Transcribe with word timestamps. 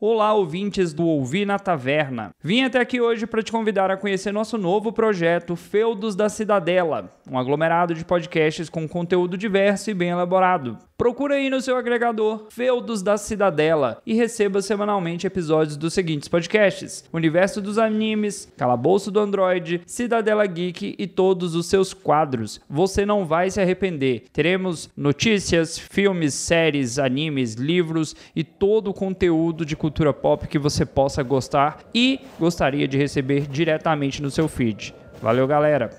Olá, 0.00 0.32
ouvintes 0.32 0.94
do 0.94 1.04
Ouvir 1.04 1.44
na 1.44 1.58
Taverna. 1.58 2.30
Vim 2.40 2.62
até 2.62 2.78
aqui 2.78 3.00
hoje 3.00 3.26
para 3.26 3.42
te 3.42 3.50
convidar 3.50 3.90
a 3.90 3.96
conhecer 3.96 4.30
nosso 4.30 4.56
novo 4.56 4.92
projeto 4.92 5.56
Feudos 5.56 6.14
da 6.14 6.28
Cidadela, 6.28 7.10
um 7.28 7.36
aglomerado 7.36 7.94
de 7.94 8.04
podcasts 8.04 8.70
com 8.70 8.88
conteúdo 8.88 9.36
diverso 9.36 9.90
e 9.90 9.94
bem 9.94 10.10
elaborado. 10.10 10.78
Procura 10.98 11.36
aí 11.36 11.48
no 11.48 11.60
seu 11.60 11.76
agregador 11.76 12.46
Feudos 12.50 13.04
da 13.04 13.16
Cidadela 13.16 14.02
e 14.04 14.14
receba 14.14 14.60
semanalmente 14.60 15.28
episódios 15.28 15.76
dos 15.76 15.94
seguintes 15.94 16.26
podcasts: 16.26 17.04
Universo 17.12 17.62
dos 17.62 17.78
Animes, 17.78 18.52
Calabouço 18.56 19.08
do 19.08 19.20
Android, 19.20 19.80
Cidadela 19.86 20.44
Geek 20.44 20.96
e 20.98 21.06
todos 21.06 21.54
os 21.54 21.66
seus 21.66 21.94
quadros. 21.94 22.60
Você 22.68 23.06
não 23.06 23.24
vai 23.24 23.48
se 23.48 23.60
arrepender. 23.60 24.24
Teremos 24.32 24.90
notícias, 24.96 25.78
filmes, 25.78 26.34
séries, 26.34 26.98
animes, 26.98 27.54
livros 27.54 28.16
e 28.34 28.42
todo 28.42 28.90
o 28.90 28.94
conteúdo 28.94 29.64
de 29.64 29.76
cultura 29.76 30.12
pop 30.12 30.48
que 30.48 30.58
você 30.58 30.84
possa 30.84 31.22
gostar 31.22 31.78
e 31.94 32.22
gostaria 32.40 32.88
de 32.88 32.98
receber 32.98 33.46
diretamente 33.46 34.20
no 34.20 34.32
seu 34.32 34.48
feed. 34.48 34.92
Valeu, 35.22 35.46
galera! 35.46 35.90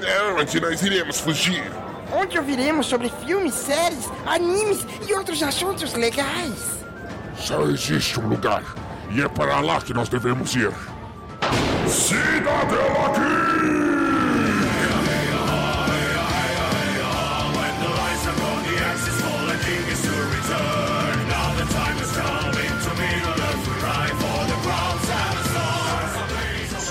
Pra 0.00 0.40
onde 0.40 0.60
nós 0.60 0.80
iremos 0.82 1.18
fugir? 1.18 1.64
Onde 2.12 2.38
ouviremos 2.38 2.86
sobre 2.86 3.10
filmes, 3.26 3.52
séries, 3.52 4.08
animes 4.24 4.86
e 5.08 5.12
outros 5.12 5.42
assuntos 5.42 5.92
legais. 5.94 6.84
Só 7.36 7.62
existe 7.64 8.20
um 8.20 8.28
lugar, 8.28 8.62
e 9.10 9.20
é 9.20 9.28
para 9.28 9.58
lá 9.60 9.80
que 9.80 9.92
nós 9.92 10.08
devemos 10.08 10.54
ir. 10.54 10.70
Cidadela 11.88 13.12
Geek! 13.12 13.58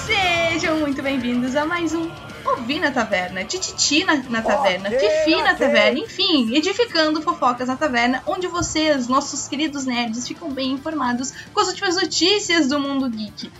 Sejam 0.05 0.79
muito 0.79 1.01
bem-vindos 1.01 1.55
a 1.55 1.65
mais 1.65 1.93
um 1.93 2.09
Ouvir 2.47 2.79
na 2.79 2.91
Taverna, 2.91 3.43
Tititi 3.43 4.05
na, 4.05 4.15
na 4.15 4.41
Taverna, 4.41 4.89
Fifi 4.89 5.35
na 5.41 5.53
Taverna, 5.53 5.99
enfim, 5.99 6.55
edificando 6.55 7.21
fofocas 7.21 7.67
na 7.67 7.75
taverna, 7.75 8.23
onde 8.25 8.47
vocês, 8.47 9.07
nossos 9.07 9.47
queridos 9.49 9.85
nerds, 9.85 10.25
ficam 10.25 10.49
bem 10.49 10.71
informados 10.71 11.33
com 11.53 11.59
as 11.59 11.67
últimas 11.67 11.95
notícias 11.95 12.67
do 12.67 12.79
mundo 12.79 13.09
geek. 13.09 13.51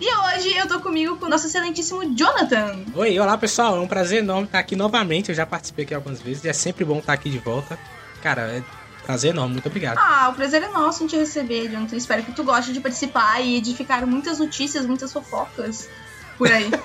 E 0.00 0.14
hoje 0.14 0.56
eu 0.56 0.68
tô 0.68 0.78
comigo 0.78 1.16
com 1.16 1.26
o 1.26 1.28
nosso 1.28 1.46
excelentíssimo 1.46 2.14
Jonathan. 2.14 2.84
Oi, 2.94 3.18
olá 3.18 3.36
pessoal, 3.36 3.76
é 3.76 3.80
um 3.80 3.88
prazer 3.88 4.18
enorme 4.18 4.44
estar 4.44 4.60
aqui 4.60 4.76
novamente. 4.76 5.30
Eu 5.30 5.34
já 5.34 5.44
participei 5.44 5.84
aqui 5.84 5.94
algumas 5.94 6.20
vezes 6.20 6.44
e 6.44 6.48
é 6.48 6.52
sempre 6.52 6.84
bom 6.84 6.98
estar 6.98 7.14
aqui 7.14 7.30
de 7.30 7.38
volta. 7.38 7.78
Cara, 8.22 8.42
é 8.42 8.62
prazer 9.04 9.30
enorme, 9.30 9.54
muito 9.54 9.66
obrigado. 9.66 9.98
Ah, 9.98 10.28
o 10.28 10.34
prazer 10.34 10.62
é 10.62 10.68
nosso 10.68 11.02
em 11.02 11.06
te 11.06 11.16
receber, 11.16 11.68
Jonathan. 11.70 11.96
Espero 11.96 12.22
que 12.22 12.32
tu 12.32 12.44
goste 12.44 12.72
de 12.72 12.80
participar 12.80 13.40
e 13.40 13.56
edificar 13.56 14.06
muitas 14.06 14.38
notícias, 14.38 14.84
muitas 14.84 15.12
fofocas 15.12 15.88
por 16.36 16.50
aí. 16.50 16.70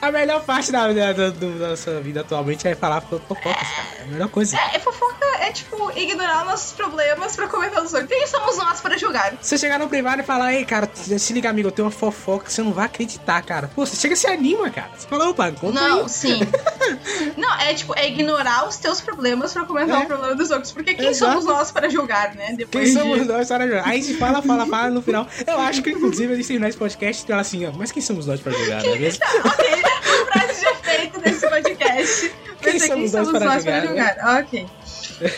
A 0.00 0.12
melhor 0.12 0.44
parte 0.44 0.70
da, 0.70 0.92
da, 0.92 1.12
da- 1.12 1.30
da 1.30 1.46
nossa 1.70 2.00
vida 2.00 2.20
atualmente 2.20 2.68
é 2.68 2.74
falar 2.76 3.00
fofocas, 3.00 3.42
cara. 3.44 3.88
É 3.98 4.02
a 4.04 4.06
melhor 4.06 4.28
coisa. 4.28 4.56
É, 4.56 4.76
é 4.76 4.78
fofoca, 4.78 5.26
é 5.40 5.50
tipo 5.50 5.90
ignorar 5.96 6.44
nossos 6.44 6.72
problemas 6.72 7.34
pra 7.34 7.48
comentar 7.48 7.82
os 7.82 7.92
outros. 7.92 8.08
Quem 8.08 8.24
somos 8.28 8.56
nós 8.58 8.80
para 8.80 8.96
julgar? 8.96 9.34
Você 9.42 9.58
chegar 9.58 9.76
no 9.76 9.88
privado 9.88 10.22
e 10.22 10.24
falar, 10.24 10.54
ei, 10.54 10.64
cara, 10.64 10.88
se 10.94 11.32
liga, 11.32 11.50
amigo, 11.50 11.66
eu 11.66 11.72
tenho 11.72 11.86
uma 11.86 11.90
fofoca 11.92 12.44
que 12.44 12.52
você 12.52 12.62
não 12.62 12.72
vai 12.72 12.84
acreditar, 12.86 13.42
cara. 13.42 13.68
Pô, 13.74 13.84
você 13.84 13.96
chega 13.96 14.14
e 14.14 14.16
se 14.16 14.28
anima, 14.28 14.70
cara. 14.70 14.88
Você 14.96 15.08
fala, 15.08 15.28
opa, 15.30 15.50
conta 15.50 15.80
Não, 15.80 16.02
aí. 16.04 16.08
sim. 16.08 16.40
Não, 17.36 17.52
é 17.60 17.74
tipo, 17.74 17.92
é 17.98 18.08
ignorar 18.08 18.68
os 18.68 18.76
teus 18.76 19.00
problemas 19.00 19.52
pra 19.52 19.64
comentar 19.64 20.02
É. 20.02 20.04
o 20.04 20.06
problema 20.06 20.34
dos 20.36 20.50
outros. 20.52 20.70
Porque 20.70 20.94
quem 20.94 21.08
Exato. 21.08 21.32
somos 21.32 21.44
nós 21.44 21.72
para 21.72 21.88
julgar, 21.88 22.34
né? 22.36 22.46
Quem 22.48 22.56
Depois 22.56 22.92
somos 22.92 23.18
de... 23.18 23.24
nós 23.24 23.48
para 23.48 23.66
jogar? 23.66 23.84
Aí 23.84 23.98
a 23.98 24.02
gente 24.02 24.16
fala, 24.16 24.40
fala, 24.42 24.64
fala 24.66 24.90
no 24.90 25.02
final. 25.02 25.26
Eu 25.44 25.58
acho 25.60 25.82
que, 25.82 25.90
inclusive, 25.90 26.32
eles 26.32 26.46
terminar 26.46 26.68
esse 26.68 26.78
podcast 26.78 27.24
e 27.24 27.26
falar 27.26 27.40
assim, 27.40 27.66
ó, 27.66 27.72
mas 27.72 27.90
quem 27.90 28.00
somos 28.00 28.26
nós 28.26 28.40
para 28.40 28.47
jogar, 28.50 28.82
não 28.82 28.94
é 28.94 28.98
mesmo? 28.98 29.24
ok, 29.44 29.82
a 29.84 30.32
frase 30.32 30.60
de 30.60 30.66
efeito 30.66 31.20
desse 31.20 31.48
podcast. 31.48 32.32
Quem 32.60 32.78
ser 32.78 32.88
somos 32.88 33.12
nós 33.12 33.30
para 33.30 33.58
jogar, 33.58 33.80
né? 33.82 33.86
julgar. 33.86 34.40
Ok. 34.40 34.66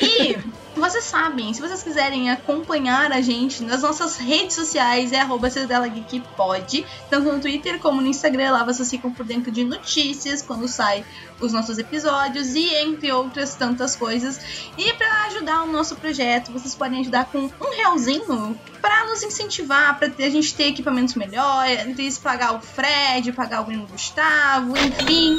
E 0.00 0.38
vocês 0.74 1.04
sabem, 1.04 1.52
se 1.52 1.60
vocês 1.60 1.82
quiserem 1.82 2.30
acompanhar 2.30 3.12
a 3.12 3.20
gente 3.20 3.62
nas 3.62 3.82
nossas 3.82 4.16
redes 4.16 4.54
sociais, 4.54 5.12
é 5.12 5.20
arroba 5.20 5.50
Cidadela 5.50 5.88
Geek 5.88 6.20
Pod, 6.36 6.86
tanto 7.08 7.32
no 7.32 7.40
Twitter 7.40 7.78
como 7.80 8.00
no 8.00 8.06
Instagram, 8.06 8.52
lá 8.52 8.64
vocês 8.64 8.88
ficam 8.88 9.12
por 9.12 9.26
dentro 9.26 9.50
de 9.50 9.64
notícias 9.64 10.42
quando 10.42 10.68
sai 10.68 11.04
os 11.40 11.52
nossos 11.52 11.78
episódios 11.78 12.54
e 12.54 12.74
entre 12.74 13.10
outras 13.12 13.54
tantas 13.54 13.96
coisas. 13.96 14.40
E 14.76 14.92
para 14.94 15.24
ajudar 15.24 15.62
o 15.62 15.72
nosso 15.72 15.96
projeto, 15.96 16.52
vocês 16.52 16.74
podem 16.74 17.00
ajudar 17.00 17.26
com 17.26 17.38
um 17.38 17.76
realzinho 17.76 18.58
para 18.80 19.06
nos 19.06 19.22
incentivar, 19.22 19.98
para 19.98 20.08
a 20.08 20.30
gente 20.30 20.54
ter 20.54 20.68
equipamentos 20.68 21.14
melhores, 21.14 22.18
pagar 22.18 22.54
o 22.54 22.60
Fred, 22.60 23.32
pagar 23.32 23.62
o 23.62 23.64
Bruno 23.64 23.86
Gustavo, 23.86 24.76
enfim. 24.76 25.38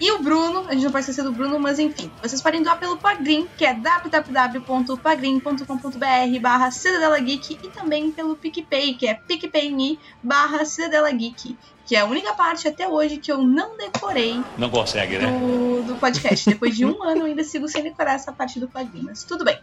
E 0.00 0.10
o 0.12 0.18
Bruno, 0.18 0.66
a 0.68 0.72
gente 0.72 0.84
não 0.84 0.90
pode 0.90 1.04
esquecer 1.04 1.22
do 1.22 1.32
Bruno, 1.32 1.58
mas 1.58 1.78
enfim, 1.78 2.10
vocês 2.20 2.42
podem 2.42 2.62
doar 2.62 2.78
pelo 2.78 2.96
Pagrim, 2.96 3.46
que 3.56 3.64
é 3.64 3.74
www.pagrim.com.br 4.72 6.40
barra 6.40 6.70
Cidadela 6.70 7.18
Geek 7.20 7.58
e 7.62 7.68
também 7.68 8.10
pelo 8.10 8.34
PicPay, 8.36 8.94
que 8.94 9.06
é 9.06 9.14
picpay.me 9.14 9.98
barra 10.22 10.64
Cidadela 10.64 11.10
Geek, 11.10 11.56
que 11.84 11.94
é 11.94 12.00
a 12.00 12.06
única 12.06 12.32
parte 12.32 12.66
até 12.66 12.88
hoje 12.88 13.18
que 13.18 13.30
eu 13.30 13.38
não 13.38 13.76
decorei 13.76 14.42
Não 14.56 14.70
consegue, 14.70 15.18
né? 15.18 15.26
do, 15.26 15.82
do 15.82 15.94
podcast. 15.96 16.48
Depois 16.48 16.74
de 16.74 16.86
um 16.86 17.02
ano 17.04 17.22
eu 17.22 17.26
ainda 17.26 17.44
sigo 17.44 17.68
sem 17.68 17.82
decorar 17.82 18.14
essa 18.14 18.32
parte 18.32 18.58
do 18.58 18.68
Pagrim, 18.68 19.02
mas 19.02 19.24
tudo 19.24 19.44
bem. 19.44 19.58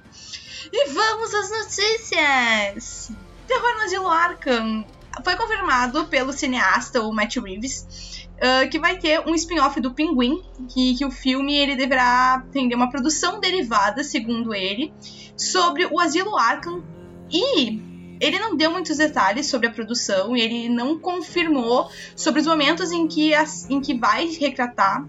E 0.72 0.90
vamos 0.90 1.34
às 1.34 1.50
notícias! 1.50 3.12
Terror 3.48 3.76
no 3.78 3.82
Asilo 3.82 4.08
Arkham 4.08 4.86
foi 5.24 5.36
confirmado 5.36 6.06
pelo 6.06 6.32
cineasta, 6.32 7.02
o 7.02 7.12
Matt 7.12 7.38
Reeves, 7.38 8.19
ah, 8.42 8.68
que 8.68 8.80
vai 8.80 8.98
ter 8.98 9.20
um 9.28 9.36
spin-off 9.36 9.80
do 9.82 9.94
Pinguim, 9.94 10.42
que, 10.74 10.96
que 10.96 11.06
o 11.06 11.12
filme 11.12 11.56
ele 11.56 11.76
deverá 11.76 12.36
atender 12.36 12.76
uma 12.76 12.90
produção 12.90 13.40
derivada, 13.40 14.04
segundo 14.04 14.54
ele, 14.54 14.94
sobre 15.38 15.86
o 15.86 16.00
Asilo 16.00 16.38
Arkham. 16.38 16.84
E 17.32 17.80
ele 18.20 18.40
não 18.40 18.56
deu 18.56 18.72
muitos 18.72 18.98
detalhes 18.98 19.48
sobre 19.48 19.68
a 19.68 19.72
produção 19.72 20.36
e 20.36 20.42
ele 20.42 20.68
não 20.70 20.98
confirmou 21.00 21.90
sobre 22.16 22.42
os 22.42 22.48
momentos 22.48 22.92
em 22.92 23.08
que, 23.08 23.34
as- 23.34 23.70
em 23.70 23.80
que 23.80 23.94
vai 23.94 24.28
retratar 24.28 25.06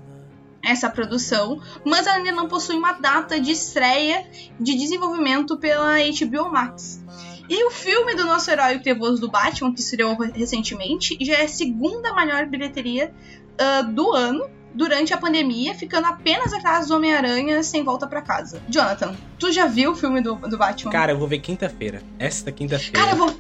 essa 0.63 0.91
produção, 0.91 1.59
mas 1.85 2.07
ainda 2.07 2.31
não 2.33 2.47
possui 2.47 2.77
uma 2.77 2.93
data 2.93 3.41
de 3.41 3.51
estreia 3.51 4.29
de 4.61 4.75
desenvolvimento 4.77 5.57
pela 5.57 5.97
HBO 5.99 6.51
Max. 6.53 7.03
E 7.51 7.65
o 7.65 7.71
filme 7.71 8.15
do 8.15 8.25
nosso 8.25 8.49
herói 8.49 8.79
trevoso 8.79 9.21
do 9.21 9.29
Batman, 9.29 9.75
que 9.75 9.81
estreou 9.81 10.17
recentemente, 10.33 11.19
já 11.21 11.35
é 11.35 11.45
a 11.47 11.49
segunda 11.49 12.15
maior 12.15 12.47
bilheteria 12.47 13.13
ah, 13.59 13.83
do 13.83 14.13
ano 14.13 14.49
durante 14.73 15.13
a 15.13 15.19
pandemia, 15.19 15.75
ficando 15.75 16.07
apenas 16.07 16.53
atrás 16.53 16.87
do 16.87 16.95
Homem-Aranha 16.95 17.61
sem 17.65 17.83
volta 17.83 18.07
pra 18.07 18.23
casa. 18.23 18.63
Jonathan, 18.69 19.17
tu 19.37 19.51
já 19.51 19.67
viu 19.67 19.91
o 19.91 19.97
filme 19.97 20.21
do, 20.21 20.37
do 20.37 20.57
Batman? 20.57 20.93
Cara, 20.93 21.11
eu 21.11 21.19
vou 21.19 21.27
ver 21.27 21.41
quinta-feira. 21.41 22.01
Esta 22.21 22.53
quinta-feira. 22.53 22.99
Cara, 22.99 23.11
eu 23.13 23.17
vou. 23.17 23.37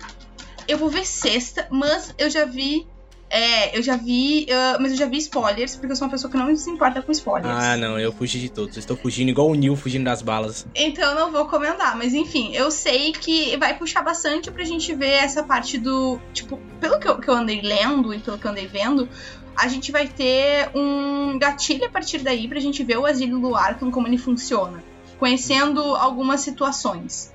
Eu 0.67 0.79
vou 0.79 0.89
ver 0.89 1.07
sexta, 1.07 1.69
mas 1.71 2.13
eu 2.19 2.29
já 2.29 2.45
vi. 2.45 2.89
É, 3.31 3.79
eu 3.79 3.83
já 3.83 3.97
vi. 3.97 4.47
ah, 4.51 4.77
mas 4.81 4.91
eu 4.91 4.99
já 4.99 5.07
vi 5.07 5.19
spoilers, 5.19 5.77
porque 5.77 5.93
eu 5.93 5.97
sou 5.97 6.07
uma 6.09 6.11
pessoa 6.11 6.31
que 6.31 6.37
não 6.37 6.55
se 6.57 6.69
importa 6.69 7.01
com 7.01 7.13
spoilers. 7.13 7.55
Ah, 7.57 7.77
não, 7.77 7.99
eu 7.99 8.13
fugi 8.13 8.41
de 8.41 8.49
todos. 8.49 8.77
Eu 8.77 8.81
estou 8.81 8.97
fugindo 8.97 9.29
igual 9.29 9.49
o 9.49 9.55
Neil 9.55 9.77
fugindo 9.77 10.05
das 10.05 10.21
balas. 10.21 10.67
Então 10.75 11.11
eu 11.11 11.15
não 11.15 11.31
vou 11.31 11.47
comentar, 11.47 11.97
mas 11.97 12.13
enfim, 12.13 12.53
eu 12.55 12.71
sei 12.73 13.13
que 13.13 13.57
vai 13.57 13.79
puxar 13.79 14.03
bastante 14.03 14.51
pra 14.51 14.65
gente 14.65 14.93
ver 14.95 15.13
essa 15.13 15.45
parte 15.45 15.79
do. 15.79 16.21
Tipo, 16.33 16.59
pelo 16.81 16.99
que 16.99 17.09
eu, 17.09 17.19
que 17.19 17.29
eu 17.29 17.35
andei 17.35 17.61
lendo 17.63 18.13
e 18.13 18.19
pelo 18.19 18.37
que 18.37 18.47
eu 18.47 18.51
andei 18.51 18.67
vendo, 18.67 19.09
a 19.57 19.69
gente 19.69 19.93
vai 19.93 20.09
ter 20.09 20.71
um 20.75 21.39
gatilho 21.39 21.85
a 21.85 21.89
partir 21.91 22.19
daí 22.19 22.49
pra 22.49 22.59
gente 22.59 22.83
ver 22.83 22.99
o 22.99 23.07
asilo 23.07 23.39
do 23.39 23.55
Arkham, 23.55 23.91
como 23.91 24.09
ele 24.09 24.19
funciona. 24.19 24.83
Conhecendo 25.19 25.81
algumas 25.97 26.41
situações. 26.41 27.33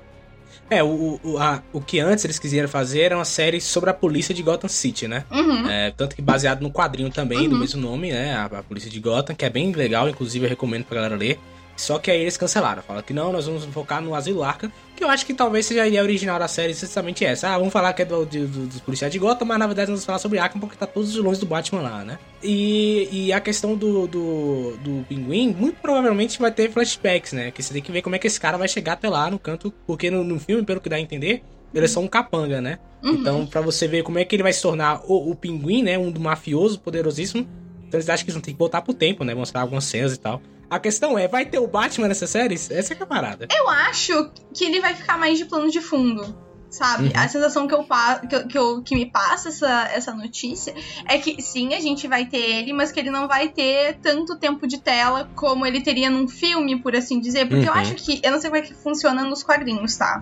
É, 0.68 0.82
o, 0.82 1.20
o, 1.22 1.38
a- 1.38 1.62
o 1.72 1.80
que 1.80 2.00
antes 2.00 2.24
eles 2.24 2.38
quiseram 2.40 2.68
fazer 2.68 3.02
era 3.02 3.16
uma 3.16 3.24
série 3.24 3.60
sobre 3.60 3.88
a 3.88 3.94
polícia 3.94 4.34
de 4.34 4.42
Gotham 4.42 4.68
City, 4.68 5.06
né? 5.06 5.24
Uhum. 5.30 5.68
É, 5.68 5.92
tanto 5.92 6.16
que 6.16 6.22
baseado 6.22 6.60
no 6.60 6.70
quadrinho 6.72 7.08
também, 7.10 7.48
do 7.48 7.54
Uhum. 7.54 7.60
mesmo 7.60 7.80
nome, 7.80 8.10
né? 8.10 8.34
A, 8.34 8.44
a 8.46 8.62
Polícia 8.64 8.90
de 8.90 8.98
Gotham, 8.98 9.36
que 9.36 9.44
é 9.44 9.50
bem 9.50 9.70
legal, 9.72 10.08
inclusive 10.08 10.44
eu 10.44 10.48
recomendo 10.50 10.84
pra 10.84 10.96
galera 10.96 11.14
ler. 11.14 11.38
Só 11.76 11.98
que 11.98 12.10
aí 12.10 12.20
eles 12.22 12.36
cancelaram. 12.36 12.82
Falaram 12.82 13.04
que 13.06 13.12
não, 13.12 13.32
nós 13.32 13.46
vamos 13.46 13.64
focar 13.66 14.00
no 14.00 14.14
Asilo 14.14 14.42
Arkham, 14.42 14.72
que 14.96 15.04
eu 15.04 15.10
acho 15.10 15.26
que 15.26 15.34
talvez 15.34 15.66
seja 15.66 15.82
a 15.82 15.86
ideia 15.88 16.02
original 16.02 16.38
da 16.38 16.48
série, 16.48 16.72
justamente 16.72 17.22
essa. 17.24 17.48
Ah, 17.50 17.58
vamos 17.58 17.72
falar 17.72 17.92
que 17.92 18.00
é 18.00 18.04
do, 18.04 18.24
de- 18.24 18.46
do- 18.46 18.66
dos 18.66 18.80
policiais 18.80 19.12
de 19.12 19.18
Gotham, 19.18 19.44
mas 19.46 19.58
na 19.58 19.66
verdade 19.66 19.90
nós 19.90 19.98
vamos 19.98 20.06
falar 20.06 20.18
sobre 20.18 20.38
Arkham 20.38 20.58
porque 20.58 20.74
tá 20.76 20.86
todos 20.86 21.10
os 21.10 21.14
vilões 21.16 21.38
do 21.38 21.44
Batman 21.44 21.82
lá, 21.82 22.02
né? 22.04 22.18
E, 22.42 23.08
e 23.12 23.32
a 23.32 23.40
questão 23.40 23.76
do, 23.76 24.06
do, 24.06 24.76
do 24.78 25.04
Pinguim, 25.06 25.54
muito 25.54 25.76
provavelmente 25.82 26.38
vai 26.38 26.50
ter 26.50 26.70
flashbacks, 26.70 27.32
né? 27.34 27.50
Que 27.50 27.62
você 27.62 27.74
tem 27.74 27.82
que 27.82 27.92
ver 27.92 28.00
como 28.00 28.16
é 28.16 28.18
que 28.18 28.26
esse 28.26 28.40
cara 28.40 28.56
vai 28.56 28.68
chegar 28.68 28.94
até 28.94 29.08
lá 29.10 29.30
no 29.30 29.38
canto, 29.38 29.70
porque 29.86 30.10
no, 30.10 30.24
no 30.24 30.40
filme, 30.40 30.64
pelo 30.64 30.80
que 30.80 30.88
dá 30.88 30.96
a 30.96 31.00
entender, 31.00 31.42
ele 31.74 31.84
é 31.84 31.88
só 31.88 32.00
um 32.00 32.08
capanga, 32.08 32.60
né? 32.60 32.78
Uhum. 33.02 33.12
Então, 33.12 33.46
pra 33.46 33.60
você 33.60 33.86
ver 33.86 34.02
como 34.02 34.18
é 34.18 34.24
que 34.24 34.34
ele 34.34 34.42
vai 34.42 34.52
se 34.54 34.62
tornar 34.62 35.02
o, 35.04 35.30
o 35.30 35.36
pinguim, 35.36 35.82
né? 35.82 35.98
Um 35.98 36.10
do 36.10 36.20
mafioso 36.20 36.80
poderosíssimo. 36.80 37.46
Então 37.86 37.98
eles 37.98 38.08
acham 38.08 38.24
que 38.24 38.30
eles 38.30 38.34
vão 38.34 38.42
ter 38.42 38.52
que 38.52 38.58
voltar 38.58 38.80
pro 38.80 38.94
tempo, 38.94 39.24
né? 39.24 39.34
Mostrar 39.34 39.60
algumas 39.60 39.84
cenas 39.84 40.14
e 40.14 40.18
tal. 40.18 40.40
A 40.68 40.78
questão 40.80 41.18
é, 41.18 41.28
vai 41.28 41.46
ter 41.46 41.58
o 41.58 41.66
Batman 41.68 42.08
nessa 42.08 42.26
série? 42.26 42.54
Essa 42.54 42.72
é 42.94 42.96
é 42.98 43.02
a 43.02 43.06
parada. 43.06 43.46
Eu 43.56 43.68
acho 43.68 44.30
que 44.54 44.64
ele 44.64 44.80
vai 44.80 44.94
ficar 44.94 45.16
mais 45.16 45.38
de 45.38 45.44
plano 45.44 45.70
de 45.70 45.80
fundo. 45.80 46.44
Sabe? 46.68 47.04
Uhum. 47.06 47.12
A 47.14 47.28
sensação 47.28 47.66
que, 47.68 47.74
eu, 47.74 47.84
que, 48.28 48.34
eu- 48.36 48.48
que, 48.48 48.58
eu- 48.58 48.82
que 48.82 48.94
me 48.96 49.10
passa 49.10 49.48
essa, 49.48 49.88
essa 49.94 50.12
notícia 50.12 50.74
é 51.08 51.16
que 51.16 51.40
sim, 51.40 51.72
a 51.72 51.80
gente 51.80 52.06
vai 52.08 52.26
ter 52.26 52.38
ele, 52.38 52.72
mas 52.72 52.90
que 52.92 52.98
ele 53.00 53.10
não 53.10 53.26
vai 53.28 53.48
ter 53.48 53.98
tanto 54.00 54.36
tempo 54.38 54.66
de 54.66 54.82
tela 54.82 55.30
como 55.36 55.64
ele 55.64 55.80
teria 55.80 56.10
num 56.10 56.26
filme, 56.28 56.82
por 56.82 56.94
assim 56.94 57.20
dizer. 57.20 57.48
Porque 57.48 57.66
eu 57.68 57.72
Uhum. 57.72 57.78
acho 57.78 57.94
que. 57.94 58.20
Eu 58.22 58.32
não 58.32 58.40
sei 58.40 58.50
como 58.50 58.60
é 58.62 58.66
que 58.66 58.74
funciona 58.74 59.22
nos 59.22 59.42
quadrinhos, 59.44 59.96
tá? 59.96 60.20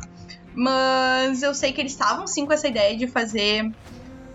Mas 0.54 1.42
eu 1.42 1.54
sei 1.54 1.72
que 1.72 1.80
eles 1.80 1.92
estavam 1.92 2.26
sim 2.26 2.46
com 2.46 2.52
essa 2.52 2.68
ideia 2.68 2.96
de 2.96 3.08
fazer 3.08 3.64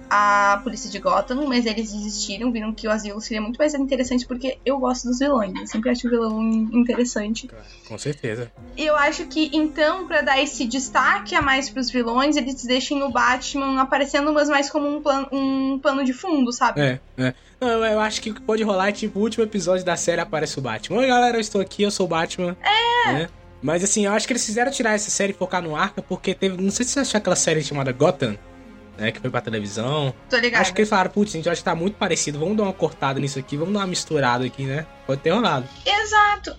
a 0.10 0.60
polícia 0.64 0.90
de 0.90 0.98
Gotham, 1.00 1.46
mas 1.48 1.66
eles 1.66 1.92
desistiram, 1.92 2.52
viram 2.52 2.74
que 2.74 2.88
o 2.88 2.92
asilo 2.92 3.22
seria 3.22 3.42
muito 3.42 3.58
mais 3.58 3.74
interessante 3.76 4.26
porque 4.26 4.58
eu 4.66 4.80
gosto 4.80 5.08
dos 5.08 5.20
vilões. 5.20 5.54
Eu 5.60 5.68
sempre 5.68 5.92
acho 5.92 6.08
o 6.08 6.10
vilão 6.10 6.42
interessante. 6.74 7.50
Com 7.88 7.98
certeza. 7.98 8.52
E 8.76 8.86
eu 8.86 8.96
acho 8.96 9.26
que, 9.28 9.52
então, 9.54 10.08
pra 10.08 10.22
dar 10.22 10.42
esse 10.42 10.66
destaque 10.66 11.36
a 11.36 11.42
mais 11.42 11.70
pros 11.70 11.92
vilões, 11.92 12.38
eles 12.38 12.64
deixem 12.64 13.04
o 13.04 13.10
Batman 13.10 13.80
aparecendo, 13.82 14.34
mas 14.34 14.50
mais 14.50 14.70
como 14.70 14.88
um, 14.88 15.02
plan 15.02 15.28
um 15.32 15.78
pano 15.80 16.04
de 16.04 16.14
fundo, 16.14 16.52
sabe? 16.52 16.82
É, 16.82 17.00
é. 17.18 17.34
Não, 17.62 17.70
eu, 17.70 17.86
eu 17.86 18.00
acho 18.00 18.22
que 18.22 18.32
o 18.32 18.34
que 18.34 18.42
pode 18.42 18.64
rolar 18.64 18.90
é 18.90 18.92
tipo 18.92 19.20
o 19.20 19.22
último 19.22 19.44
episódio 19.44 19.86
da 19.86 19.96
série 19.96 20.22
aparece 20.22 20.58
o 20.58 20.62
Batman. 20.62 21.00
Oi 21.00 21.08
galera, 21.08 21.38
eu 21.38 21.42
estou 21.42 21.62
aqui, 21.62 21.84
eu 21.84 21.92
sou 21.92 22.06
o 22.06 22.10
Batman. 22.10 22.58
É. 23.08 23.28
Mas 23.62 23.84
assim, 23.84 24.06
eu 24.06 24.14
acho 24.14 24.26
que 24.26 24.34
eles 24.34 24.46
fizeram 24.46 24.72
tirar 24.72 24.94
essa 24.94 25.10
série 25.10 25.34
e 25.34 25.36
focar 25.36 25.62
no 25.62 25.76
Arca, 25.76 26.02
porque 26.02 26.34
teve. 26.34 26.62
Não 26.62 26.72
sei 26.72 26.86
se 26.86 26.94
você 26.94 27.00
achou 27.02 27.18
aquela 27.18 27.36
série 27.36 27.62
chamada 27.62 27.92
Gotham, 27.92 28.38
né? 29.00 29.12
Que 29.12 29.20
foi 29.20 29.30
pra 29.30 29.42
televisão. 29.42 30.14
Tô 30.30 30.38
ligado. 30.38 30.62
Acho 30.62 30.74
que 30.74 30.82
eles 30.82 30.90
falaram, 30.90 31.10
putz, 31.12 31.32
gente, 31.32 31.50
acho 31.50 31.62
que 31.62 31.66
tá 31.66 31.76
muito 31.76 31.96
parecido. 31.96 32.38
Vamos 32.40 32.58
dar 32.58 32.64
uma 32.64 32.74
cortada 32.74 33.20
nisso 33.20 33.40
aqui, 33.40 33.58
vamos 33.58 33.74
dar 33.74 33.80
uma 33.82 33.88
misturada 33.88 34.46
aqui, 34.46 34.64
né? 34.64 34.86
Pode 35.08 35.22
ter 35.22 35.32
rolado. 35.32 35.68
Exato. 35.86 36.56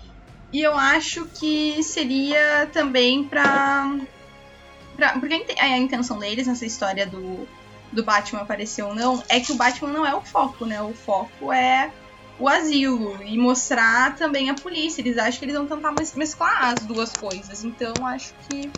E 0.53 0.61
eu 0.61 0.75
acho 0.77 1.27
que 1.27 1.83
seria 1.83 2.69
também 2.73 3.23
pra. 3.25 3.97
pra 4.97 5.13
porque 5.19 5.35
a 5.35 5.37
inte- 5.37 5.61
a 5.61 5.79
intenção 5.79 6.19
deles 6.19 6.47
nessa 6.47 6.67
história 6.67 7.07
do, 7.07 7.47
do 7.93 8.03
Batman 8.05 8.41
aparecer 8.43 8.83
ou 8.83 8.95
não 8.95 9.23
é 9.29 9.39
que 9.41 9.53
o 9.53 9.55
Batman 9.55 9.91
não 9.93 10.05
é 10.07 10.15
o 10.15 10.21
foco, 10.21 10.67
né? 10.67 10.83
O 10.83 10.93
foco 10.93 11.53
é 11.53 11.91
o 12.39 12.49
asilo 12.49 13.19
e 13.23 13.37
mostrar 13.39 14.17
também 14.17 14.51
a 14.51 14.55
polícia. 14.55 15.01
Eles 15.03 15.19
acham 15.19 15.39
que 15.39 15.45
eles 15.45 15.55
vão 15.55 15.67
tentar 15.67 15.93
mes- 15.93 16.15
mesclar 16.15 16.65
as 16.65 16.81
duas 16.81 17.15
coisas. 17.15 17.63
Então 17.65 18.05
acho 18.07 18.33
que. 18.49 18.71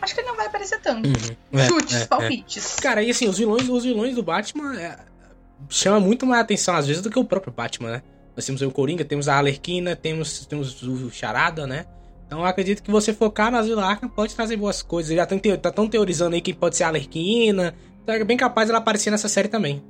Acho 0.00 0.14
que 0.14 0.20
ele 0.20 0.28
não 0.28 0.36
vai 0.36 0.46
aparecer 0.46 0.80
tanto. 0.80 1.08
É, 1.52 1.66
Chutes, 1.66 1.96
é, 1.96 2.02
é. 2.02 2.06
palpites. 2.06 2.76
Cara, 2.76 3.02
e 3.02 3.10
assim, 3.10 3.28
os 3.28 3.38
vilões, 3.38 3.68
os 3.68 3.84
vilões 3.84 4.14
do 4.14 4.22
Batman 4.22 4.78
é, 4.80 4.98
chama 5.68 6.00
muito 6.00 6.26
mais 6.26 6.42
atenção 6.42 6.74
às 6.74 6.86
vezes 6.86 7.02
do 7.02 7.10
que 7.10 7.18
o 7.18 7.24
próprio 7.24 7.52
Batman, 7.52 7.90
né? 7.90 8.02
Nós 8.34 8.46
temos 8.46 8.62
o 8.62 8.70
Coringa, 8.70 9.04
temos 9.04 9.28
a 9.28 9.36
Alerquina, 9.36 9.94
temos, 9.94 10.46
temos 10.46 10.82
o 10.82 11.10
Charada, 11.10 11.66
né? 11.66 11.84
Então 12.26 12.38
eu 12.38 12.46
acredito 12.46 12.82
que 12.82 12.90
você 12.90 13.12
focar 13.12 13.50
no 13.50 13.58
Asilo 13.58 13.80
Arkham 13.80 14.08
pode 14.08 14.34
trazer 14.34 14.56
boas 14.56 14.82
coisas. 14.82 15.14
Já 15.14 15.24
estão 15.24 15.38
tá 15.58 15.70
tão 15.70 15.88
teorizando 15.88 16.36
aí 16.36 16.40
que 16.40 16.54
pode 16.54 16.76
ser 16.76 16.84
a 16.84 16.88
Alerquina. 16.88 17.74
Então 18.02 18.14
é 18.14 18.22
bem 18.22 18.36
capaz 18.36 18.70
ela 18.70 18.78
aparecer 18.78 19.10
nessa 19.10 19.28
série 19.28 19.48
também. 19.48 19.82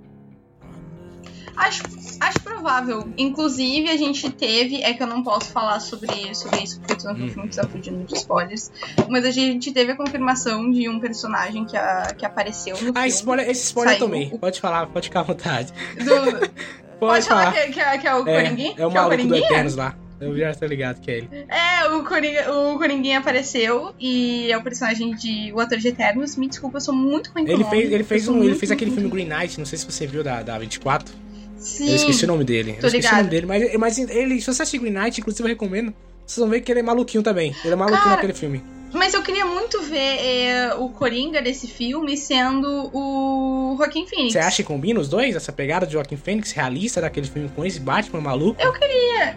Acho, 1.60 1.82
acho 2.20 2.40
provável. 2.40 3.08
Inclusive, 3.18 3.88
a 3.90 3.96
gente 3.96 4.30
teve. 4.30 4.82
É 4.82 4.94
que 4.94 5.02
eu 5.02 5.06
não 5.06 5.22
posso 5.22 5.50
falar 5.50 5.78
sobre, 5.80 6.34
sobre 6.34 6.62
isso, 6.62 6.80
porque 6.80 6.98
senão 7.00 7.14
Hum. 7.14 7.26
o 7.26 7.30
filme 7.30 7.48
está 7.48 7.66
fugindo 7.66 8.04
de 8.04 8.14
spoilers. 8.14 8.70
Mas 9.08 9.24
a 9.24 9.30
gente 9.30 9.72
teve 9.72 9.92
a 9.92 9.96
confirmação 9.96 10.70
de 10.70 10.88
um 10.88 10.98
personagem 10.98 11.64
que, 11.64 11.76
a- 11.76 12.14
que 12.16 12.24
apareceu 12.24 12.74
no 12.76 12.90
Ah, 12.90 12.92
filme. 12.92 13.06
esse 13.08 13.16
spoiler, 13.18 13.48
esse 13.50 13.64
spoiler 13.66 13.94
eu 13.94 13.98
Saiu 13.98 14.08
tomei. 14.10 14.30
o- 14.32 14.38
Pode 14.38 14.60
falar, 14.60 14.86
pode 14.86 15.08
ficar 15.08 15.20
à 15.20 15.22
vontade. 15.24 15.72
Do- 15.98 16.50
pode 16.98 17.26
falar 17.26 17.52
que, 17.52 17.72
que 17.72 17.80
é- 17.80 17.98
que 17.98 18.06
é 18.08 18.14
o 18.14 18.24
Coringuinha? 18.24 18.74
É, 18.76 18.82
é 18.82 18.86
o 18.86 18.90
que 18.90 18.96
é 18.96 19.00
o 19.00 19.04
maluco 19.04 19.26
do? 19.28 19.36
Eternos 19.36 19.76
lá. 19.76 19.94
Eu 20.20 20.36
já 20.36 20.54
tô 20.54 20.66
ligado 20.66 21.00
que 21.00 21.10
é 21.10 21.16
ele. 21.16 21.28
É, 21.48 21.88
o, 21.88 22.04
Coringa, 22.04 22.52
o 22.52 22.76
Coringuinha 22.78 23.20
apareceu 23.20 23.94
e 23.98 24.52
é 24.52 24.56
o 24.58 24.62
personagem 24.62 25.14
de. 25.14 25.50
O 25.54 25.60
ator 25.60 25.78
de 25.78 25.88
Eternos. 25.88 26.36
Me 26.36 26.46
desculpa, 26.46 26.76
eu 26.76 26.80
sou 26.82 26.94
muito 26.94 27.30
ruim 27.32 27.48
Ele 27.48 27.64
fez, 27.64 27.90
ele 27.90 28.04
fez, 28.04 28.26
Eu 28.26 28.34
um, 28.34 28.36
ele 28.36 28.44
muito, 28.48 28.58
fez 28.58 28.70
muito, 28.70 28.78
aquele 28.82 28.90
filme 28.94 29.08
Green 29.08 29.24
Knight, 29.26 29.58
não 29.58 29.64
sei 29.64 29.78
se 29.78 29.86
você 29.90 30.06
viu 30.06 30.22
da, 30.22 30.42
da 30.42 30.58
24. 30.58 31.14
Sim. 31.60 31.90
Eu 31.90 31.96
esqueci 31.96 32.24
o 32.24 32.28
nome 32.28 32.44
dele. 32.44 32.72
tô 32.80 32.86
eu 32.86 32.88
esqueci 32.88 32.96
ligado. 32.96 33.12
o 33.12 33.16
nome 33.18 33.30
dele, 33.30 33.46
mas, 33.46 33.76
mas 33.76 33.98
ele, 33.98 34.40
se 34.40 34.46
você 34.46 34.62
assistir 34.62 34.78
Green 34.78 34.92
Knight, 34.92 35.20
inclusive 35.20 35.46
eu 35.46 35.52
recomendo, 35.52 35.94
vocês 36.26 36.38
vão 36.38 36.48
ver 36.48 36.60
que 36.62 36.72
ele 36.72 36.80
é 36.80 36.82
maluquinho 36.82 37.22
também. 37.22 37.54
Ele 37.64 37.72
é 37.72 37.76
maluquinho 37.76 38.02
Cara, 38.02 38.16
naquele 38.16 38.34
filme. 38.34 38.62
Mas 38.92 39.14
eu 39.14 39.22
queria 39.22 39.46
muito 39.46 39.80
ver 39.82 39.96
é, 39.96 40.74
o 40.74 40.88
Coringa 40.88 41.40
desse 41.40 41.68
filme 41.68 42.16
sendo 42.16 42.90
o 42.92 43.76
Joaquim 43.76 44.06
Phoenix. 44.06 44.32
Você 44.32 44.38
acha 44.38 44.62
que 44.62 44.64
combina 44.64 44.98
os 44.98 45.08
dois? 45.08 45.36
Essa 45.36 45.52
pegada 45.52 45.86
de 45.86 45.92
Joaquim 45.92 46.16
Fênix 46.16 46.50
realista 46.52 47.00
daquele 47.00 47.26
filme 47.26 47.48
com 47.54 47.64
esse 47.64 47.78
Batman 47.78 48.20
maluco? 48.20 48.60
Eu 48.60 48.72
queria. 48.72 49.36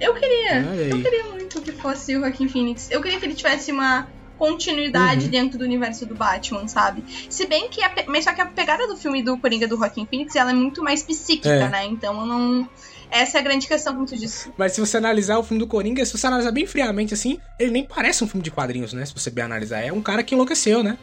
Eu 0.00 0.14
queria. 0.14 0.60
Eu 0.90 1.02
queria 1.02 1.24
muito 1.24 1.60
que 1.60 1.72
fosse 1.72 2.16
o 2.16 2.20
Joaquim 2.20 2.48
Phoenix. 2.48 2.90
Eu 2.90 3.02
queria 3.02 3.18
que 3.18 3.26
ele 3.26 3.34
tivesse 3.34 3.70
uma 3.70 4.08
continuidade 4.38 5.24
Uhum. 5.26 5.30
dentro 5.30 5.58
do 5.58 5.64
universo 5.64 6.06
do 6.06 6.14
Batman, 6.14 6.66
sabe? 6.68 7.04
Se 7.30 7.46
bem 7.46 7.68
que 7.68 7.82
a, 7.82 7.92
mas 8.08 8.24
só 8.24 8.32
que 8.32 8.40
a 8.40 8.46
pegada 8.46 8.86
do 8.86 8.96
filme 8.96 9.22
do 9.22 9.38
Coringa 9.38 9.66
do 9.68 9.76
Joaquim 9.76 10.06
Phoenix, 10.06 10.34
ela 10.36 10.50
é 10.50 10.54
muito 10.54 10.82
mais 10.82 11.02
psíquica, 11.02 11.48
É. 11.48 11.68
né? 11.68 11.84
Então 11.86 12.18
eu 12.20 12.26
não 12.26 12.68
essa 13.10 13.38
é 13.38 13.40
a 13.40 13.44
grande 13.44 13.68
questão 13.68 13.94
como 13.94 14.06
tu 14.06 14.16
disse. 14.16 14.52
Mas 14.56 14.72
se 14.72 14.80
você 14.80 14.96
analisar 14.96 15.38
o 15.38 15.42
filme 15.44 15.60
do 15.62 15.68
Coringa, 15.68 16.04
se 16.04 16.16
você 16.16 16.26
analisar 16.26 16.50
bem 16.50 16.66
friamente 16.66 17.14
assim, 17.14 17.38
ele 17.58 17.70
nem 17.70 17.84
parece 17.84 18.24
um 18.24 18.26
filme 18.26 18.42
de 18.42 18.50
quadrinhos, 18.50 18.92
né? 18.92 19.04
Se 19.06 19.14
você 19.14 19.30
bem 19.30 19.44
analisar. 19.44 19.80
É 19.80 19.92
um 19.92 20.02
cara 20.02 20.22
que 20.24 20.34
enlouqueceu, 20.34 20.82
né? 20.82 20.98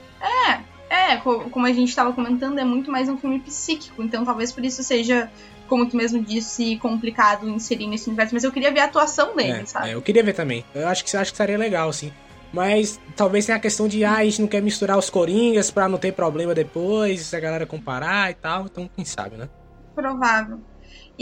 É, 0.89 1.15
co- 1.17 1.49
como 1.49 1.65
a 1.65 1.71
gente 1.71 1.95
tava 1.95 2.11
comentando, 2.11 2.59
é 2.59 2.65
muito 2.65 2.91
mais 2.91 3.07
um 3.07 3.17
filme 3.17 3.39
psíquico, 3.39 4.03
então 4.03 4.25
talvez 4.25 4.51
por 4.51 4.63
isso 4.65 4.83
seja 4.83 5.31
como 5.67 5.87
tu 5.87 5.95
mesmo 5.95 6.21
disse, 6.21 6.75
complicado 6.79 7.47
inserir 7.47 7.87
nesse 7.87 8.07
universo, 8.07 8.33
mas 8.33 8.43
eu 8.43 8.51
queria 8.51 8.71
ver 8.73 8.81
a 8.81 8.85
atuação 8.85 9.33
dele, 9.33 9.61
É, 9.61 9.65
sabe? 9.65 9.89
é, 9.89 9.93
eu 9.95 10.01
queria 10.01 10.21
ver 10.21 10.33
também. 10.33 10.65
Eu 10.75 10.85
acho 10.89 11.05
que 11.05 11.15
acho 11.15 11.31
que 11.31 11.37
seria 11.37 11.57
legal, 11.57 11.87
assim. 11.87 12.11
Mas 12.53 12.99
talvez 13.15 13.45
tenha 13.45 13.57
a 13.57 13.61
questão 13.61 13.87
de, 13.87 14.03
ah, 14.03 14.17
a 14.17 14.23
gente 14.25 14.41
não 14.41 14.47
quer 14.47 14.61
misturar 14.61 14.97
os 14.97 15.09
Coringas 15.09 15.71
pra 15.71 15.87
não 15.87 15.97
ter 15.97 16.11
problema 16.11 16.53
depois, 16.53 17.33
a 17.33 17.39
galera 17.39 17.65
comparar 17.65 18.29
e 18.31 18.33
tal. 18.33 18.65
Então, 18.65 18.89
quem 18.93 19.05
sabe, 19.05 19.37
né? 19.37 19.49
Provável. 19.95 20.59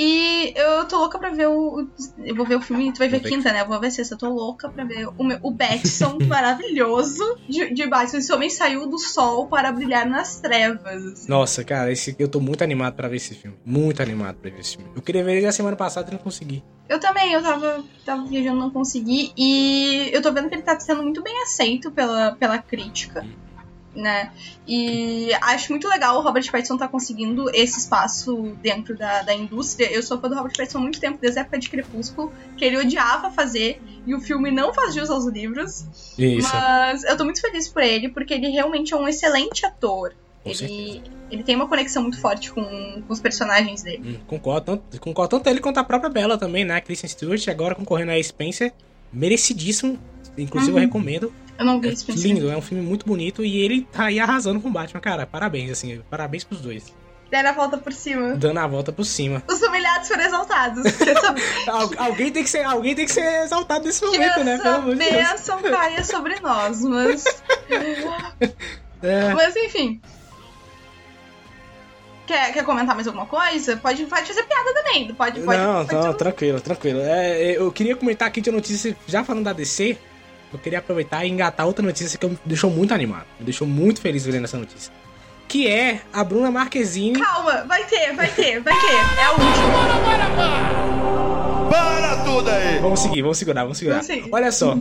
E 0.02 0.54
eu 0.56 0.86
tô 0.86 0.98
louca 0.98 1.20
pra 1.20 1.30
ver 1.30 1.50
o. 1.50 1.86
Eu 2.24 2.34
vou 2.34 2.46
ver 2.46 2.56
o 2.56 2.62
filme, 2.62 2.90
tu 2.94 3.00
vai 3.00 3.10
ver 3.10 3.20
quinta, 3.20 3.52
né? 3.52 3.64
Eu 3.64 3.68
vou 3.68 3.78
ver 3.82 3.92
sexta. 3.92 4.14
Eu 4.14 4.18
tô 4.18 4.30
louca 4.30 4.70
pra 4.70 4.86
ver 4.86 5.10
o, 5.18 5.24
meu, 5.26 5.38
o 5.44 5.52
Batson 5.52 6.18
maravilhoso 6.26 7.38
de, 7.50 7.74
de 7.74 7.86
Batson. 7.86 8.20
Esse 8.20 8.32
homem 8.32 8.50
saiu 8.50 8.88
do 8.88 8.98
sol 8.98 9.48
para 9.48 9.74
brilhar 9.74 10.08
nas 10.08 10.40
trevas. 10.40 11.28
Nossa, 11.28 11.66
cara, 11.66 11.92
esse, 11.92 12.16
eu 12.18 12.30
tô 12.30 12.40
muito 12.40 12.64
animado 12.64 12.94
pra 12.94 13.10
ver 13.10 13.18
esse 13.18 13.36
filme. 13.36 13.58
Muito 13.66 14.02
animado 14.02 14.38
pra 14.38 14.50
ver 14.50 14.62
esse 14.62 14.78
filme. 14.78 14.90
Eu 14.96 15.02
queria 15.02 15.22
ver 15.22 15.36
ele 15.36 15.48
a 15.48 15.52
semana 15.52 15.76
passada 15.76 16.10
e 16.10 16.14
não 16.14 16.20
consegui. 16.20 16.64
Eu 16.88 16.98
também, 16.98 17.34
eu 17.34 17.44
tava, 17.44 17.84
tava 18.06 18.26
viajando, 18.26 18.58
não 18.58 18.70
consegui. 18.70 19.34
E 19.36 20.10
eu 20.14 20.22
tô 20.22 20.32
vendo 20.32 20.48
que 20.48 20.56
ele 20.56 20.62
tá 20.62 20.80
sendo 20.80 21.04
muito 21.04 21.22
bem 21.22 21.44
aceito 21.44 21.92
pela, 21.92 22.38
pela 22.40 22.58
crítica. 22.58 23.26
Né? 23.96 24.32
E 24.68 25.34
acho 25.42 25.72
muito 25.72 25.88
legal 25.88 26.20
o 26.20 26.22
Robert 26.22 26.50
Pattinson 26.52 26.78
tá 26.78 26.88
conseguindo 26.88 27.50
esse 27.50 27.80
espaço 27.80 28.56
dentro 28.62 28.96
da, 28.96 29.24
da 29.24 29.34
indústria. 29.34 29.92
Eu 29.92 30.04
sou 30.04 30.20
fã 30.20 30.30
do 30.30 30.36
Robert 30.36 30.54
Pattinson 30.56 30.78
há 30.78 30.82
muito 30.82 31.00
tempo, 31.00 31.18
desde 31.20 31.40
a 31.40 31.42
época 31.42 31.58
de 31.58 31.70
Crepúsculo, 31.70 32.32
que 32.56 32.64
ele 32.64 32.78
odiava 32.78 33.32
fazer, 33.32 33.82
e 34.06 34.14
o 34.14 34.22
filme 34.22 34.52
não 34.52 34.74
faz 34.74 34.94
jus 34.94 35.10
aos 35.10 35.26
livros. 35.26 35.86
Isso, 36.18 36.48
Mas 36.54 37.04
eu 37.04 37.18
tô 37.18 37.24
muito 37.24 37.42
feliz 37.42 37.68
por 37.68 37.82
ele, 37.82 38.10
porque 38.10 38.36
ele 38.36 38.50
realmente 38.50 38.94
é 38.94 38.98
um 38.98 39.08
excelente 39.08 39.66
ator. 39.66 40.14
com 40.44 40.54
certeza. 40.54 40.72
Ele, 40.72 41.02
ele 41.32 41.44
tem 41.44 41.56
uma 41.56 41.68
conexão 41.68 42.04
muito 42.04 42.22
forte 42.22 42.52
com, 42.52 42.64
com 42.64 43.14
os 43.14 43.20
personagens 43.20 43.82
dele. 43.82 44.20
Hum, 44.20 44.26
concordo, 44.28 44.78
tanto, 44.78 45.00
concordo 45.02 45.30
tanto 45.38 45.50
ele 45.50 45.60
quanto 45.60 45.80
a 45.80 45.84
própria 45.84 46.10
Bella 46.10 46.38
também, 46.38 46.64
né? 46.64 46.76
A 46.76 46.82
Kristen 46.82 47.10
Stewart, 47.10 47.48
agora 47.48 47.74
concorrendo 47.76 48.12
a 48.12 48.24
Spencer. 48.24 48.72
Merecidíssimo. 49.12 49.98
Inclusive, 50.42 50.72
Uhum. 50.74 50.78
eu 50.78 50.82
recomendo. 50.86 51.34
Eu 51.58 51.66
não 51.66 51.80
vi 51.82 51.90
É 51.90 52.12
lindo, 52.14 52.50
é 52.50 52.56
um 52.56 52.62
filme 52.62 52.84
muito 52.84 53.06
bonito 53.06 53.44
e 53.44 53.58
ele 53.60 53.82
tá 53.92 54.06
aí 54.06 54.20
arrasando 54.20 54.60
com 54.62 54.70
o 54.70 54.72
Batman, 54.72 55.02
cara. 55.02 55.26
Parabéns, 55.28 55.72
assim, 55.72 56.02
parabéns 56.10 56.44
pros 56.44 56.62
dois. 56.62 56.94
Deram 57.30 57.50
a 57.50 57.54
volta 57.54 57.78
por 57.78 57.94
cima. 57.94 58.36
Dando 58.36 58.58
a 58.58 58.66
volta 58.66 58.92
por 58.92 59.06
cima. 59.06 59.44
Os 59.48 59.62
humilhados 59.62 60.08
foram 60.08 60.24
exaltados. 60.24 60.84
Al- 61.68 61.92
alguém, 62.08 62.32
tem 62.32 62.44
que 62.44 62.50
ser, 62.50 62.64
alguém 62.64 62.96
tem 62.96 63.06
que 63.06 63.12
ser 63.12 63.44
exaltado 63.44 63.86
nesse 63.86 64.00
que 64.00 64.06
momento, 64.08 64.44
né? 64.44 64.58
Pelo 64.58 64.76
amor 64.76 64.96
de 64.96 65.00
Deus. 65.00 65.12
bênção 65.30 65.62
caia 65.62 66.04
sobre 66.04 66.40
nós. 66.40 66.82
Mas, 66.82 67.24
É. 69.04 69.34
mas 69.34 69.56
enfim. 69.56 70.02
Quer, 72.26 72.54
quer 72.54 72.64
comentar 72.64 72.94
mais 72.96 73.08
alguma 73.08 73.26
coisa? 73.26 73.76
Pode, 73.78 74.06
pode 74.06 74.26
fazer 74.28 74.44
piada 74.44 74.74
também. 74.74 75.14
Pode, 75.16 75.40
pode, 75.42 75.58
não, 75.62 75.86
pode 75.86 76.06
não, 76.08 76.14
tranquilo, 76.14 76.62
tranquilo. 76.62 77.00
É, 77.02 77.58
eu 77.58 77.72
queria 77.72 77.96
comentar 77.96 78.28
aqui 78.28 78.40
de 78.40 78.52
notícia, 78.52 78.96
já 79.08 79.24
falando 79.24 79.46
da 79.46 79.54
DC, 79.54 79.98
eu 80.52 80.60
queria 80.60 80.80
aproveitar 80.80 81.26
e 81.26 81.30
engatar 81.30 81.66
outra 81.66 81.86
notícia 81.86 82.18
que 82.18 82.28
me 82.28 82.38
deixou 82.46 82.70
muito 82.70 82.94
animado. 82.94 83.26
Me 83.40 83.46
deixou 83.46 83.68
muito 83.68 84.02
feliz 84.02 84.26
vendo 84.26 84.46
essa 84.46 84.58
notícia. 84.58 84.92
Que 85.48 85.68
é 85.68 86.02
a 86.14 86.24
Bruna 86.24 86.52
Marquezine. 86.52 87.20
Calma, 87.20 87.64
vai 87.66 87.84
ter, 87.86 88.14
vai 88.14 88.30
ter, 88.30 88.60
vai 88.60 88.74
ter. 88.74 88.96
É 89.20 89.24
a 89.24 89.32
última. 89.32 90.70
Para 91.70 92.24
tudo 92.24 92.50
aí! 92.50 92.80
Vamos 92.80 93.00
seguir, 93.00 93.22
vamos 93.22 93.38
segurar, 93.38 93.64
vamos 93.64 93.78
segurar. 93.78 93.98
Vamos 93.98 94.08
seguir. 94.08 94.30
Olha 94.32 94.52
só. 94.52 94.78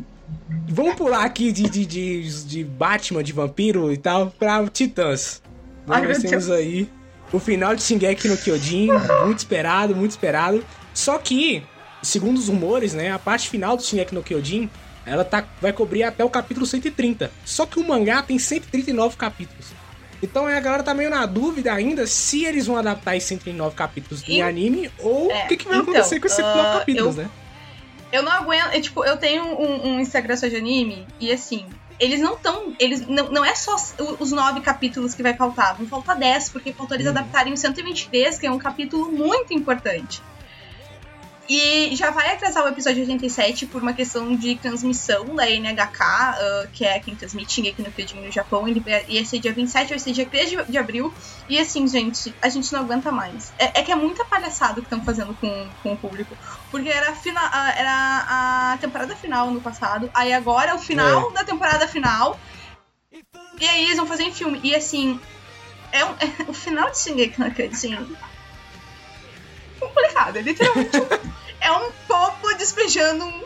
Vamos 0.69 0.95
pular 0.95 1.25
aqui 1.25 1.53
de, 1.53 1.63
de, 1.69 1.87
de, 1.87 2.45
de 2.45 2.65
Batman, 2.65 3.23
de 3.23 3.33
vampiro 3.33 3.93
e 3.93 3.97
tal, 3.97 4.31
pra 4.39 4.67
Titãs. 4.69 5.43
Ai, 5.89 6.07
Nós 6.07 6.19
temos 6.19 6.51
aí 6.51 6.89
o 7.33 7.39
final 7.39 7.75
de 7.75 7.83
Shingeki 7.83 8.29
no 8.29 8.37
Kyojin, 8.37 8.89
muito 9.25 9.39
esperado, 9.39 9.95
muito 9.97 10.11
esperado. 10.11 10.65
Só 10.93 11.19
que 11.19 11.63
segundo 12.03 12.39
os 12.39 12.49
rumores, 12.49 12.95
né, 12.95 13.11
a 13.13 13.19
parte 13.19 13.49
final 13.49 13.77
do 13.77 13.83
Shingeki 13.83 14.15
no 14.15 14.23
Kyojin, 14.23 14.71
ela 15.09 15.25
tá, 15.25 15.45
vai 15.61 15.73
cobrir 15.73 16.03
até 16.03 16.25
o 16.25 16.31
capítulo 16.31 16.67
130. 16.67 17.31
Só 17.45 17.67
que 17.67 17.79
o 17.81 17.87
mangá 17.87 18.23
tem 18.23 18.39
139 18.39 19.17
capítulos. 19.17 19.67
Então 20.23 20.47
a 20.47 20.61
galera 20.61 20.83
tá 20.83 20.93
meio 20.95 21.11
na 21.11 21.25
dúvida 21.27 21.73
ainda 21.73 22.07
se 22.07 22.45
eles 22.45 22.67
vão 22.67 22.77
adaptar 22.77 23.17
esses 23.17 23.29
139 23.29 23.75
capítulos 23.77 24.23
em 24.29 24.39
E- 24.39 24.43
anime 24.43 24.91
ou 24.99 25.31
É, 25.31 25.45
o 25.45 25.49
que, 25.49 25.57
que 25.57 25.65
vai 25.65 25.79
então, 25.79 25.93
acontecer 25.93 26.19
com 26.21 26.27
esses 26.27 26.37
139 26.37 26.69
ah, 26.69 26.79
capítulos, 26.81 27.17
eu- 27.17 27.23
né? 27.25 27.31
Eu 28.11 28.23
não 28.23 28.33
aguento. 28.33 28.73
é, 28.73 28.81
tipo, 28.81 29.05
eu 29.05 29.17
tenho 29.19 29.45
um, 29.45 29.87
um 29.91 30.01
Instagram 30.01 30.37
só 30.37 30.49
de 30.49 30.57
anime 30.57 31.07
e 31.21 31.31
assim. 31.31 31.67
Eles 32.01 32.21
não 32.21 32.37
tão. 32.37 32.73
Eles 32.79 33.07
não, 33.07 33.31
não 33.31 33.45
é 33.45 33.55
só 33.57 33.75
os 34.21 34.31
nove 34.33 34.61
capítulos 34.61 35.15
que 35.15 35.23
vai 35.23 35.35
faltar. 35.35 35.75
Vão 35.77 35.87
faltar 35.87 36.17
10, 36.17 36.49
porque 36.51 36.73
faltou 36.73 36.97
eles 36.97 37.07
Uhum. 37.07 37.13
adaptarem 37.13 37.53
o 37.53 37.57
123, 37.57 38.39
que 38.39 38.47
é 38.47 38.51
um 38.51 38.59
capítulo 38.59 39.11
muito 39.13 39.53
importante. 39.53 40.23
E 41.49 41.97
já 41.97 42.11
vai 42.11 42.35
atrasar 42.35 42.63
o 42.65 42.69
episódio 42.69 43.01
87 43.01 43.67
por 43.67 43.81
uma 43.81 43.95
questão 43.95 44.37
de 44.37 44.57
transmissão 44.57 45.35
da 45.35 45.49
NHK, 45.49 46.03
ah, 46.03 46.67
que 46.73 46.85
é 46.85 47.01
quem 47.01 47.17
transmite 47.17 47.67
aqui 47.67 47.81
no 47.83 47.91
Kyojin 47.91 48.21
no 48.21 48.31
Japão. 48.31 48.69
Ele 48.69 48.85
ia 49.09 49.25
ser 49.25 49.39
dia 49.39 49.53
27, 49.55 49.89
vai 49.89 49.99
ser 49.99 50.13
dia 50.13 50.27
3 50.27 50.51
de, 50.51 50.63
de 50.65 50.77
abril. 50.77 51.13
E 51.49 51.59
assim, 51.59 51.87
gente, 51.89 52.35
a 52.43 52.51
gente 52.51 52.71
não 52.71 52.81
aguenta 52.81 53.11
mais. 53.11 53.51
É, 53.59 53.81
é 53.81 53.83
que 53.83 53.91
é 53.91 53.95
muita 53.97 54.27
palhaçada 54.27 54.75
que 54.75 54.87
estão 54.87 55.03
fazendo 55.03 55.33
com, 55.41 55.71
com 55.83 55.95
o 55.95 55.97
público. 55.97 56.37
Porque 56.71 56.91
era 56.91 57.13
a, 57.13 57.15
fina- 57.15 57.73
era 57.77 58.27
a 58.75 58.79
temporada 58.79 59.17
final 59.17 59.51
no 59.51 59.63
passado, 59.63 60.11
aí 60.13 60.35
agora 60.35 60.73
é 60.73 60.75
o 60.75 60.79
final 60.79 61.33
da 61.33 61.45
temporada 61.45 61.89
final. 61.89 62.39
E 63.59 63.67
aí 63.67 63.85
eles 63.87 63.97
vão 63.97 64.07
fazer 64.07 64.25
em 64.25 64.33
filme. 64.35 64.61
E 64.63 64.75
assim, 64.75 65.19
é, 65.93 66.05
um- 66.05 66.11
é 66.21 66.45
o 66.47 66.53
final 66.53 66.91
de 66.91 66.99
Shingeki 66.99 67.41
no 67.41 67.51
Kyojin. 67.51 68.07
Complicado, 69.81 70.37
é 70.37 70.43
literalmente 70.43 70.97
um, 70.97 71.07
é 71.61 71.73
um 71.73 71.91
povo 72.07 72.55
despejando 72.57 73.25
um- 73.25 73.45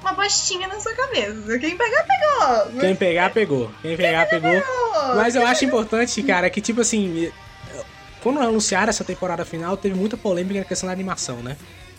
uma 0.00 0.12
bostinha 0.12 0.68
na 0.68 0.78
sua 0.80 0.92
cabeça. 0.94 1.58
Quem 1.58 1.76
pegar, 1.76 2.04
pegou. 2.04 2.80
Quem 2.80 2.94
pegar, 2.96 3.30
pegou. 3.30 3.70
Quem 3.82 3.96
pegar, 3.96 4.26
pegou. 4.26 4.62
Mas 5.16 5.34
eu 5.34 5.44
acho 5.46 5.64
importante, 5.64 6.22
cara, 6.22 6.48
que 6.50 6.60
tipo 6.60 6.80
assim. 6.80 7.30
Quando 8.22 8.40
anunciaram 8.40 8.88
essa 8.90 9.04
temporada 9.04 9.44
final, 9.44 9.76
teve 9.76 9.94
muita 9.94 10.16
polêmica 10.16 10.58
na 10.60 10.64
questão 10.64 10.86
da 10.88 10.92
animação, 10.92 11.36
né? 11.42 11.56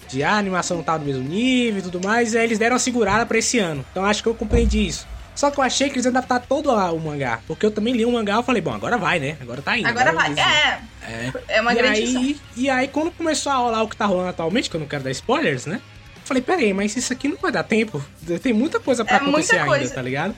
De 0.09 0.23
ah, 0.23 0.33
a 0.33 0.37
animação 0.37 0.77
não 0.77 0.83
tá 0.83 0.97
no 0.97 1.05
mesmo 1.05 1.21
nível 1.23 1.79
e 1.79 1.81
tudo 1.81 2.01
mais, 2.01 2.33
e 2.33 2.37
aí 2.37 2.43
eles 2.45 2.57
deram 2.59 2.73
uma 2.73 2.79
segurada 2.79 3.25
pra 3.25 3.37
esse 3.37 3.59
ano. 3.59 3.85
Então 3.91 4.05
acho 4.05 4.23
que 4.23 4.29
eu 4.29 4.35
compreendi 4.35 4.85
isso. 4.87 5.07
Só 5.37 5.51
que 5.51 5.59
eu 5.59 5.63
achei 5.63 5.87
que 5.87 5.95
eles 5.95 6.05
iam 6.05 6.09
adaptar 6.11 6.39
todo 6.39 6.71
o 6.71 6.99
mangá. 6.99 7.39
Porque 7.47 7.63
eu 7.65 7.69
também 7.71 7.93
li 7.93 8.03
o 8.03 8.11
mangá 8.11 8.39
e 8.39 8.43
falei, 8.43 8.61
bom, 8.61 8.73
agora 8.73 8.97
vai, 8.97 9.19
né? 9.19 9.37
Agora 9.39 9.61
tá 9.61 9.77
indo. 9.77 9.87
Agora 9.87 10.11
vai. 10.11 10.27
eles- 10.31 10.39
É, 10.39 10.79
É. 11.03 11.31
é 11.57 11.61
uma 11.61 11.71
e 11.73 11.75
grande 11.75 12.01
aí, 12.01 12.39
e 12.55 12.69
aí, 12.69 12.87
quando 12.87 13.11
começou 13.11 13.51
a 13.51 13.55
rolar 13.55 13.83
o 13.83 13.87
que 13.87 13.95
tá 13.95 14.05
rolando 14.07 14.29
atualmente, 14.29 14.67
que 14.69 14.75
eu 14.75 14.79
não 14.79 14.87
quero 14.87 15.03
dar 15.03 15.11
spoilers, 15.11 15.67
né? 15.67 15.79
Falei, 16.25 16.41
peraí, 16.41 16.73
mas 16.73 16.95
isso 16.97 17.13
aqui 17.13 17.27
não 17.29 17.37
vai 17.37 17.51
dar 17.51 17.63
tempo. 17.63 18.03
Tem 18.41 18.51
muita 18.51 18.79
coisa 18.79 19.05
pra 19.05 19.13
É 19.13 19.17
acontecer 19.19 19.57
ainda, 19.59 19.67
coisa. 19.67 19.93
tá 19.93 20.01
ligado? 20.01 20.35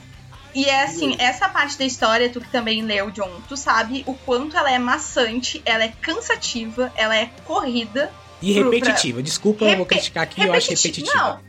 E 0.54 0.64
é 0.66 0.82
assim, 0.84 1.16
essa 1.18 1.48
parte 1.48 1.78
da 1.78 1.84
história, 1.84 2.28
tu 2.28 2.40
que 2.40 2.48
também 2.50 2.82
leu, 2.82 3.10
John, 3.10 3.30
tu 3.48 3.56
sabe 3.56 4.02
o 4.06 4.14
quanto 4.14 4.56
ela 4.56 4.70
é 4.70 4.78
maçante, 4.78 5.62
ela 5.64 5.82
é 5.84 5.92
cansativa, 6.00 6.92
ela 6.94 7.16
é 7.16 7.30
corrida. 7.46 8.10
E 8.42 8.54
Pro- 8.54 8.64
repetitiva. 8.70 9.22
Desculpa, 9.22 9.64
eu 9.64 9.76
vou 9.78 9.86
criticar 9.86 10.24
aqui, 10.24 10.42
eu 10.42 10.52
acho 10.52 10.70
repeti- 10.70 10.88
repetitiva. 10.88 11.24
Não, 11.24 11.40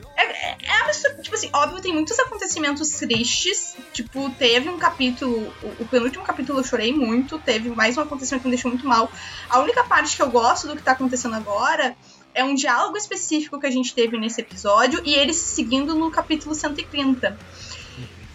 é, 0.41 0.49
é, 0.49 0.57
é 0.63 0.81
absurdo. 0.81 1.21
Tipo 1.21 1.35
assim, 1.35 1.49
óbvio, 1.53 1.81
tem 1.81 1.93
muitos 1.93 2.17
acontecimentos 2.19 2.89
tristes. 2.89 3.75
Tipo, 3.93 4.29
teve 4.31 4.69
um 4.69 4.77
capítulo, 4.77 5.53
o, 5.61 5.83
o 5.83 5.87
penúltimo 5.87 6.23
capítulo 6.23 6.59
eu 6.59 6.63
chorei 6.63 6.91
muito, 6.91 7.37
teve 7.39 7.69
mais 7.69 7.97
um 7.97 8.01
acontecimento 8.01 8.41
que 8.41 8.47
me 8.47 8.55
deixou 8.55 8.71
muito 8.71 8.87
mal. 8.87 9.11
A 9.49 9.59
única 9.59 9.83
parte 9.83 10.15
que 10.15 10.21
eu 10.21 10.29
gosto 10.29 10.67
do 10.67 10.75
que 10.75 10.81
tá 10.81 10.93
acontecendo 10.93 11.35
agora 11.35 11.95
é 12.33 12.43
um 12.43 12.55
diálogo 12.55 12.97
específico 12.97 13.59
que 13.59 13.67
a 13.67 13.71
gente 13.71 13.93
teve 13.93 14.17
nesse 14.17 14.41
episódio 14.41 15.01
e 15.05 15.13
eles 15.13 15.35
seguindo 15.37 15.93
no 15.93 16.09
capítulo 16.09 16.55
130. 16.55 17.37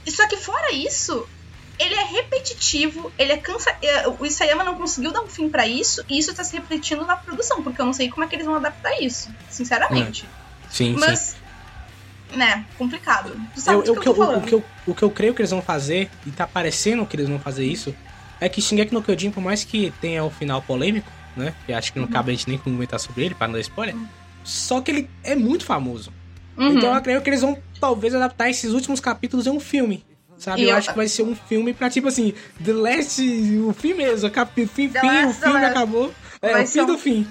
E 0.04 0.10
Só 0.10 0.28
que 0.28 0.36
fora 0.36 0.70
isso, 0.72 1.26
ele 1.78 1.94
é 1.94 2.04
repetitivo, 2.04 3.10
ele 3.18 3.32
é 3.32 3.36
cansa... 3.38 3.76
é, 3.82 4.06
O 4.06 4.24
Isayama 4.24 4.62
não 4.62 4.76
conseguiu 4.76 5.10
dar 5.10 5.22
um 5.22 5.28
fim 5.28 5.48
pra 5.48 5.66
isso, 5.66 6.04
e 6.08 6.18
isso 6.18 6.32
tá 6.32 6.44
se 6.44 6.54
repetindo 6.54 7.04
na 7.04 7.16
produção, 7.16 7.62
porque 7.62 7.80
eu 7.80 7.86
não 7.86 7.92
sei 7.92 8.08
como 8.10 8.24
é 8.24 8.28
que 8.28 8.36
eles 8.36 8.46
vão 8.46 8.54
adaptar 8.54 9.02
isso, 9.02 9.30
sinceramente. 9.50 10.28
Sim, 10.70 10.94
sim. 11.16 11.36
Né, 12.34 12.64
complicado. 12.76 13.32
Eu, 13.66 13.84
eu, 13.84 13.96
que 14.00 14.08
eu 14.08 14.12
o, 14.12 14.42
que 14.42 14.54
eu, 14.54 14.64
o 14.86 14.94
que 14.94 15.02
eu 15.02 15.10
creio 15.10 15.32
que 15.34 15.40
eles 15.40 15.50
vão 15.50 15.62
fazer, 15.62 16.10
e 16.26 16.30
tá 16.30 16.46
parecendo 16.46 17.06
que 17.06 17.16
eles 17.16 17.28
vão 17.28 17.38
fazer 17.38 17.64
isso, 17.64 17.94
é 18.40 18.48
que 18.48 18.60
Shingeki 18.60 18.92
no 18.92 19.02
Kyojin, 19.02 19.30
por 19.30 19.40
mais 19.42 19.64
que 19.64 19.92
tenha 20.00 20.22
um 20.24 20.30
final 20.30 20.60
polêmico, 20.60 21.10
né? 21.36 21.54
Que 21.64 21.72
acho 21.72 21.92
que 21.92 21.98
não 22.00 22.06
cabe 22.08 22.30
a 22.32 22.34
gente 22.34 22.48
nem 22.48 22.58
comentar 22.58 22.98
sobre 23.00 23.24
ele, 23.24 23.34
pra 23.34 23.46
não 23.46 23.54
dar 23.54 23.60
spoiler. 23.60 23.94
Só 24.44 24.80
que 24.80 24.90
ele 24.90 25.10
é 25.22 25.34
muito 25.34 25.64
famoso. 25.64 26.12
Uhum. 26.56 26.76
Então 26.76 26.94
eu 26.94 27.00
creio 27.02 27.20
que 27.22 27.30
eles 27.30 27.40
vão 27.42 27.56
talvez 27.80 28.14
adaptar 28.14 28.48
esses 28.50 28.72
últimos 28.72 29.00
capítulos 29.00 29.46
em 29.46 29.50
um 29.50 29.60
filme. 29.60 30.04
Sabe? 30.38 30.64
Eu, 30.64 30.70
eu- 30.70 30.76
acho 30.76 30.90
que 30.90 30.96
vai 30.96 31.08
ser 31.08 31.22
um 31.22 31.34
filme 31.34 31.72
pra, 31.72 31.88
tipo 31.88 32.08
assim, 32.08 32.34
The 32.62 32.72
Last. 32.72 33.22
O 33.60 33.72
fim 33.72 33.94
mesmo, 33.94 34.30
cap, 34.30 34.52
fim, 34.66 34.66
fim, 34.88 34.88
o 34.98 35.06
Last. 35.06 35.44
acabou. 35.64 36.12
É, 36.42 36.52
Vai 36.52 36.64
o 36.64 36.66
fim 36.68 36.80
um- 36.80 36.86
do 36.86 36.98
fim. 36.98 37.26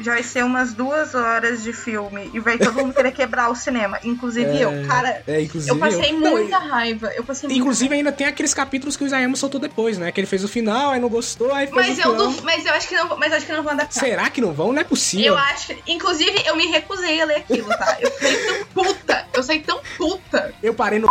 Já 0.00 0.12
vai 0.14 0.22
ser 0.22 0.44
umas 0.44 0.72
duas 0.72 1.14
horas 1.14 1.62
de 1.62 1.72
filme, 1.72 2.30
e 2.32 2.40
vai 2.40 2.56
todo 2.58 2.72
mundo 2.74 2.94
querer 2.94 3.12
quebrar 3.12 3.50
o 3.50 3.54
cinema, 3.54 3.98
inclusive 4.02 4.50
É, 4.50 4.64
eu. 4.64 4.88
Cara, 4.88 5.22
É, 5.26 5.40
inclusive. 5.42 5.70
eu 5.70 5.78
passei 5.78 6.12
Não, 6.12 6.30
muita 6.30 6.58
raiva. 6.58 7.12
Eu 7.14 7.22
passei 7.24 7.50
Inclusive 7.50 7.94
ainda 7.94 8.10
tem 8.10 8.26
aqueles 8.26 8.54
capítulos 8.54 8.96
que 8.96 9.04
o 9.04 9.06
Isayama 9.06 9.36
soltou 9.36 9.60
depois, 9.60 9.98
né? 9.98 10.10
Que 10.10 10.20
ele 10.20 10.26
fez 10.26 10.42
o 10.42 10.48
final, 10.48 10.90
aí 10.92 11.00
não 11.00 11.08
gostou, 11.08 11.52
aí 11.52 11.66
fez 11.66 11.76
Mas 11.76 11.98
o 11.98 12.00
eu, 12.00 12.12
final. 12.12 12.16
duv- 12.16 12.40
mas 12.44 12.64
eu 12.66 12.72
acho 12.72 12.88
que 12.88 12.94
não, 12.94 13.16
mas 13.18 13.30
eu 13.30 13.36
acho 13.36 13.46
que 13.46 13.52
não 13.52 13.62
vão 13.62 13.72
adaptar. 13.72 14.00
Será 14.00 14.30
que 14.30 14.40
não 14.40 14.52
vão? 14.52 14.72
Não 14.72 14.80
é 14.80 14.84
possível. 14.84 15.34
Eu 15.34 15.38
acho 15.38 15.74
que. 15.74 15.92
Inclusive, 15.92 16.42
eu 16.46 16.56
me 16.56 16.66
recusei 16.68 17.20
a 17.20 17.24
ler 17.26 17.36
aquilo, 17.36 17.68
tá? 17.68 17.96
Eu 18.00 18.10
saí 18.10 18.36
tão 18.46 18.64
puta. 18.84 19.26
Eu 19.34 19.42
saí 19.42 19.60
tão 19.60 19.80
puta. 19.96 20.54
Eu 20.62 20.72
parei 20.74 20.98
no. 20.98 21.06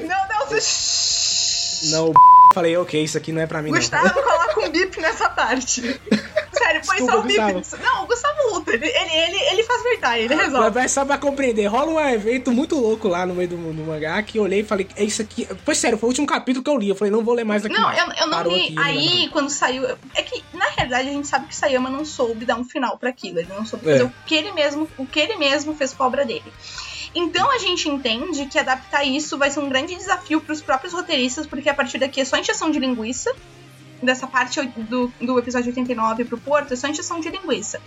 Não, 0.00 0.06
não, 0.28 0.46
você. 0.48 1.90
Não, 1.90 2.12
falei, 2.54 2.76
ok, 2.76 3.02
isso 3.02 3.16
aqui 3.18 3.32
não 3.32 3.40
é 3.42 3.46
pra 3.46 3.60
mim, 3.62 3.70
Gustavo 3.70 4.10
coloca 4.12 4.60
um 4.60 4.68
bip 4.70 5.00
nessa 5.00 5.28
parte. 5.30 6.00
Sério, 6.66 6.82
põe 6.86 6.96
Desculpa, 6.96 7.12
só 7.12 7.20
bip. 7.22 7.52
Gustavo. 7.52 7.82
Não, 7.82 8.04
o 8.04 8.06
Gustavo 8.06 8.54
luta. 8.54 8.72
Ele, 8.74 8.86
ele, 8.86 9.36
ele, 9.52 9.62
faz 9.62 9.82
verdade, 9.82 10.22
ele 10.22 10.34
não. 10.34 10.44
resolve. 10.44 10.70
Mas, 10.74 10.90
só 10.92 11.04
pra 11.04 11.16
compreender, 11.18 11.66
rola 11.66 11.92
um 11.92 12.00
evento 12.00 12.50
muito 12.52 12.76
louco 12.78 13.08
lá 13.08 13.24
no 13.24 13.34
meio 13.34 13.48
do, 13.48 13.56
do 13.56 13.84
mangá 13.84 14.22
que 14.22 14.38
eu 14.38 14.42
olhei 14.42 14.60
e 14.60 14.64
falei, 14.64 14.88
é 14.96 15.04
isso 15.04 15.22
aqui. 15.22 15.46
Foi 15.64 15.74
sério, 15.74 15.96
foi 15.98 16.08
o 16.08 16.10
último 16.10 16.26
capítulo 16.26 16.64
que 16.64 16.70
eu 16.70 16.76
li. 16.76 16.88
Eu 16.88 16.96
falei, 16.96 17.10
não 17.12 17.24
vou 17.24 17.34
ler 17.34 17.44
mais 17.44 17.62
daqui 17.62 17.74
Não, 17.74 17.82
mais. 17.84 17.98
eu, 17.98 18.06
eu 18.06 18.26
não 18.26 18.36
Parou 18.38 18.52
li. 18.54 18.64
aqui, 18.64 18.74
Aí, 18.78 19.28
quando 19.32 19.50
saiu. 19.50 19.84
É 20.14 20.22
que, 20.22 20.42
na 20.52 20.66
realidade, 20.66 21.08
a 21.08 21.12
gente 21.12 21.28
sabe 21.28 21.46
que 21.46 21.54
Sayama 21.56 21.88
não 21.88 22.04
soube 22.04 22.44
dar 22.44 22.56
um 22.56 22.64
final 22.64 22.98
pra 22.98 23.10
aquilo. 23.10 23.38
Ele 23.38 23.48
não 23.56 23.64
soube 23.64 23.88
É. 23.88 23.92
fazer 23.92 24.04
o 24.04 24.12
que 24.26 24.34
ele 24.34 24.52
mesmo, 24.52 24.88
o 24.98 25.06
que 25.06 25.20
ele 25.20 25.36
mesmo 25.36 25.74
fez 25.74 25.92
com 25.92 26.02
a 26.02 26.06
obra 26.06 26.24
dele. 26.24 26.52
Então 27.14 27.50
a 27.50 27.58
gente 27.58 27.88
entende 27.88 28.44
que 28.46 28.58
adaptar 28.58 29.02
isso 29.04 29.38
vai 29.38 29.50
ser 29.50 29.60
um 29.60 29.68
grande 29.68 29.94
desafio 29.94 30.40
pros 30.40 30.60
próprios 30.60 30.92
roteiristas, 30.92 31.46
porque 31.46 31.68
a 31.68 31.72
partir 31.74 31.96
daqui 31.98 32.20
é 32.20 32.24
só 32.24 32.36
encheção 32.36 32.70
de 32.70 32.78
linguiça. 32.78 33.32
Dessa 34.02 34.26
parte 34.26 34.60
do, 34.62 35.12
do 35.20 35.38
episódio 35.38 35.68
89 35.68 36.24
pro 36.26 36.38
Porto, 36.38 36.72
é 36.72 36.76
só 36.76 36.86
encheção 36.86 37.20
de 37.20 37.30
linguiça. 37.30 37.80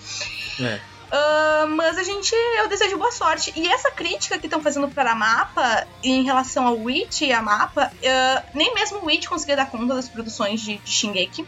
É. 0.60 0.80
Ah, 1.12 1.66
mas 1.70 1.98
a 1.98 2.04
gente, 2.04 2.34
eu 2.58 2.68
desejo 2.68 2.98
boa 2.98 3.12
sorte. 3.12 3.52
E 3.56 3.68
essa 3.68 3.92
crítica 3.92 4.38
que 4.38 4.46
estão 4.46 4.62
fazendo 4.62 4.88
para 4.90 5.12
a 5.12 5.16
Mapa 5.16 5.88
em 6.04 6.24
relação 6.24 6.68
ao 6.68 6.80
Witch 6.80 7.22
e 7.22 7.34
a 7.34 7.42
Mapa, 7.42 7.92
ah, 8.06 8.44
nem 8.54 8.74
mesmo 8.74 9.00
o 9.00 9.06
Witch 9.06 9.28
conseguia 9.28 9.56
dar 9.56 9.70
conta 9.70 9.96
das 9.96 10.10
produções 10.10 10.62
de, 10.62 10.78
de 10.78 10.92
Shingeki. 10.92 11.48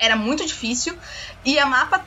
Era 0.00 0.16
muito 0.16 0.44
difícil. 0.44 0.96
E 1.44 1.58
a 1.58 1.66
Mapa 1.66 2.04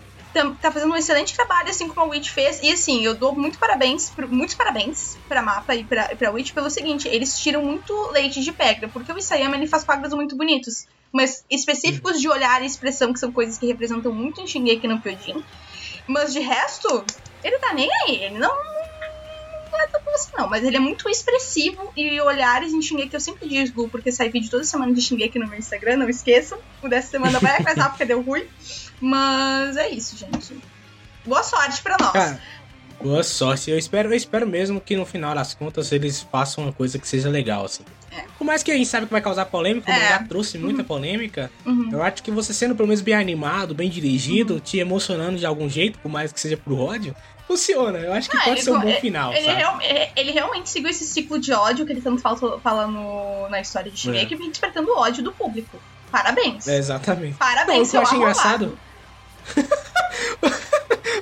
tá 0.61 0.69
fazendo 0.69 0.91
um 0.91 0.97
excelente 0.97 1.33
trabalho, 1.33 1.69
assim 1.69 1.87
como 1.87 2.01
a 2.01 2.09
Witch 2.09 2.29
fez. 2.29 2.61
E 2.61 2.71
assim, 2.71 3.03
eu 3.05 3.15
dou 3.15 3.33
muito 3.33 3.57
parabéns, 3.57 4.11
muitos 4.29 4.55
parabéns 4.55 5.17
pra 5.29 5.41
Mapa 5.41 5.73
e 5.73 5.85
pra, 5.85 6.11
e 6.11 6.15
pra 6.15 6.31
Witch 6.31 6.53
pelo 6.53 6.69
seguinte: 6.69 7.07
eles 7.07 7.39
tiram 7.39 7.63
muito 7.63 7.93
leite 8.11 8.41
de 8.41 8.51
pedra, 8.51 8.89
porque 8.89 9.13
o 9.13 9.17
Isayama 9.17 9.55
ele 9.55 9.67
faz 9.67 9.85
quadros 9.85 10.13
muito 10.13 10.35
bonitos. 10.35 10.87
Mas 11.11 11.45
específicos 11.49 12.19
de 12.19 12.27
olhar 12.27 12.61
e 12.61 12.65
expressão, 12.65 13.13
que 13.13 13.19
são 13.19 13.31
coisas 13.31 13.57
que 13.57 13.65
representam 13.65 14.13
muito 14.13 14.41
em 14.41 14.47
Shingeki 14.47 14.87
no 14.87 15.01
Kyojin. 15.01 15.43
Mas 16.07 16.33
de 16.33 16.39
resto, 16.39 17.03
ele 17.43 17.57
tá 17.59 17.73
nem 17.73 17.89
aí. 18.03 18.23
Ele 18.23 18.37
não. 18.37 18.53
Não 19.71 19.81
é 19.81 19.87
tanto 19.87 20.09
assim, 20.09 20.31
não. 20.37 20.49
Mas 20.49 20.63
ele 20.63 20.77
é 20.77 20.79
muito 20.79 21.09
expressivo 21.09 21.91
e 21.95 22.19
olhares 22.21 22.73
em 22.73 22.81
Shingeki 22.81 23.13
eu 23.13 23.19
sempre 23.19 23.47
digo, 23.47 23.89
porque 23.89 24.11
sai 24.11 24.29
vídeo 24.29 24.49
toda 24.49 24.63
semana 24.63 24.93
de 24.93 25.01
Shingeki 25.01 25.39
no 25.39 25.47
meu 25.47 25.59
Instagram, 25.59 25.97
não 25.97 26.09
esqueçam. 26.09 26.57
O 26.81 26.87
dessa 26.87 27.11
semana 27.11 27.39
vai 27.39 27.57
atrasar 27.59 27.89
porque 27.91 28.05
deu 28.05 28.21
ruim. 28.21 28.45
Mas 28.99 29.77
é 29.77 29.89
isso, 29.89 30.17
gente. 30.17 30.57
Boa 31.25 31.43
sorte 31.43 31.81
pra 31.81 31.97
nós. 31.99 32.11
Cara, 32.11 32.41
boa 33.01 33.23
sorte. 33.23 33.71
Eu 33.71 33.77
espero, 33.77 34.09
eu 34.09 34.15
espero 34.15 34.47
mesmo 34.47 34.79
que 34.79 34.95
no 34.95 35.05
final 35.05 35.33
das 35.33 35.53
contas 35.53 35.91
eles 35.91 36.21
façam 36.21 36.65
uma 36.65 36.73
coisa 36.73 36.99
que 36.99 37.07
seja 37.07 37.29
legal, 37.29 37.65
assim. 37.65 37.83
É. 38.15 38.25
Por 38.37 38.43
mais 38.45 38.61
que 38.63 38.71
a 38.71 38.75
gente 38.75 38.87
sabe 38.87 39.05
que 39.05 39.11
vai 39.11 39.21
causar 39.21 39.45
polêmica, 39.45 39.91
o 39.91 39.93
É. 39.93 39.99
mangá 39.99 40.25
trouxe 40.27 40.57
muita 40.57 40.83
polêmica. 40.83 41.51
Uhum. 41.65 41.89
Eu 41.91 42.01
acho 42.03 42.21
que 42.23 42.31
você 42.31 42.53
sendo 42.53 42.75
pelo 42.75 42.87
menos 42.87 43.01
bem 43.01 43.13
animado, 43.15 43.73
bem 43.75 43.89
dirigido, 43.89 44.59
te 44.59 44.77
emocionando 44.79 45.37
de 45.37 45.45
algum 45.45 45.69
jeito, 45.69 45.99
por 45.99 46.09
mais 46.11 46.31
que 46.31 46.39
seja 46.39 46.55
pro 46.57 46.77
ódio, 46.79 47.15
funciona. 47.47 47.99
Eu 47.99 48.13
acho 48.13 48.29
que 48.29 48.37
Ah, 48.37 48.41
pode 48.41 48.51
ele 48.51 48.61
ser 48.61 48.71
um 48.71 48.79
bom 48.79 48.89
é- 48.89 48.99
final, 48.99 49.33
Ele, 49.33 49.47
real- 49.51 49.79
é- 49.81 50.11
ele 50.15 50.31
realmente 50.31 50.69
seguiu 50.69 50.89
esse 50.89 51.05
ciclo 51.05 51.37
de 51.39 51.51
ódio 51.53 51.85
que 51.85 51.91
ele 51.91 52.01
tanto 52.01 52.21
fala, 52.21 52.59
fala 52.59 52.87
no- 52.87 53.47
na 53.49 53.59
história 53.61 53.91
de 53.91 53.97
Shingeki, 53.99 54.35
vem 54.35 54.49
despertando 54.49 54.89
o 54.91 54.97
ódio 54.97 55.23
do 55.23 55.31
público. 55.31 55.77
Parabéns. 56.11 56.67
É, 56.67 56.77
exatamente. 56.77 57.35
Parabéns, 57.37 57.91
Não, 57.91 58.01
o 58.01 58.03
eu 58.03 58.07
arrombado. 58.07 58.31
engraçado- 58.31 58.79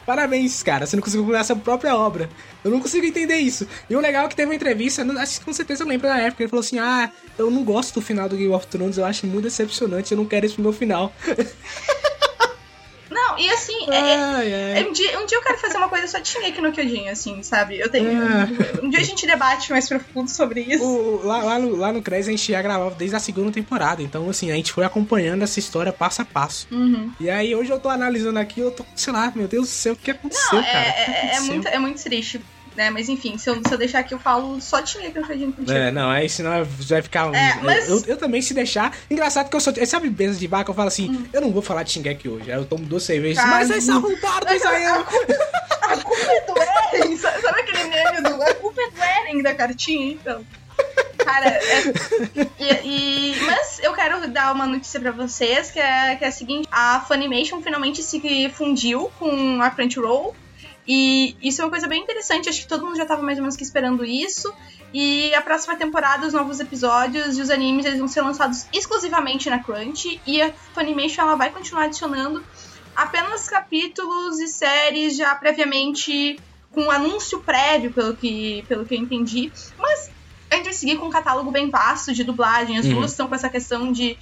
Parabéns, 0.05 0.61
cara. 0.61 0.85
Você 0.85 0.95
não 0.95 1.03
conseguiu 1.03 1.35
a 1.35 1.43
sua 1.43 1.55
própria 1.55 1.95
obra. 1.95 2.29
Eu 2.63 2.71
não 2.71 2.79
consigo 2.79 3.05
entender 3.05 3.37
isso. 3.37 3.67
E 3.89 3.95
o 3.95 3.99
legal 3.99 4.25
é 4.25 4.27
que 4.27 4.35
teve 4.35 4.49
uma 4.49 4.55
entrevista, 4.55 5.03
acho 5.19 5.39
que 5.39 5.45
com 5.45 5.53
certeza 5.53 5.83
eu 5.83 5.87
lembro 5.87 6.07
da 6.07 6.17
época, 6.17 6.43
ele 6.43 6.49
falou 6.49 6.61
assim: 6.61 6.79
Ah, 6.79 7.11
eu 7.37 7.49
não 7.49 7.63
gosto 7.63 7.95
do 7.95 8.01
final 8.01 8.27
do 8.27 8.35
Game 8.35 8.53
of 8.53 8.67
Thrones, 8.67 8.97
eu 8.97 9.05
acho 9.05 9.25
muito 9.25 9.45
decepcionante, 9.45 10.11
eu 10.11 10.17
não 10.17 10.25
quero 10.25 10.45
esse 10.45 10.59
meu 10.59 10.73
final. 10.73 11.13
Não, 13.13 13.37
e 13.37 13.49
assim, 13.49 13.85
é- 13.91 13.95
é- 13.95 14.73
Ai. 14.77 14.87
Um 14.87 14.91
dia, 14.91 15.19
um 15.19 15.25
dia 15.25 15.37
eu 15.37 15.41
quero 15.41 15.57
fazer 15.59 15.77
uma 15.77 15.87
coisa 15.89 16.07
só 16.07 16.19
de 16.19 16.27
Shingeki 16.27 16.61
no 16.61 16.71
Kyojin, 16.71 17.09
assim, 17.09 17.41
sabe? 17.43 17.79
Eu 17.79 17.89
tenho. 17.89 18.09
É. 18.09 18.81
Um 18.83 18.89
dia 18.89 18.99
a 18.99 19.03
gente 19.03 19.25
debate 19.25 19.71
mais 19.71 19.87
profundo 19.87 20.29
sobre 20.29 20.61
isso. 20.61 20.83
O- 20.83 21.21
lá, 21.25 21.43
lá, 21.43 21.59
no, 21.59 21.75
lá 21.75 21.91
no 21.91 22.01
CRES 22.01 22.27
a 22.27 22.31
gente 22.31 22.51
já 22.51 22.61
gravava 22.61 22.95
desde 22.95 23.15
a 23.15 23.19
segunda 23.19 23.51
temporada, 23.51 24.01
então 24.01 24.29
assim, 24.29 24.51
a 24.51 24.55
gente 24.55 24.71
foi 24.73 24.83
acompanhando 24.85 25.43
essa 25.43 25.59
história 25.59 25.93
passo 25.93 26.21
a 26.21 26.25
passo. 26.25 26.67
Uhum. 26.71 27.11
E 27.19 27.29
aí 27.29 27.55
hoje 27.55 27.69
eu 27.71 27.79
tô 27.79 27.89
analisando 27.89 28.39
aqui, 28.39 28.59
eu 28.59 28.71
tô, 28.71 28.85
sei 28.95 29.13
lá, 29.13 29.31
meu 29.35 29.47
Deus 29.47 29.67
do 29.67 29.71
céu, 29.73 29.93
o 29.93 29.95
que 29.95 30.11
aconteceu, 30.11 30.57
Não, 30.57 30.63
cara? 30.63 30.79
é, 30.79 30.91
que 30.91 30.99
é, 30.99 31.13
é 31.13 31.17
aconteceu? 31.19 31.43
muito, 31.53 31.67
é 31.67 31.79
muito 31.79 32.03
triste, 32.03 32.41
né? 32.75 32.89
Mas 32.89 33.09
enfim, 33.09 33.37
se 33.37 33.49
eu, 33.49 33.55
se 33.55 33.73
eu 33.73 33.77
deixar 33.77 33.99
aqui, 33.99 34.13
eu 34.13 34.19
falo 34.19 34.59
só 34.61 34.77
no 34.79 34.85
Kyojin 34.85 35.51
contigo. 35.51 35.71
É, 35.71 35.91
não, 35.91 36.09
aí 36.09 36.27
senão 36.29 36.65
vai 36.65 37.01
ficar. 37.01 37.33
É, 37.33 37.55
mas- 37.61 37.89
eu, 37.89 38.03
eu 38.07 38.17
também, 38.17 38.41
se 38.41 38.53
deixar. 38.53 38.95
Engraçado 39.09 39.49
que 39.49 39.55
eu 39.55 39.59
sou. 39.59 39.73
Sabe, 39.85 40.09
mesa 40.09 40.39
de 40.39 40.47
bar 40.47 40.63
que 40.63 40.71
eu 40.71 40.75
falo 40.75 40.87
assim: 40.87 41.27
eu 41.33 41.41
não 41.41 41.51
vou 41.51 41.61
falar 41.61 41.83
de 41.83 41.91
Shingeki 41.91 42.29
hoje. 42.29 42.51
Aí 42.51 42.57
eu 42.57 42.65
tomo 42.65 42.85
duas 42.85 43.03
cervejas. 43.03 43.43
Mas 43.45 43.69
esse 43.69 43.89
arrombado 43.91 44.45
do 44.45 44.53
Israel. 44.53 45.05
A 45.83 45.97
culpa 45.97 46.21
é 46.31 46.41
do 46.45 47.03
Eren! 47.03 47.17
Sabe 47.17 47.59
aquele 47.59 47.83
meme 47.83 48.21
do 48.21 48.41
A 48.41 48.53
culpa 48.55 48.81
é 48.81 48.89
do 48.89 49.03
Eren 49.03 49.41
da 49.43 49.53
cartinha? 49.53 50.13
Então. 50.13 50.45
Cara, 51.17 51.47
é- 51.47 51.83
e, 52.59 53.33
e- 53.35 53.41
mas 53.45 53.79
eu 53.81 53.93
quero 53.93 54.27
dar 54.29 54.53
uma 54.53 54.65
notícia 54.65 54.99
pra 54.99 55.11
vocês 55.11 55.71
que 55.71 55.79
é, 55.79 56.15
que 56.15 56.23
é 56.25 56.27
a 56.27 56.31
seguinte: 56.31 56.67
a 56.71 57.03
Funimation 57.07 57.61
finalmente 57.61 58.01
se 58.01 58.49
fundiu 58.49 59.11
com 59.19 59.61
a 59.61 59.69
Crunchyroll. 59.69 60.35
E 60.87 61.35
isso 61.41 61.61
é 61.61 61.65
uma 61.65 61.71
coisa 61.71 61.87
bem 61.87 62.01
interessante, 62.03 62.49
acho 62.49 62.61
que 62.61 62.67
todo 62.67 62.85
mundo 62.85 62.97
já 62.97 63.05
tava 63.05 63.21
mais 63.21 63.37
ou 63.37 63.43
menos 63.43 63.55
que 63.55 63.63
esperando 63.63 64.03
isso. 64.03 64.53
E 64.93 65.33
a 65.33 65.41
próxima 65.41 65.75
temporada, 65.75 66.27
os 66.27 66.33
novos 66.33 66.59
episódios 66.59 67.37
e 67.37 67.41
os 67.41 67.49
animes 67.49 67.85
eles 67.85 67.99
vão 67.99 68.07
ser 68.07 68.21
lançados 68.21 68.67
exclusivamente 68.73 69.49
na 69.49 69.63
Crunch. 69.63 70.21
E 70.27 70.41
a 70.41 70.53
Funimation 70.73 71.21
ela 71.21 71.35
vai 71.35 71.51
continuar 71.51 71.83
adicionando 71.85 72.43
apenas 72.95 73.47
capítulos 73.49 74.39
e 74.39 74.47
séries 74.47 75.15
já 75.15 75.33
previamente 75.35 76.39
com 76.71 76.89
anúncio 76.91 77.39
prévio, 77.41 77.91
pelo 77.93 78.15
que, 78.15 78.63
pelo 78.67 78.85
que 78.85 78.93
eu 78.95 78.99
entendi. 78.99 79.51
Mas 79.77 80.11
a 80.51 80.55
gente 80.57 80.65
vai 80.65 80.73
seguir 80.73 80.97
com 80.97 81.07
um 81.07 81.11
catálogo 81.11 81.49
bem 81.51 81.69
vasto 81.69 82.13
de 82.13 82.23
dublagem. 82.23 82.77
As 82.77 82.85
Uhum. 82.85 82.95
duas 82.95 83.11
estão 83.11 83.27
com 83.27 83.35
essa 83.35 83.49
questão 83.49 83.91
de 83.91 84.17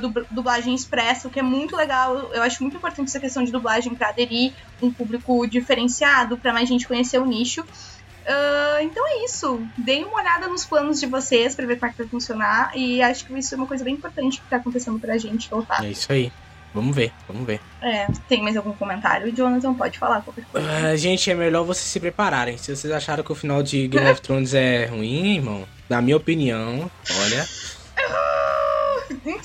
dub- 0.00 0.26
dublagem 0.30 0.74
expressa, 0.74 1.28
o 1.28 1.30
que 1.30 1.38
é 1.40 1.42
muito 1.42 1.76
legal. 1.76 2.30
Eu 2.32 2.42
acho 2.42 2.62
muito 2.62 2.76
importante 2.76 3.08
essa 3.08 3.20
questão 3.20 3.44
de 3.44 3.52
dublagem 3.52 3.94
para 3.94 4.08
aderir 4.08 4.52
um 4.82 4.90
público 4.92 5.46
diferenciado, 5.46 6.36
para 6.36 6.52
mais 6.52 6.68
gente 6.68 6.86
conhecer 6.88 7.18
o 7.20 7.26
nicho. 7.26 7.64
Ah, 8.26 8.78
então 8.82 9.06
é 9.08 9.24
isso. 9.24 9.60
Deem 9.78 10.04
uma 10.04 10.16
olhada 10.20 10.46
nos 10.48 10.64
planos 10.64 11.00
de 11.00 11.06
vocês 11.06 11.54
para 11.54 11.66
ver 11.66 11.76
como 11.78 11.90
é 11.90 11.92
que 11.92 11.98
vai 11.98 12.08
funcionar. 12.08 12.72
E 12.76 13.00
acho 13.02 13.24
que 13.24 13.38
isso 13.38 13.54
é 13.54 13.56
uma 13.56 13.66
coisa 13.66 13.82
bem 13.84 13.94
importante 13.94 14.40
que 14.40 14.48
tá 14.48 14.56
acontecendo 14.56 14.98
pra 14.98 15.16
gente 15.18 15.48
voltar. 15.48 15.84
É 15.84 15.88
isso 15.90 16.12
aí. 16.12 16.32
Vamos 16.72 16.94
ver, 16.94 17.12
vamos 17.26 17.44
ver. 17.44 17.60
É, 17.82 18.06
tem 18.28 18.40
mais 18.42 18.56
algum 18.56 18.72
comentário? 18.72 19.26
O 19.26 19.34
Jonathan 19.34 19.74
pode 19.74 19.98
falar 19.98 20.22
qualquer 20.22 20.44
coisa. 20.44 20.68
Ah, 20.70 20.96
gente, 20.96 21.28
é 21.28 21.34
melhor 21.34 21.64
vocês 21.64 21.84
se 21.86 21.98
prepararem. 21.98 22.56
Se 22.58 22.76
vocês 22.76 22.92
acharam 22.92 23.24
que 23.24 23.32
o 23.32 23.34
final 23.34 23.60
de 23.60 23.88
Game 23.88 24.08
of 24.08 24.20
Thrones 24.22 24.54
é 24.54 24.86
ruim, 24.86 25.34
irmão, 25.34 25.66
na 25.88 26.00
minha 26.00 26.16
opinião, 26.16 26.88
olha. 27.18 27.44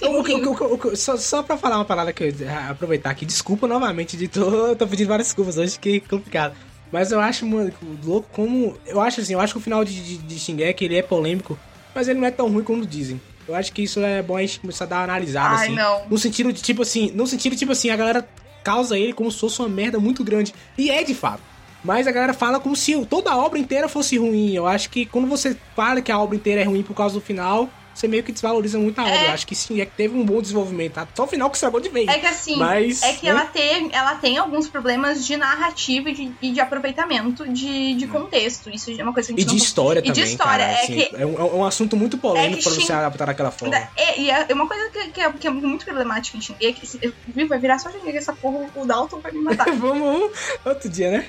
O 0.01 0.21
o 0.21 0.91
o 0.91 0.95
só, 0.95 1.17
só 1.17 1.43
pra 1.43 1.57
falar 1.57 1.77
uma 1.77 1.85
parada 1.85 2.13
que 2.13 2.23
eu 2.23 2.33
aproveitar 2.69 3.09
aqui, 3.09 3.25
desculpa 3.25 3.67
novamente, 3.67 4.15
editor, 4.15 4.69
eu 4.69 4.75
tô 4.77 4.87
pedindo 4.87 5.07
várias 5.07 5.27
desculpas 5.27 5.57
hoje, 5.57 5.79
que 5.79 5.99
complicado. 6.01 6.55
Mas 6.91 7.11
eu 7.11 7.19
acho, 7.19 7.45
mano, 7.45 7.73
louco 8.03 8.29
como. 8.31 8.77
Eu 8.85 9.01
acho 9.01 9.21
assim, 9.21 9.33
eu 9.33 9.41
acho 9.41 9.53
que 9.53 9.59
o 9.59 9.61
final 9.61 9.83
de, 9.83 10.01
de, 10.01 10.17
de 10.17 10.39
Shingeki 10.39 10.85
ele 10.85 10.97
é 10.97 11.01
polêmico, 11.01 11.57
mas 11.93 12.07
ele 12.07 12.19
não 12.19 12.27
é 12.27 12.31
tão 12.31 12.49
ruim 12.49 12.63
como 12.63 12.85
dizem. 12.85 13.19
Eu 13.47 13.53
acho 13.53 13.71
que 13.73 13.83
isso 13.83 13.99
é 13.99 14.21
bom 14.21 14.37
a 14.37 14.41
gente 14.41 14.59
começar 14.59 14.85
a 14.85 14.87
dar 14.87 14.95
uma 14.97 15.03
analisada, 15.03 15.55
Ai, 15.55 15.67
assim. 15.67 15.75
não. 15.75 16.07
No 16.09 16.17
sentido 16.17 16.51
de, 16.51 16.61
tipo 16.61 16.81
assim, 16.81 17.11
no 17.13 17.27
sentido, 17.27 17.55
tipo 17.55 17.71
assim, 17.71 17.89
a 17.89 17.95
galera 17.95 18.27
causa 18.63 18.97
ele 18.97 19.13
como 19.13 19.31
se 19.31 19.39
fosse 19.39 19.59
uma 19.59 19.69
merda 19.69 19.99
muito 19.99 20.23
grande. 20.23 20.53
E 20.77 20.89
é 20.89 21.03
de 21.03 21.13
fato. 21.13 21.41
Mas 21.83 22.07
a 22.07 22.11
galera 22.11 22.33
fala 22.33 22.59
como 22.59 22.75
se 22.75 23.05
toda 23.05 23.31
a 23.31 23.37
obra 23.37 23.59
inteira 23.59 23.87
fosse 23.87 24.17
ruim. 24.17 24.53
Eu 24.53 24.65
acho 24.65 24.89
que 24.89 25.05
quando 25.05 25.27
você 25.27 25.55
fala 25.75 26.01
que 26.01 26.11
a 26.11 26.17
obra 26.17 26.35
inteira 26.35 26.61
é 26.61 26.63
ruim 26.63 26.81
por 26.81 26.95
causa 26.95 27.13
do 27.13 27.21
final, 27.21 27.69
você 27.95 28.07
meio 28.07 28.23
que 28.23 28.31
desvaloriza 28.31 28.77
muito 28.77 28.99
a 28.99 29.03
obra. 29.03 29.15
É. 29.15 29.31
Acho 29.31 29.47
que 29.47 29.55
sim, 29.55 29.79
é 29.81 29.85
que 29.85 29.93
teve 29.95 30.15
um 30.17 30.25
bom 30.25 30.41
desenvolvimento. 30.41 30.93
Tá? 30.93 31.07
Só 31.15 31.23
o 31.23 31.27
final 31.27 31.49
que 31.49 31.55
estragou 31.55 31.79
de 31.79 31.89
vez. 31.89 32.07
É 32.07 32.19
que 32.19 32.25
assim, 32.27 32.57
Mas, 32.57 33.01
é 33.01 33.13
que 33.13 33.25
né? 33.25 33.31
ela, 33.31 33.45
tem, 33.45 33.89
ela 33.93 34.15
tem 34.15 34.37
alguns 34.37 34.67
problemas 34.67 35.25
de 35.25 35.37
narrativa 35.37 36.09
e 36.09 36.13
de, 36.13 36.31
e 36.41 36.51
de 36.51 36.59
aproveitamento 36.59 37.47
de, 37.47 37.95
de 37.95 38.05
contexto. 38.07 38.69
Isso 38.69 38.91
é 38.91 39.01
uma 39.03 39.13
coisa 39.13 39.29
que 39.33 39.33
a 39.33 39.37
E 39.37 39.41
gente 39.41 39.49
de 39.51 39.57
não 39.57 39.63
história 39.65 39.99
E 39.99 40.03
de 40.03 40.09
também, 40.09 40.23
história, 40.25 40.65
cara. 40.65 40.71
é 40.77 40.83
assim, 40.83 40.93
que- 40.95 41.15
é, 41.15 41.25
um, 41.25 41.37
é 41.39 41.43
um 41.55 41.63
assunto 41.65 41.95
muito 41.95 42.17
polêmico 42.17 42.53
É 42.53 42.57
que 42.57 42.63
pra 42.63 42.71
você 42.73 42.81
Shin- 42.81 42.91
adaptar 42.93 43.25
daquela 43.25 43.51
forma. 43.51 43.75
É, 43.95 44.19
e 44.19 44.29
é 44.29 44.47
uma 44.53 44.67
coisa 44.67 44.89
que, 44.91 45.07
que 45.11 45.21
é, 45.21 45.31
que 45.31 45.47
é 45.47 45.49
muito 45.49 45.85
problemática 45.85 46.37
em 46.37 46.41
Shingeki. 46.41 46.85
se- 46.85 47.13
Viu, 47.27 47.47
vai 47.47 47.59
virar 47.59 47.79
só 47.79 47.89
Shingeki 47.89 48.17
essa 48.17 48.33
porra, 48.33 48.67
o 48.75 48.85
Dalton 48.85 49.19
vai 49.19 49.31
me 49.31 49.39
matar. 49.41 49.65
Vamos 49.75 50.31
outro 50.65 50.89
dia, 50.89 51.09
né? 51.11 51.27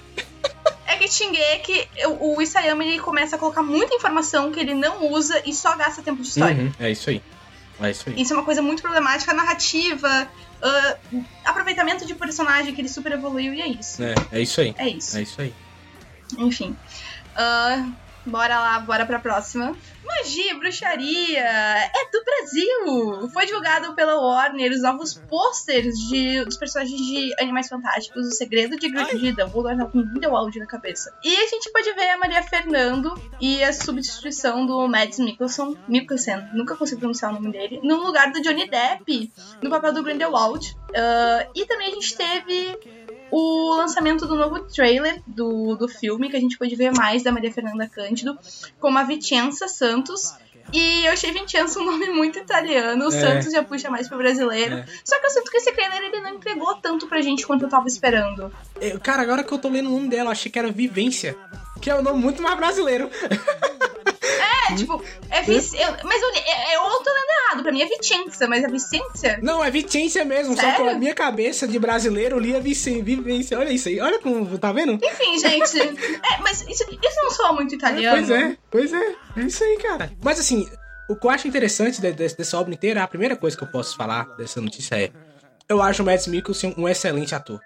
É 0.87 0.97
que 0.97 1.09
Shingeki, 1.09 1.89
o, 2.07 2.37
o 2.37 2.43
Isayama 2.43 2.85
ele 2.85 2.99
começa 2.99 3.37
a 3.37 3.39
colocar 3.39 3.63
muita 3.63 3.95
informação 3.95 4.51
que 4.51 4.61
ele 4.61 4.75
não 4.75 5.13
usa 5.13 5.43
e 5.45 5.53
só 5.53 5.77
gasta 5.77 6.03
tempo 6.03 6.23
de 6.23 6.29
história. 6.29 6.65
Uhum, 6.65 6.73
é 6.79 6.91
isso 6.91 7.11
aí. 7.11 7.23
É 7.81 7.91
isso 7.91 8.09
aí. 8.09 8.21
Isso 8.21 8.33
é 8.33 8.37
uma 8.37 8.45
coisa 8.45 8.63
muito 8.63 8.81
problemática, 8.83 9.35
narrativa, 9.35 10.29
ah, 10.63 10.97
aproveitamento 11.45 12.07
de 12.07 12.15
personagem 12.15 12.75
que 12.75 12.81
ele 12.81 12.89
super 12.89 13.13
evoluiu 13.13 13.53
e 13.53 13.61
é 13.61 13.69
isso. 13.69 14.03
É, 14.03 14.15
é 14.33 14.41
isso 14.41 14.61
aí. 14.61 14.75
É 14.79 14.89
isso. 14.89 15.19
É 15.19 15.23
isso 15.23 15.41
aí. 15.41 15.55
Enfim. 16.39 16.77
Ah, 17.35 17.89
bora 18.25 18.59
lá, 18.59 18.81
bora 18.81 19.05
pra 19.05 19.19
próxima. 19.19 19.77
Magia 20.07 20.53
e 20.53 20.59
bruxaria 20.59 21.41
é 21.41 22.11
do 22.13 22.25
Brasil! 22.25 23.29
Foi 23.33 23.45
divulgado 23.45 23.95
pela 23.95 24.21
Warner 24.21 24.71
os 24.71 24.83
novos 24.83 25.15
posters 25.15 25.95
de, 26.09 26.45
dos 26.45 26.57
personagens 26.57 27.01
de 27.01 27.35
Animais 27.41 27.69
Fantásticos, 27.69 28.27
O 28.27 28.31
Segredo 28.31 28.77
de, 28.77 28.89
de 28.89 29.33
Dumbledore, 29.33 29.77
não, 29.77 29.91
com 29.91 30.03
Grindelwald 30.03 30.59
na 30.59 30.67
cabeça. 30.67 31.13
E 31.25 31.35
a 31.35 31.47
gente 31.49 31.71
pode 31.73 31.93
ver 31.93 32.11
a 32.11 32.19
Maria 32.19 32.43
Fernando 32.43 33.13
e 33.41 33.63
a 33.63 33.73
substituição 33.73 34.65
do 34.65 34.87
Mads 34.89 35.19
Mikkelsen, 35.19 35.77
Mikkelsen, 35.89 36.49
nunca 36.55 36.77
consigo 36.77 37.01
pronunciar 37.01 37.33
o 37.33 37.35
nome 37.35 37.51
dele, 37.51 37.81
no 37.83 37.97
lugar 37.97 38.31
do 38.31 38.41
Johnny 38.41 38.69
Depp, 38.69 39.33
no 39.63 39.71
papel 39.71 39.93
do 39.93 40.03
Grindelwald. 40.03 40.77
Ah, 40.95 41.47
e 41.55 41.67
também 41.67 41.89
a 41.89 41.95
gente 41.95 42.17
teve 42.17 42.79
o 43.31 43.75
lançamento 43.77 44.27
do 44.27 44.35
novo 44.37 44.61
trailer 44.61 45.21
do, 45.27 45.75
do 45.77 45.89
filme, 45.89 46.29
que 46.31 46.37
a 46.37 46.41
gente 46.41 46.57
pôde 46.59 46.75
ver 46.77 46.93
mais 46.93 47.23
da 47.23 47.33
Maria 47.33 47.53
Fernanda 47.53 47.89
Cândido, 47.89 48.39
com 48.81 48.97
a 48.97 49.03
Vicenza 49.03 49.69
Santos. 49.69 50.35
E 50.73 51.07
eu 51.07 51.13
achei 51.13 51.31
Vicenza 51.31 51.79
um 51.79 51.85
nome 51.85 52.09
muito 52.09 52.39
italiano, 52.41 53.05
o 53.05 53.09
É. 53.09 53.21
Santos 53.21 53.53
já 53.53 53.63
puxa 53.63 53.89
mais 53.89 54.09
pro 54.09 54.19
brasileiro. 54.19 54.77
É. 54.79 54.87
Só 55.05 55.19
que 55.21 55.27
eu 55.27 55.31
sinto 55.31 55.51
que 55.51 55.59
esse 55.59 55.73
trailer 55.73 56.03
ele 56.03 56.21
não 56.21 56.35
entregou 56.35 56.75
tanto 56.77 57.07
pra 57.07 57.21
gente 57.21 57.47
quanto 57.47 57.63
eu 57.65 57.69
tava 57.69 57.87
esperando. 57.87 58.53
Eu- 58.81 58.99
cara, 58.99 59.23
agora 59.23 59.45
que 59.45 59.53
eu 59.53 59.59
tô 59.59 59.69
lendo 59.69 59.89
o 59.89 59.93
nome 59.93 60.09
dela, 60.09 60.31
achei 60.33 60.51
que 60.51 60.59
era 60.59 60.71
Vivência. 60.73 61.37
Que 61.81 61.91
é 61.91 61.95
um 61.95 62.03
nome 62.03 62.19
muito 62.21 62.43
mais 62.43 62.57
brasileiro. 62.57 63.09
É, 64.71 64.75
tipo, 64.75 65.03
é 65.31 65.43
Vic... 65.43 65.75
eu- 65.81 65.97
Mas 66.05 66.23
eu, 66.23 66.29
é, 66.35 66.73
é, 66.73 66.77
eu 66.77 66.81
tô 66.83 67.11
lendo 67.11 67.47
errado, 67.49 67.63
pra 67.63 67.73
mim 67.73 67.83
é 67.83 67.87
Vicenza, 67.87 68.47
mas 68.49 68.65
é 68.65 68.69
Vicência? 68.69 69.39
Não, 69.43 69.65
é 69.65 69.71
Vicência 69.71 70.25
mesmo. 70.25 70.55
Só 70.55 70.63
Sério? 70.63 70.85
que 70.85 70.91
a 70.91 70.95
minha 70.99 71.15
cabeça 71.15 71.67
de 71.69 71.79
brasileiro 71.79 72.39
lia 72.39 72.61
Vivência. 72.61 73.59
Olha 73.59 73.71
isso 73.71 73.89
aí. 73.89 74.01
Olha 74.01 74.19
como, 74.21 74.59
tá 74.59 74.73
vendo? 74.73 74.93
Enfim, 75.03 75.39
gente. 75.41 75.79
é, 75.81 76.39
mas 76.41 76.63
isso, 76.63 76.85
isso 76.85 77.21
não 77.23 77.31
soa 77.31 77.53
muito 77.53 77.75
italiano. 77.75 78.17
Pois 78.17 78.31
é, 78.31 78.57
pois 78.71 78.93
é. 78.93 79.15
É 79.37 79.41
isso 79.43 79.63
aí, 79.63 79.79
cara. 79.79 80.11
Mas 80.23 80.39
assim, 80.41 80.69
o 81.09 81.17
que 81.17 81.27
eu 81.27 81.31
acho 81.31 81.47
interessante 81.49 82.01
de- 82.01 82.13
de- 82.13 82.35
dessa 82.35 82.59
obra 82.59 82.73
inteira, 82.75 83.03
a 83.03 83.09
primeira 83.09 83.37
coisa 83.37 83.57
que 83.57 83.63
eu 83.65 83.69
posso 83.69 83.97
falar 83.97 84.25
dessa 84.37 84.61
notícia 84.61 84.97
é: 84.97 85.11
eu 85.69 85.81
acho 85.83 86.03
o 86.03 86.07
Mads 86.07 86.27
Mikkelsen 86.27 86.75
um 86.77 86.89
excelente 86.89 87.35
ator. 87.35 87.61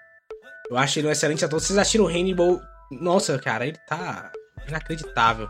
Eu 0.69 0.77
acho 0.77 0.99
ele 0.99 1.07
um 1.07 1.11
excelente 1.11 1.43
ator. 1.43 1.59
Vocês 1.59 1.77
assistiram 1.77 2.05
o 2.05 2.07
Hannibal? 2.07 2.61
Nossa, 2.91 3.37
cara, 3.39 3.65
ele 3.65 3.77
tá 3.87 4.31
inacreditável. 4.67 5.47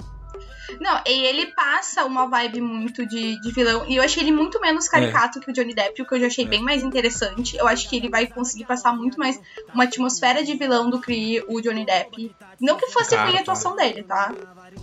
Não, 0.79 1.01
e 1.05 1.11
ele 1.25 1.47
passa 1.47 2.05
uma 2.05 2.27
vibe 2.27 2.61
muito 2.61 3.05
de, 3.05 3.39
de 3.41 3.51
vilão. 3.51 3.85
E 3.87 3.95
eu 3.95 4.03
achei 4.03 4.23
ele 4.23 4.31
muito 4.31 4.59
menos 4.61 4.87
caricato 4.87 5.39
É. 5.39 5.41
que 5.41 5.51
o 5.51 5.53
Johnny 5.53 5.73
Depp, 5.73 6.01
o 6.01 6.05
que 6.05 6.15
eu 6.15 6.19
já 6.19 6.27
achei 6.27 6.45
bem 6.45 6.61
mais 6.61 6.83
interessante. 6.83 7.57
Eu 7.57 7.67
acho 7.67 7.89
que 7.89 7.95
ele 7.97 8.09
vai 8.09 8.27
conseguir 8.27 8.65
passar 8.65 8.93
muito 8.95 9.17
mais 9.19 9.39
uma 9.73 9.83
atmosfera 9.85 10.43
de 10.43 10.55
vilão 10.55 10.89
do 10.89 10.99
que 11.01 11.43
o 11.47 11.59
Johnny 11.61 11.85
Depp. 11.85 12.33
Não 12.59 12.77
que 12.77 12.87
fosse 12.91 13.09
Claro, 13.09 13.29
ruim 13.29 13.37
a 13.37 13.41
atuação 13.41 13.75
dele, 13.75 14.03
tá? 14.03 14.33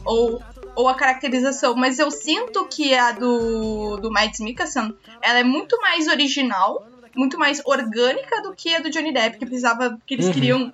Ou, 0.05 0.43
ou 0.75 0.89
a 0.89 0.95
caracterização, 0.95 1.75
mas 1.75 1.99
eu 1.99 2.11
sinto 2.11 2.67
que 2.67 2.95
a 2.95 3.13
do, 3.13 3.97
do 3.99 4.11
Mads 4.11 4.41
Mikkelsen, 4.41 4.95
ela 5.23 5.39
é 5.39 5.45
muito 5.45 5.81
mais 5.81 6.07
original, 6.09 6.87
muito 7.17 7.39
mais 7.39 7.63
orgânica 7.65 8.43
do 8.43 8.53
que 8.55 8.75
a 8.75 8.81
do 8.81 8.91
Johnny 8.91 9.13
Depp, 9.13 9.39
que 9.39 9.47
precisava, 9.47 9.99
que 10.07 10.15
eles 10.15 10.27
Uhum. 10.27 10.33
queriam 10.33 10.73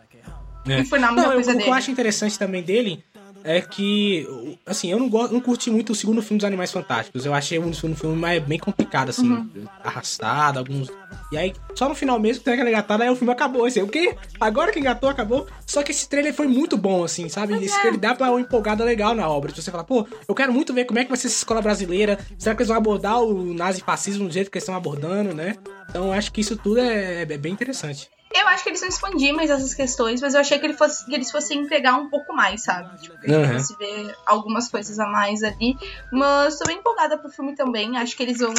É. 0.67 0.83
Não, 0.99 1.33
eu- 1.33 1.41
o 1.41 1.43
que 1.43 1.53
dele. 1.53 1.69
eu 1.69 1.75
acho 1.75 1.91
interessante 1.91 2.39
também 2.39 2.63
dele 2.63 3.05
é 3.45 3.61
que, 3.61 4.27
assim, 4.65 4.91
eu 4.91 4.99
não, 4.99 5.07
gosto, 5.09 5.35
não 5.35 5.41
curti 5.41 5.71
muito 5.71 5.93
o 5.93 5.95
segundo 5.95 6.23
filme 6.23 6.39
dos 6.39 6.47
Animais 6.47 6.73
Fantásticos. 6.73 7.27
Eu 7.27 7.35
achei 7.35 7.59
o 7.59 7.75
segundo 7.75 7.95
filme 7.95 8.17
mais, 8.17 8.43
bem 8.43 8.59
complicado, 8.59 9.11
assim, 9.11 9.31
Uhum. 9.31 9.67
arrastado, 9.85 10.59
alguns. 10.59 10.91
E 11.31 11.37
aí, 11.37 11.53
só 11.75 11.87
no 11.87 11.95
final 11.95 12.19
mesmo, 12.19 12.43
tem 12.43 12.55
aquela 12.55 12.71
engatada, 12.71 13.05
aí 13.05 13.11
o 13.11 13.17
filme 13.17 13.33
acabou. 13.33 13.67
Assim, 13.67 13.83
o 13.83 13.89
quê? 13.89 14.17
Agora 14.41 14.73
que 14.73 14.79
engatou, 14.81 15.11
acabou. 15.11 15.47
Só 15.67 15.83
que 15.83 15.91
esse 15.91 16.09
trailer 16.09 16.33
foi 16.33 16.47
muito 16.47 16.77
bom, 16.79 17.05
assim, 17.05 17.29
sabe? 17.29 17.55
Esse 17.63 17.77
é. 17.77 17.81
trailer 17.81 18.01
dá 18.01 18.15
pra 18.15 18.31
uma 18.31 18.41
empolgada 18.41 18.83
legal 18.83 19.15
na 19.15 19.29
obra. 19.29 19.55
Se 19.55 19.61
você 19.63 19.71
falar, 19.71 19.85
pô, 19.85 20.07
eu 20.27 20.35
quero 20.35 20.53
muito 20.53 20.73
ver 20.73 20.87
como 20.87 20.99
é 20.99 21.05
que 21.05 21.11
vai 21.11 21.19
ser 21.19 21.27
essa 21.27 21.37
escola 21.37 21.61
brasileira. 21.61 22.19
Será 22.39 22.55
que 22.55 22.63
eles 22.63 22.69
vão 22.69 22.79
abordar 22.79 23.21
o 23.21 23.53
nazifascismo 23.53 24.27
do 24.27 24.33
jeito 24.33 24.51
que 24.51 24.57
eles 24.57 24.65
estão 24.65 24.75
abordando, 24.75 25.35
né? 25.35 25.57
Então, 25.91 26.07
eu 26.07 26.13
acho 26.13 26.33
que 26.33 26.41
isso 26.41 26.57
tudo 26.57 26.81
é, 26.81 27.23
é 27.23 27.39
bem 27.39 27.53
interessante. 27.53 28.09
Eu 28.37 28.49
acho 28.49 28.65
que 28.65 28.71
eles 28.71 28.81
vão 28.81 28.89
expandir 28.89 29.33
mais 29.33 29.49
essas 29.49 29.73
questões, 29.75 30.21
mas 30.21 30.35
eu 30.35 30.41
achei 30.41 30.59
que, 30.59 30.67
ele 30.67 30.75
fosse, 30.75 31.05
que 31.07 31.15
eles 31.15 31.31
fossem 31.31 31.61
entregar 31.61 31.95
um 31.95 32.09
pouco 32.11 32.35
mais, 32.35 32.63
sabe? 32.65 32.97
Tipo, 33.01 33.17
que 33.19 33.31
a 33.31 33.35
gente 33.39 33.49
Uhum. 33.53 33.59
fosse 33.59 33.77
ver 33.77 34.17
algumas 34.27 34.69
coisas 34.69 34.99
a 34.99 35.07
mais 35.07 35.43
ali. 35.45 35.77
Mas 36.13 36.59
tô 36.59 36.65
bem 36.67 36.79
empolgada 36.79 37.17
pro 37.17 37.31
filme 37.31 37.55
também. 37.55 37.97
Acho 37.97 38.17
que 38.17 38.23
eles 38.25 38.39
vão 38.39 38.53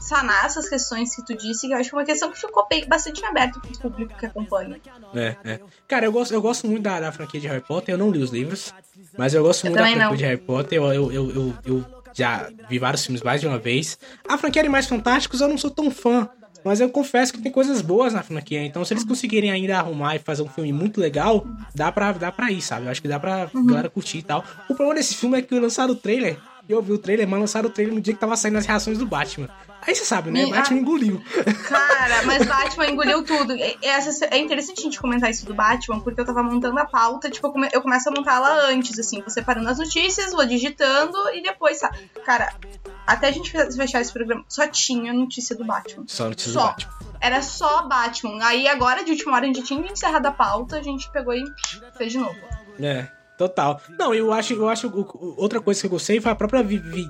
sanar 0.00 0.46
essas 0.46 0.68
questões 0.68 1.14
que 1.14 1.24
tu 1.24 1.36
disse, 1.36 1.68
que 1.68 1.74
eu 1.74 1.78
acho 1.78 1.90
que 1.90 1.94
é 1.94 1.98
uma 1.98 2.04
questão 2.06 2.30
que 2.30 2.38
ficou 2.40 2.66
bem, 2.68 2.86
bastante 2.88 3.22
aberta 3.24 3.60
pro 3.60 3.90
público 3.90 4.18
que 4.18 4.26
acompanha. 4.26 4.80
É, 5.14 5.36
é. 5.44 5.60
Cara, 5.86 6.06
eu 6.06 6.12
gosto, 6.12 6.32
eu 6.32 6.40
gosto 6.40 6.66
muito 6.66 6.82
da, 6.82 6.98
da 6.98 7.12
franquia 7.12 7.38
de 7.38 7.46
Harry 7.46 7.60
Potter. 7.60 7.94
Eu 7.94 7.98
não 7.98 8.10
li 8.10 8.22
os 8.22 8.30
livros, 8.30 8.72
mas 9.16 9.34
eu 9.34 9.42
gosto 9.42 9.66
Eu 9.66 9.70
muito 9.70 9.78
da 9.82 9.86
franquia 9.90 10.08
não. 10.08 10.16
de 10.16 10.24
Harry 10.24 10.40
Potter. 10.40 10.78
Eu, 10.78 10.92
eu, 10.92 11.12
eu, 11.12 11.30
eu, 11.30 11.54
eu 11.66 11.84
já 12.14 12.50
vi 12.68 12.78
vários 12.78 13.04
filmes 13.04 13.22
mais 13.22 13.40
de 13.42 13.46
uma 13.46 13.58
vez. 13.58 13.98
A 14.26 14.38
franquia 14.38 14.62
Animais 14.62 14.86
Fantásticos 14.86 15.40
eu 15.42 15.48
não 15.48 15.58
sou 15.58 15.70
tão 15.70 15.90
fã. 15.90 16.28
Mas 16.64 16.80
eu 16.80 16.88
confesso 16.88 17.32
que 17.32 17.40
tem 17.40 17.50
coisas 17.50 17.80
boas 17.82 18.12
na 18.12 18.22
franquia. 18.22 18.64
Então, 18.64 18.84
se 18.84 18.92
eles 18.94 19.04
conseguirem 19.04 19.50
ainda 19.50 19.78
arrumar 19.78 20.16
e 20.16 20.18
fazer 20.18 20.42
um 20.42 20.48
filme 20.48 20.72
muito 20.72 21.00
legal, 21.00 21.46
dá 21.74 21.90
pra, 21.90 22.12
dá 22.12 22.30
pra 22.30 22.50
ir, 22.52 22.60
sabe? 22.62 22.86
Eu 22.86 22.90
acho 22.90 23.02
que 23.02 23.08
dá 23.08 23.18
pra 23.18 23.48
Uhum. 23.54 23.66
galera 23.66 23.90
curtir 23.90 24.18
e 24.18 24.22
tal. 24.22 24.44
O 24.68 24.74
problema 24.74 24.94
desse 24.94 25.14
filme 25.14 25.38
é 25.38 25.42
que 25.42 25.58
lançaram 25.58 25.92
o 25.92 25.96
trailer. 25.96 26.38
E 26.68 26.72
eu 26.72 26.80
vi 26.80 26.92
o 26.92 26.98
trailer, 26.98 27.26
mas 27.28 27.40
lançaram 27.40 27.68
o 27.68 27.72
trailer 27.72 27.94
no 27.94 28.00
dia 28.00 28.14
que 28.14 28.20
tava 28.20 28.36
saindo 28.36 28.56
as 28.58 28.66
reações 28.66 28.96
do 28.98 29.04
Batman. 29.06 29.48
Aí 29.84 29.94
você 29.94 30.04
sabe, 30.04 30.30
né? 30.30 30.44
Me- 30.44 30.50
Batman 30.50 30.76
ah. 30.76 30.80
engoliu. 30.80 31.22
Cara, 31.68 32.22
mas 32.24 32.44
Batman 32.46 32.86
engoliu 32.86 33.24
tudo. 33.24 33.54
E 33.56 33.76
essa- 33.82 34.26
é 34.26 34.38
interessante 34.38 34.78
a 34.80 34.82
gente 34.84 35.00
comentar 35.00 35.28
isso 35.30 35.44
do 35.44 35.52
Batman, 35.54 35.98
porque 36.00 36.20
eu 36.20 36.24
tava 36.24 36.42
montando 36.42 36.78
a 36.78 36.86
pauta, 36.86 37.28
tipo, 37.28 37.48
eu 37.48 37.52
come- 37.52 37.68
eu 37.72 37.82
começo 37.82 38.08
a 38.08 38.12
montar 38.12 38.36
ela 38.36 38.68
antes, 38.70 38.96
assim, 38.98 39.20
vou 39.20 39.28
separando 39.30 39.68
as 39.68 39.78
notícias, 39.78 40.32
vou 40.32 40.46
digitando 40.46 41.16
e 41.34 41.42
depois, 41.42 41.78
sabe? 41.80 41.98
Cara, 42.24 42.54
até 43.06 43.28
a 43.28 43.32
gente 43.32 43.50
fe- 43.50 43.72
fechar 43.72 44.00
esse 44.00 44.12
programa, 44.12 44.44
só 44.48 44.66
tinha 44.68 45.12
notícia 45.12 45.56
do 45.56 45.64
Batman. 45.64 46.04
Só 46.06 46.28
notícia 46.28 46.52
do 46.52 46.54
Só. 46.60 46.66
Batman. 46.68 46.92
Era 47.20 47.42
só 47.42 47.86
Batman. 47.88 48.38
Aí 48.44 48.68
agora, 48.68 49.04
de 49.04 49.10
última 49.12 49.34
hora, 49.34 49.44
a 49.44 49.48
gente 49.48 49.62
tinha 49.62 49.80
encerrado 49.90 50.26
a 50.26 50.32
pauta, 50.32 50.76
a 50.78 50.82
gente 50.82 51.10
pegou 51.10 51.34
e 51.34 51.42
fez 51.96 52.12
de 52.12 52.18
novo. 52.18 52.36
É, 52.80 53.08
total. 53.36 53.80
Não, 53.98 54.14
eu 54.14 54.32
acho, 54.32 54.54
eu 54.54 54.68
acho 54.68 54.90
outra 55.36 55.60
coisa 55.60 55.80
que 55.80 55.86
eu 55.86 55.90
gostei 55.90 56.20
foi 56.20 56.30
a 56.30 56.34
própria 56.36 56.62
vi, 56.62 56.78
vi, 56.78 57.08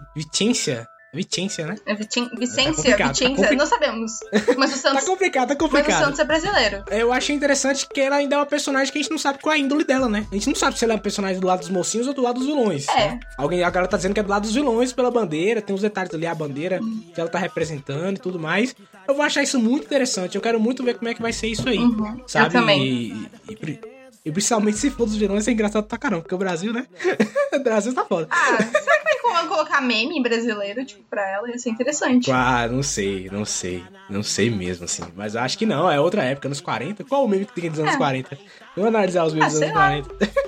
Vicência. 1.12 1.66
Vicência, 1.66 1.66
né? 1.66 1.76
É 1.84 1.94
Tá 1.94 1.98
Vicência, 2.38 2.72
complicado, 2.74 2.98
tá 3.06 3.12
Vicência, 3.12 3.36
compli- 3.36 3.56
não 3.56 3.66
sabemos. 3.66 4.12
Mas 4.56 4.70
o 4.70 4.72
Tá 4.82 4.88
Santos, 4.90 5.04
complicado, 5.04 5.48
tá 5.48 5.54
mas 5.54 5.56
o 5.56 5.58
complicado. 5.70 6.04
Santos 6.04 6.18
é 6.18 6.24
brasileiro. 6.24 6.84
Eu 6.90 7.12
achei 7.12 7.36
interessante 7.36 7.86
que 7.86 8.00
ela 8.00 8.16
ainda 8.16 8.36
é 8.36 8.38
uma 8.38 8.46
personagem 8.46 8.90
que 8.92 8.98
a 8.98 9.02
gente 9.02 9.10
não 9.10 9.18
sabe 9.18 9.38
qual 9.40 9.52
é 9.54 9.56
a 9.56 9.60
índole 9.60 9.84
dela, 9.84 10.08
né? 10.08 10.26
A 10.30 10.34
gente 10.34 10.48
não 10.48 10.54
sabe 10.54 10.78
se 10.78 10.84
ela 10.84 10.94
é 10.94 10.96
um 10.96 11.00
personagem 11.00 11.38
do 11.40 11.46
lado 11.46 11.60
dos 11.60 11.68
mocinhos 11.68 12.06
ou 12.06 12.14
do 12.14 12.22
lado 12.22 12.38
dos 12.38 12.46
vilões. 12.46 12.88
É. 12.88 13.08
né? 13.10 13.20
Alguém, 13.36 13.62
a 13.62 13.70
galera 13.70 13.88
tá 13.90 13.96
dizendo 13.96 14.14
que 14.14 14.20
é 14.20 14.22
do 14.22 14.30
lado 14.30 14.42
dos 14.42 14.54
vilões 14.54 14.92
pela 14.92 15.10
bandeira, 15.10 15.60
tem 15.60 15.74
uns 15.74 15.82
detalhes 15.82 16.12
ali, 16.14 16.26
a 16.26 16.34
bandeira 16.34 16.80
que 17.14 17.20
ela 17.20 17.28
tá 17.28 17.38
representando 17.38 18.16
e 18.16 18.20
tudo 18.20 18.38
mais. 18.38 18.74
Eu 19.06 19.14
vou 19.14 19.24
achar 19.24 19.42
isso 19.42 19.58
muito 19.58 19.84
interessante. 19.84 20.36
Eu 20.36 20.40
quero 20.42 20.58
muito 20.58 20.82
ver 20.82 20.94
como 20.94 21.08
é 21.08 21.14
que 21.14 21.20
vai 21.22 21.32
ser 21.32 21.48
isso 21.48 21.68
aí. 21.68 21.78
Uhum, 21.78 22.18
eu 22.20 22.24
sabe? 22.28 22.52
também. 22.52 22.82
E, 22.82 23.28
e- 23.50 23.70
e- 23.70 23.80
e 24.24 24.30
principalmente 24.30 24.78
se 24.78 24.88
for 24.88 25.04
dos 25.04 25.16
vilões, 25.16 25.48
é 25.48 25.50
engraçado 25.50 25.84
pra 25.84 25.98
caramba, 25.98 26.22
porque 26.22 26.34
o 26.34 26.38
Brasil, 26.38 26.72
né? 26.72 26.86
o 27.52 27.58
Brasil 27.58 27.92
tá 27.92 28.04
foda. 28.04 28.28
Ah, 28.30 28.56
será 28.56 28.96
que 29.00 29.11
colocar 29.48 29.80
meme 29.80 30.16
em 30.18 30.22
brasileiro, 30.22 30.84
tipo, 30.84 31.02
pra 31.10 31.28
ela? 31.30 31.48
Ia 31.50 31.58
ser 31.58 31.70
interessante. 31.70 32.30
Ah, 32.30 32.68
não 32.68 32.82
sei, 32.82 33.28
não 33.30 33.44
sei. 33.44 33.82
Não 34.10 34.22
sei 34.22 34.50
mesmo, 34.50 34.84
assim. 34.84 35.02
Mas 35.16 35.34
acho 35.36 35.56
que 35.58 35.64
não, 35.66 35.90
é 35.90 35.98
outra 36.00 36.22
época, 36.24 36.48
anos 36.48 36.60
40. 36.60 37.04
Qual 37.04 37.24
o 37.24 37.28
meme 37.28 37.44
que 37.46 37.52
tem 37.60 37.70
dos 37.70 37.78
anos 37.80 37.94
É. 37.94 37.96
40? 37.96 38.38
Vamos 38.76 38.88
analisar 38.88 39.24
os 39.24 39.32
memes 39.34 39.48
Ah, 39.48 39.58
dos 39.58 39.62
anos 39.62 39.74
lá. 39.74 40.02
40. 40.02 40.32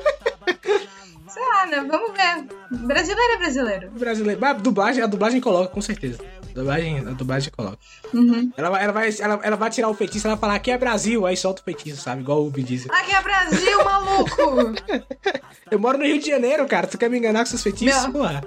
Sei 1.29 1.43
lá, 1.43 1.67
né? 1.67 1.85
Vamos 1.91 2.13
ver. 2.13 2.47
Brasileiro 2.87 3.33
é 3.33 3.39
brasileiro. 3.39 3.91
Brasileiro. 3.91 4.45
A 4.45 4.53
dublagem, 4.53 5.03
a 5.03 5.07
dublagem 5.07 5.41
coloca, 5.41 5.69
com 5.73 5.81
certeza. 5.81 6.19
Dublagem, 6.55 6.99
a 7.01 7.11
dublagem 7.11 7.51
coloca. 7.51 7.79
Uhum. 8.13 8.53
Ela, 8.57 8.71
vai- 8.71 8.85
ela, 8.85 8.93
vai, 8.93 9.11
ela, 9.21 9.41
ela 9.43 9.57
vai 9.57 9.71
tirar 9.71 9.89
o 9.89 9.95
feitiço, 9.95 10.27
ela 10.27 10.37
vai 10.37 10.41
falar 10.41 10.55
aqui 10.55 10.71
é 10.71 10.79
Brasil, 10.79 11.27
aí 11.27 11.37
solta 11.37 11.61
o 11.61 11.65
feitiço, 11.65 12.01
sabe? 12.01 12.21
Igual 12.23 12.47
o 12.47 12.51
Diesel. 12.53 12.95
Aqui 12.95 13.13
é 13.13 13.21
Brasil, 13.23 13.85
maluco! 13.85 14.75
Eu 15.71 15.79
moro 15.79 15.99
no 15.99 16.05
Rio 16.05 16.19
de 16.21 16.29
Janeiro, 16.31 16.67
cara. 16.69 16.87
Tu 16.87 16.97
quer 16.97 17.11
me 17.11 17.19
enganar 17.19 17.41
com 17.41 17.47
seus 17.47 17.63
feitiços? 17.63 18.07
Porra. 18.07 18.43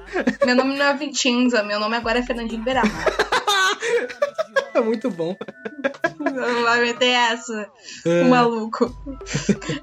Meu 0.45 0.55
nome 0.55 0.77
não 0.77 0.85
é 0.85 0.93
Vitinza, 0.93 1.63
meu 1.63 1.79
nome 1.79 1.95
agora 1.97 2.19
é 2.19 2.23
Fernandinho 2.23 2.63
Beirama. 2.63 2.89
É 4.73 4.79
muito 4.81 5.09
bom. 5.09 5.35
Não 6.19 6.63
vai 6.63 6.81
meter 6.81 7.09
essa, 7.09 7.69
É. 8.05 8.21
o 8.23 8.29
maluco. 8.29 8.95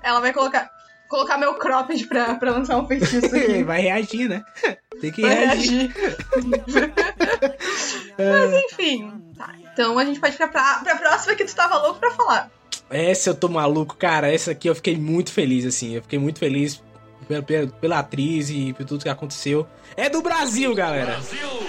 Ela 0.03 0.21
vai 0.21 0.33
colocar, 0.33 0.71
colocar 1.15 1.39
meu 1.39 1.55
cropped 1.55 2.07
pra, 2.07 2.35
pra 2.35 2.51
lançar 2.51 2.77
um 2.79 2.87
feitiço 2.87 3.27
aqui. 3.27 3.63
Vai 3.65 3.81
reagir, 3.83 4.29
né? 4.29 4.43
Tem 5.01 5.13
que 5.13 5.23
Vai 5.23 5.35
reagir. 5.35 5.93
reagir. 5.95 6.93
Mas 8.19 8.65
enfim. 8.65 9.13
Tá, 9.37 9.55
então 9.73 9.99
a 9.99 10.05
gente 10.05 10.21
pode 10.21 10.35
ir 10.35 10.39
pra, 10.39 10.49
pra, 10.49 10.97
próxima 10.97 11.35
que 11.35 11.45
tu 11.45 11.55
tava 11.55 11.79
louco 11.79 11.99
pra 12.01 12.11
falar. 12.13 12.51
Essa 12.91 13.31
eu 13.31 13.35
tô 13.35 13.49
maluco, 13.49 13.97
cara. 13.97 14.33
Essa 14.33 14.53
aqui 14.53 14.69
eu 14.69 14.75
fiquei 14.75 14.97
muito 14.97 15.33
feliz, 15.33 15.65
assim. 15.65 15.95
Eu 15.97 16.03
fiquei 16.03 16.19
muito 16.19 16.39
feliz 16.39 16.83
pela, 17.27 17.43
pela, 17.43 17.67
pela 17.67 17.99
atriz 17.99 18.51
e 18.51 18.73
por 18.73 18.85
tudo 18.85 19.03
que 19.03 19.09
aconteceu. 19.09 19.67
É 19.97 20.09
do 20.09 20.23
Brasil, 20.23 20.75
galera. 20.75 21.19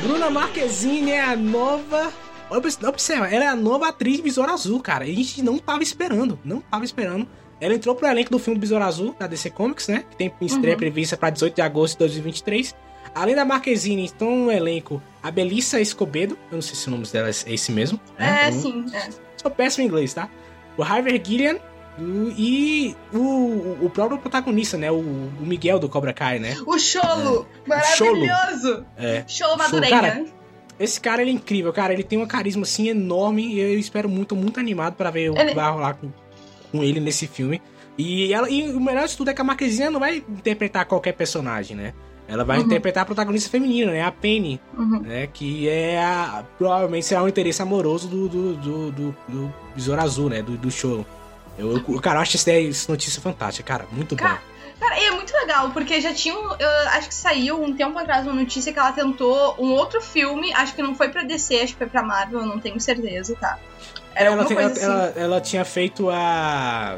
Bruna 0.01 0.29
Marquezine 0.29 1.11
é 1.11 1.23
a 1.23 1.35
nova. 1.35 2.11
Obs- 2.49 2.77
Observa, 2.83 3.27
ela 3.27 3.43
é 3.43 3.47
a 3.47 3.55
nova 3.55 3.87
atriz 3.87 4.17
de 4.17 4.23
Besouro 4.23 4.51
Azul, 4.51 4.79
cara. 4.81 5.03
A 5.03 5.07
gente 5.07 5.41
não 5.41 5.57
tava 5.57 5.81
esperando. 5.81 6.39
Não 6.45 6.61
tava 6.61 6.85
esperando. 6.85 7.27
Ela 7.61 7.73
entrou 7.73 7.95
pro 7.95 8.07
elenco 8.07 8.29
do 8.31 8.39
filme 8.39 8.59
Besouro 8.59 8.83
Azul, 8.83 9.15
da 9.17 9.27
DC 9.27 9.49
Comics, 9.51 9.87
né? 9.87 10.03
Que 10.11 10.17
tem 10.17 10.33
estreia 10.41 10.73
Uhum. 10.73 10.79
prevista 10.79 11.15
pra 11.15 11.29
18 11.29 11.55
de 11.55 11.61
agosto 11.61 11.93
de 11.93 11.99
2023. 11.99 12.75
Além 13.13 13.33
da 13.35 13.45
Marquezine, 13.45 14.03
estão 14.03 14.35
no 14.35 14.51
elenco 14.51 15.01
a 15.23 15.31
Belissa 15.31 15.79
Escobedo. 15.79 16.37
Eu 16.51 16.55
não 16.55 16.61
sei 16.61 16.75
se 16.75 16.87
o 16.87 16.91
nome 16.91 17.05
dela 17.07 17.29
é 17.29 17.53
esse 17.53 17.71
mesmo. 17.71 17.99
né? 18.19 18.45
É, 18.45 18.49
Eu 18.49 18.53
não- 18.53 18.61
sim. 18.61 18.85
É. 18.93 19.09
Sou 19.41 19.49
péssimo 19.51 19.83
em 19.83 19.87
inglês, 19.87 20.13
tá? 20.13 20.27
O 20.77 20.83
Harvey 20.83 21.21
Gillian 21.23 21.55
o- 21.97 22.29
e 22.37 22.93
o, 23.13 23.85
o 23.85 23.89
próprio 23.89 24.17
protagonista, 24.17 24.77
né? 24.77 24.91
O, 24.91 24.95
o 24.99 25.31
Miguel 25.45 25.79
do 25.79 25.87
Cobra 25.87 26.11
Kai, 26.11 26.39
né? 26.39 26.57
O 26.65 26.77
Cholo! 26.77 27.47
Maravilhoso! 27.65 28.85
É. 28.97 29.23
Cholo 29.27 29.57
Madureira. 29.57 29.95
cara. 30.01 30.25
Esse 30.77 30.99
cara, 30.99 31.21
ele 31.21 31.31
é 31.31 31.33
incrível, 31.35 31.71
cara. 31.71 31.93
Ele 31.93 32.03
tem 32.03 32.19
uma 32.19 32.27
carisma, 32.27 32.63
assim, 32.63 32.89
enorme. 32.89 33.47
E 33.53 33.59
eu 33.61 33.79
espero 33.79 34.09
muito, 34.09 34.35
muito 34.35 34.59
animado 34.59 34.95
pra 34.95 35.09
ver 35.09 35.31
o 35.31 35.37
Ele- 35.37 35.49
que 35.49 35.55
vai 35.55 35.71
rolar 35.71 35.93
com, 35.93 36.11
com 36.75 36.83
ele 36.83 36.99
nesse 36.99 37.27
filme. 37.27 37.61
E, 37.97 38.33
ela, 38.33 38.49
e 38.49 38.69
o 38.71 38.79
melhor 38.79 39.07
de 39.07 39.15
tudo 39.15 39.29
é 39.29 39.33
que 39.33 39.39
a 39.41 39.43
Marquezine 39.43 39.89
não 39.89 39.99
vai 39.99 40.17
interpretar 40.27 40.85
qualquer 40.85 41.13
personagem, 41.13 41.77
né? 41.77 41.93
Ela 42.27 42.43
vai 42.43 42.57
Uhum. 42.57 42.65
interpretar 42.65 43.03
a 43.03 43.05
protagonista 43.05 43.49
feminina, 43.49 43.91
né? 43.91 44.01
A 44.03 44.11
Penny, 44.11 44.59
Uhum. 44.77 44.99
né? 45.01 45.27
Que 45.27 45.69
é 45.69 46.03
a, 46.03 46.43
provavelmente 46.57 47.05
será 47.05 47.23
um 47.23 47.27
interesse 47.27 47.61
amoroso 47.61 48.07
do, 48.07 48.27
do, 48.27 48.53
do, 48.55 48.91
do, 48.91 49.15
do 49.29 49.53
Besouro 49.75 50.01
Azul, 50.01 50.29
né? 50.29 50.41
Do, 50.41 50.57
do 50.57 50.69
show. 50.71 51.05
Eu, 51.57 51.77
eu, 51.87 52.01
cara, 52.01 52.17
eu 52.17 52.21
acho 52.23 52.35
essa, 52.35 52.51
notícia 52.91 53.21
fantástica, 53.21 53.65
cara. 53.65 53.87
Muito 53.91 54.15
Cara, 54.15 54.35
bom. 54.35 54.55
Cara, 54.77 54.99
e 54.99 55.05
é 55.05 55.11
muito 55.11 55.31
legal, 55.33 55.69
porque 55.71 56.01
já 56.01 56.13
tinha. 56.13 56.35
eu 56.35 56.69
acho 56.89 57.07
que 57.07 57.13
saiu 57.15 57.63
um 57.63 57.73
tempo 57.73 57.97
atrás 57.97 58.25
uma 58.25 58.33
notícia 58.35 58.73
que 58.73 58.79
ela 58.79 58.91
tentou 58.91 59.55
um 59.57 59.71
outro 59.71 60.01
filme, 60.01 60.51
acho 60.53 60.75
que 60.75 60.81
não 60.81 60.93
foi 60.95 61.07
pra 61.07 61.23
DC, 61.23 61.55
acho 61.61 61.73
que 61.73 61.77
foi 61.77 61.87
pra 61.87 62.03
Marvel, 62.03 62.45
não 62.45 62.59
tenho 62.59 62.77
certeza, 62.81 63.37
tá? 63.39 63.57
Era 64.15 64.31
ela, 64.31 64.43
ela, 64.43 64.65
assim. 64.71 64.81
ela, 64.83 65.13
ela 65.15 65.41
tinha 65.41 65.65
feito 65.65 66.09
a. 66.09 66.97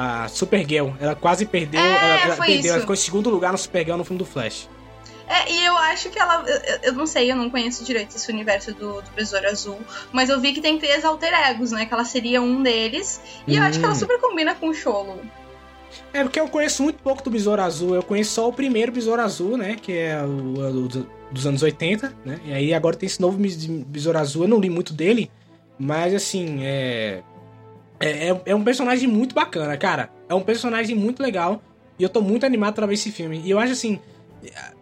A 0.00 0.28
Supergirl. 0.28 0.90
Ela 1.00 1.16
quase 1.16 1.44
perdeu. 1.44 1.80
É, 1.80 1.84
ela, 1.84 2.20
ela 2.26 2.36
foi 2.36 2.46
perdeu. 2.46 2.60
isso. 2.60 2.68
Ela 2.70 2.80
ficou 2.80 2.94
em 2.94 2.98
segundo 2.98 3.30
lugar 3.30 3.50
no 3.50 3.58
Supergirl 3.58 3.96
no 3.96 4.04
filme 4.04 4.18
do 4.18 4.24
Flash. 4.24 4.68
É, 5.28 5.50
e 5.52 5.64
eu 5.64 5.76
acho 5.76 6.08
que 6.08 6.18
ela. 6.18 6.44
Eu, 6.48 6.78
eu- 6.84 6.92
não 6.92 7.04
sei, 7.06 7.30
eu 7.32 7.36
não 7.36 7.50
conheço 7.50 7.84
direito 7.84 8.14
esse 8.16 8.30
universo 8.30 8.72
do, 8.72 9.02
do 9.02 9.10
Besouro 9.16 9.46
Azul, 9.48 9.78
mas 10.12 10.30
eu 10.30 10.40
vi 10.40 10.52
que 10.52 10.60
tem 10.60 10.78
três 10.78 11.04
alter 11.04 11.34
egos, 11.34 11.72
né? 11.72 11.84
Que 11.84 11.92
ela 11.92 12.04
seria 12.04 12.40
um 12.40 12.62
deles. 12.62 13.20
E 13.46 13.56
eu 13.56 13.62
acho 13.62 13.78
que 13.80 13.84
ela 13.84 13.94
Hum. 13.94 13.98
super 13.98 14.20
combina 14.20 14.54
com 14.54 14.68
o 14.68 14.74
Cholo. 14.74 15.20
É 16.12 16.22
porque 16.22 16.38
eu 16.38 16.48
conheço 16.48 16.82
muito 16.82 17.02
pouco 17.02 17.22
do 17.22 17.30
Besouro 17.30 17.60
Azul. 17.60 17.94
Eu 17.96 18.02
conheço 18.02 18.30
só 18.34 18.48
o 18.48 18.52
primeiro 18.52 18.92
Besouro 18.92 19.20
Azul, 19.20 19.56
né? 19.56 19.76
Que 19.80 19.92
é 19.98 20.22
o, 20.22 20.84
o 20.84 20.88
do- 20.88 21.10
dos 21.32 21.44
anos 21.46 21.62
80, 21.62 22.14
né? 22.24 22.38
E 22.44 22.52
aí 22.52 22.72
agora 22.72 22.96
tem 22.96 23.06
esse 23.08 23.20
novo 23.20 23.36
Besouro 23.86 24.16
Azul. 24.18 24.44
Eu 24.44 24.48
não 24.48 24.60
li 24.60 24.70
muito 24.70 24.92
dele, 24.94 25.28
mas 25.78 26.14
assim, 26.14 26.58
é. 26.62 27.22
É, 28.00 28.28
é- 28.30 28.42
é 28.46 28.54
um 28.54 28.62
personagem 28.62 29.08
muito 29.08 29.34
bacana, 29.34 29.76
cara. 29.76 30.10
É 30.28 30.34
um 30.34 30.40
personagem 30.42 30.94
muito 30.96 31.22
legal. 31.22 31.62
E 31.98 32.02
eu 32.02 32.08
tô 32.08 32.20
muito 32.20 32.46
animado 32.46 32.74
pra 32.74 32.86
ver 32.86 32.94
esse 32.94 33.10
filme. 33.10 33.40
E 33.44 33.50
eu 33.50 33.58
acho 33.58 33.72
assim. 33.72 33.98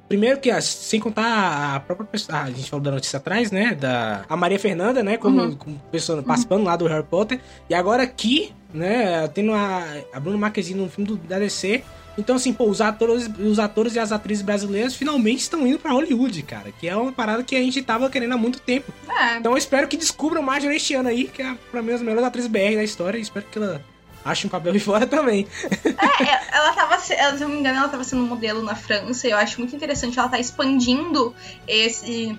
Primeiro 0.09 0.38
que, 0.38 0.50
ah, 0.50 0.61
sem 0.61 1.00
contar 1.00 1.74
a 1.74 1.80
própria 1.80 2.06
pessoa. 2.06 2.38
A 2.42 2.50
gente 2.50 2.70
falou 2.70 2.85
da 2.85 2.90
notícia 2.92 3.16
atrás, 3.16 3.50
né? 3.50 3.74
Da 3.74 4.24
a 4.28 4.37
Maria 4.37 4.59
Fernanda, 4.59 5.02
né? 5.02 5.16
Como, 5.16 5.40
Uhum. 5.42 5.56
como 5.56 5.78
pessoa 5.90 6.22
participando 6.22 6.62
lá 6.64 6.76
do 6.76 6.87
Harry 6.87 7.02
Potter. 7.02 7.40
E 7.68 7.74
agora 7.74 8.02
aqui, 8.04 8.52
né? 8.72 9.26
Tendo 9.28 9.52
a, 9.52 9.82
a 10.12 10.20
Bruna 10.20 10.38
Marquezine 10.38 10.80
no 10.80 10.88
filme 10.88 11.09
do, 11.09 11.16
da 11.16 11.38
DC. 11.40 11.82
Então, 12.18 12.37
assim, 12.37 12.52
pô, 12.52 12.64
os 12.68 12.81
atores, 12.81 13.29
os 13.38 13.59
atores 13.59 13.94
e 13.94 13.98
as 13.98 14.11
atrizes 14.12 14.42
brasileiras 14.42 14.94
finalmente 14.94 15.40
estão 15.40 15.66
indo 15.66 15.79
pra 15.79 15.92
Hollywood, 15.92 16.42
cara. 16.42 16.72
Que 16.72 16.88
é 16.88 16.96
uma 16.96 17.12
parada 17.12 17.42
que 17.42 17.55
a 17.55 17.61
gente 17.61 17.83
tava 17.83 18.09
querendo 18.09 18.33
há 18.33 18.38
muito 18.38 18.59
tempo. 18.61 18.92
É, 19.09 19.37
Então 19.37 19.52
eu 19.52 19.59
espero 19.59 19.87
que 19.87 19.96
descubram 19.96 20.42
Marjorie 20.42 20.76
este 20.76 20.94
ano 20.94 21.09
aí, 21.09 21.24
que 21.24 21.42
é 21.42 21.55
pra 21.70 21.83
mim 21.83 21.92
das 21.92 22.00
melhores 22.02 22.24
atrizes 22.24 22.50
BR 22.50 22.76
da 22.76 22.85
história. 22.85 23.18
E 23.18 23.22
espero 23.22 23.44
que 23.50 23.59
ela 23.59 23.85
ache 24.24 24.46
um 24.46 24.50
papel 24.50 24.72
de 24.72 24.81
fora 24.81 25.07
também. 25.07 25.46
É, 25.85 26.57
ela 26.57 26.72
tava, 26.72 26.98
se 26.98 27.14
eu 27.14 27.38
não 27.40 27.48
me 27.50 27.59
engano, 27.61 27.79
ela 27.79 27.88
tava 27.88 28.02
sendo 28.05 28.22
modelo 28.22 28.62
na 28.62 28.74
França. 28.74 29.29
e 29.29 29.31
Eu 29.31 29.37
acho 29.37 29.59
muito 29.61 29.76
interessante 29.76 30.18
ela 30.18 30.29
tá 30.29 30.38
expandindo 30.38 31.35
esse 31.68 32.37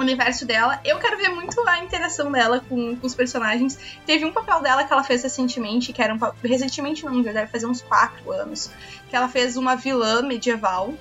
universo 0.00 0.46
dela. 0.46 0.80
Eu 0.84 0.98
quero 0.98 1.16
ver 1.16 1.28
muito 1.28 1.60
a 1.68 1.78
interação 1.78 2.30
dela 2.32 2.60
com, 2.68 2.96
com 2.96 3.06
os 3.06 3.14
personagens. 3.14 3.78
Teve 4.06 4.24
um 4.24 4.32
papel 4.32 4.60
dela 4.62 4.84
que 4.84 4.92
ela 4.92 5.02
fez 5.04 5.22
recentemente, 5.22 5.92
que 5.92 6.02
era 6.02 6.14
um 6.14 6.18
recentemente 6.42 7.04
não, 7.04 7.22
já 7.22 7.32
deve 7.32 7.50
fazer 7.50 7.66
uns 7.66 7.82
4 7.82 8.30
anos, 8.32 8.70
que 9.08 9.16
ela 9.16 9.28
fez 9.28 9.56
uma 9.56 9.74
vilã 9.76 10.22
medieval 10.22 10.92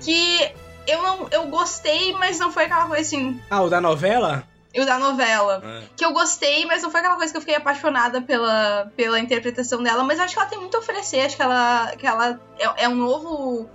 que 0.00 0.52
eu 0.86 1.02
não 1.02 1.28
eu 1.30 1.46
gostei, 1.46 2.12
mas 2.14 2.38
não 2.38 2.52
foi 2.52 2.64
aquela 2.64 2.86
coisa 2.86 3.00
assim, 3.02 3.40
Ah, 3.48 3.62
o 3.62 3.70
da 3.70 3.80
novela? 3.80 4.44
eu 4.74 4.84
da 4.84 4.98
novela 4.98 5.62
Ah. 5.64 5.82
que 5.96 6.04
eu 6.04 6.12
gostei, 6.12 6.66
mas 6.66 6.82
não 6.82 6.90
foi 6.90 7.00
aquela 7.00 7.16
coisa 7.16 7.32
que 7.32 7.36
eu 7.36 7.40
fiquei 7.40 7.54
apaixonada 7.56 8.20
pela, 8.20 8.90
pela 8.96 9.20
interpretação 9.20 9.82
dela. 9.82 10.02
Mas 10.02 10.18
eu 10.18 10.24
acho 10.24 10.34
que 10.34 10.40
ela 10.40 10.48
tem 10.48 10.58
muito 10.58 10.76
a 10.76 10.80
oferecer, 10.80 11.20
acho 11.20 11.36
que 11.36 11.42
ela, 11.42 11.92
que 11.96 12.06
ela 12.06 12.40
é, 12.58 12.84
é 12.84 12.88
um 12.88 12.96
novo. 12.96 13.70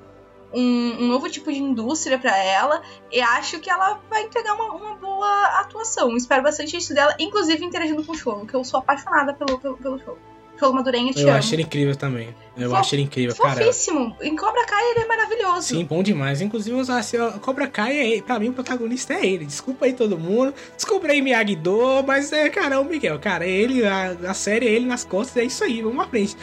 Um, 0.54 1.04
um 1.04 1.08
novo 1.08 1.30
tipo 1.30 1.52
de 1.52 1.60
indústria 1.60 2.18
pra 2.18 2.36
ela 2.36 2.82
e 3.12 3.22
acho 3.22 3.60
que 3.60 3.70
ela 3.70 4.02
vai 4.10 4.24
entregar 4.24 4.56
uma, 4.56 4.74
uma 4.74 4.96
boa 4.96 5.44
atuação. 5.60 6.18
Espero 6.18 6.42
bastante 6.42 6.76
isso 6.76 6.94
dela, 6.94 7.16
inclusive 7.20 7.64
interagindo 7.64 8.04
com 8.04 8.14
o 8.14 8.16
show, 8.16 8.46
que 8.46 8.56
eu 8.56 8.64
sou 8.64 8.80
apaixonada 8.80 9.34
pelo, 9.34 9.60
pelo, 9.60 9.78
pelo 9.78 10.00
show. 10.00 10.18
Show 10.60 10.74
Madurenha, 10.74 11.14
te 11.14 11.22
Eu 11.22 11.30
amo. 11.30 11.38
achei 11.38 11.56
ele 11.56 11.64
incrível 11.64 11.96
também. 11.96 12.36
Eu 12.58 12.70
Fo- 12.72 12.76
achei 12.76 12.98
ele 13.00 13.06
incrível, 13.06 13.36
cara. 13.36 13.56
Fofíssimo. 13.62 14.16
Em 14.22 14.36
Cobra 14.36 14.66
Kai 14.66 14.84
ele 14.92 15.00
é 15.00 15.06
maravilhoso. 15.08 15.62
Sim, 15.62 15.86
bom 15.86 16.04
demais. 16.04 16.42
Inclusive, 16.42 16.78
assim, 16.92 17.18
Cobra 17.42 17.68
Kai, 17.68 17.98
é 17.98 18.08
ele. 18.10 18.22
pra 18.22 18.38
mim, 18.40 18.50
o 18.50 18.54
protagonista 18.54 19.14
é 19.14 19.26
ele. 19.26 19.46
Desculpa 19.46 19.86
aí 19.86 19.94
todo 19.94 20.18
mundo. 20.20 20.54
Desculpa 20.76 21.08
aí 21.08 21.22
Miyagi-Do, 21.22 22.04
mas 22.06 22.32
é, 22.34 22.50
cara, 22.50 22.76
é 22.76 22.78
o 22.78 22.84
Miguel. 22.86 23.18
Cara, 23.20 23.46
é 23.46 23.50
ele, 23.50 23.86
a, 23.86 24.10
a 24.28 24.34
série 24.34 24.68
é 24.68 24.72
ele 24.72 24.86
nas 24.86 25.04
costas, 25.06 25.38
é 25.38 25.46
isso 25.46 25.64
aí, 25.64 25.82
vamos 25.82 26.04
à 26.04 26.08
frente. 26.10 26.36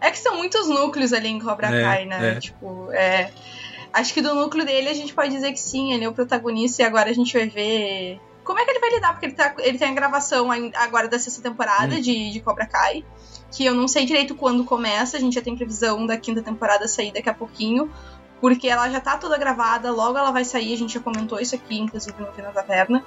É 0.00 0.10
que 0.10 0.18
são 0.18 0.36
muitos 0.36 0.68
núcleos 0.68 1.12
ali 1.12 1.28
em 1.28 1.38
Cobra 1.38 1.68
É, 1.68 1.82
Kai, 1.82 2.04
né? 2.06 2.34
é. 2.36 2.40
Tipo, 2.40 2.90
é. 2.92 3.30
Acho 3.92 4.14
que 4.14 4.22
do 4.22 4.34
núcleo 4.34 4.64
dele 4.64 4.88
a 4.88 4.94
gente 4.94 5.12
pode 5.14 5.30
dizer 5.30 5.52
que 5.52 5.60
sim, 5.60 5.92
ele 5.92 6.04
é 6.04 6.08
o 6.08 6.12
protagonista 6.14 6.82
e 6.82 6.84
agora 6.84 7.10
a 7.10 7.12
gente 7.12 7.32
vai 7.36 7.46
ver. 7.48 8.18
Como 8.44 8.58
é 8.58 8.64
que 8.64 8.70
ele 8.70 8.80
vai 8.80 8.90
lidar? 8.90 9.12
Porque 9.12 9.26
ele, 9.26 9.34
tá, 9.34 9.54
ele 9.58 9.78
tem 9.78 9.88
a 9.88 9.92
gravação 9.92 10.48
agora 10.74 11.08
da 11.08 11.18
sexta 11.18 11.42
temporada 11.42 11.94
Hum. 11.94 12.00
de, 12.00 12.30
de 12.30 12.40
Cobra 12.40 12.66
Kai. 12.66 13.04
Que 13.50 13.64
eu 13.64 13.74
não 13.74 13.86
sei 13.86 14.04
direito 14.06 14.34
quando 14.34 14.64
começa, 14.64 15.16
a 15.16 15.20
gente 15.20 15.34
já 15.34 15.42
tem 15.42 15.56
previsão 15.56 16.06
da 16.06 16.16
quinta 16.16 16.42
temporada 16.42 16.88
sair 16.88 17.12
daqui 17.12 17.28
a 17.28 17.34
pouquinho. 17.34 17.90
Porque 18.40 18.66
ela 18.66 18.90
já 18.90 18.98
tá 18.98 19.16
toda 19.16 19.38
gravada, 19.38 19.92
logo 19.92 20.18
ela 20.18 20.32
vai 20.32 20.44
sair, 20.44 20.74
a 20.74 20.76
gente 20.76 20.94
já 20.94 20.98
comentou 21.00 21.38
isso 21.38 21.54
aqui, 21.54 21.78
inclusive 21.78 22.20
no 22.20 22.32
Fim 22.32 22.42
da 22.42 22.50
Taverna. 22.50 23.04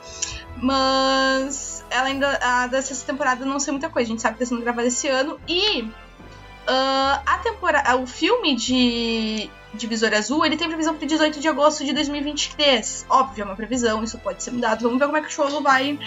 Mas 0.55 1.83
ela 1.89 2.07
ainda. 2.07 2.39
A 2.41 2.67
da 2.67 2.81
sexta 2.81 3.05
temporada 3.11 3.45
não 3.45 3.59
sei 3.59 3.71
muita 3.71 3.89
coisa, 3.89 4.07
a 4.07 4.11
gente 4.11 4.21
sabe 4.21 4.35
que 4.37 4.39
tá 4.39 4.45
sendo 4.45 4.61
gravada 4.61 4.87
esse 4.87 5.09
ano. 5.09 5.37
E 5.45 5.89
ah, 6.67 7.21
a 7.25 7.37
temporada, 7.39 7.95
o 7.97 8.07
filme 8.07 8.55
de, 8.55 9.49
Besouro 9.88 10.15
Azul, 10.15 10.45
ele 10.45 10.57
tem 10.57 10.67
previsão 10.67 10.95
para 10.95 11.07
18 11.07 11.39
de 11.39 11.47
agosto 11.47 11.83
de 11.83 11.93
2023. 11.93 13.05
Óbvio, 13.09 13.41
é 13.43 13.45
uma 13.45 13.55
previsão, 13.55 14.03
isso 14.03 14.17
pode 14.19 14.41
ser 14.43 14.51
mudado. 14.51 14.81
Vamos 14.83 14.99
ver 14.99 15.05
como 15.05 15.17
é 15.17 15.21
que 15.21 15.27
o 15.27 15.31
show 15.31 15.61
vai, 15.61 15.99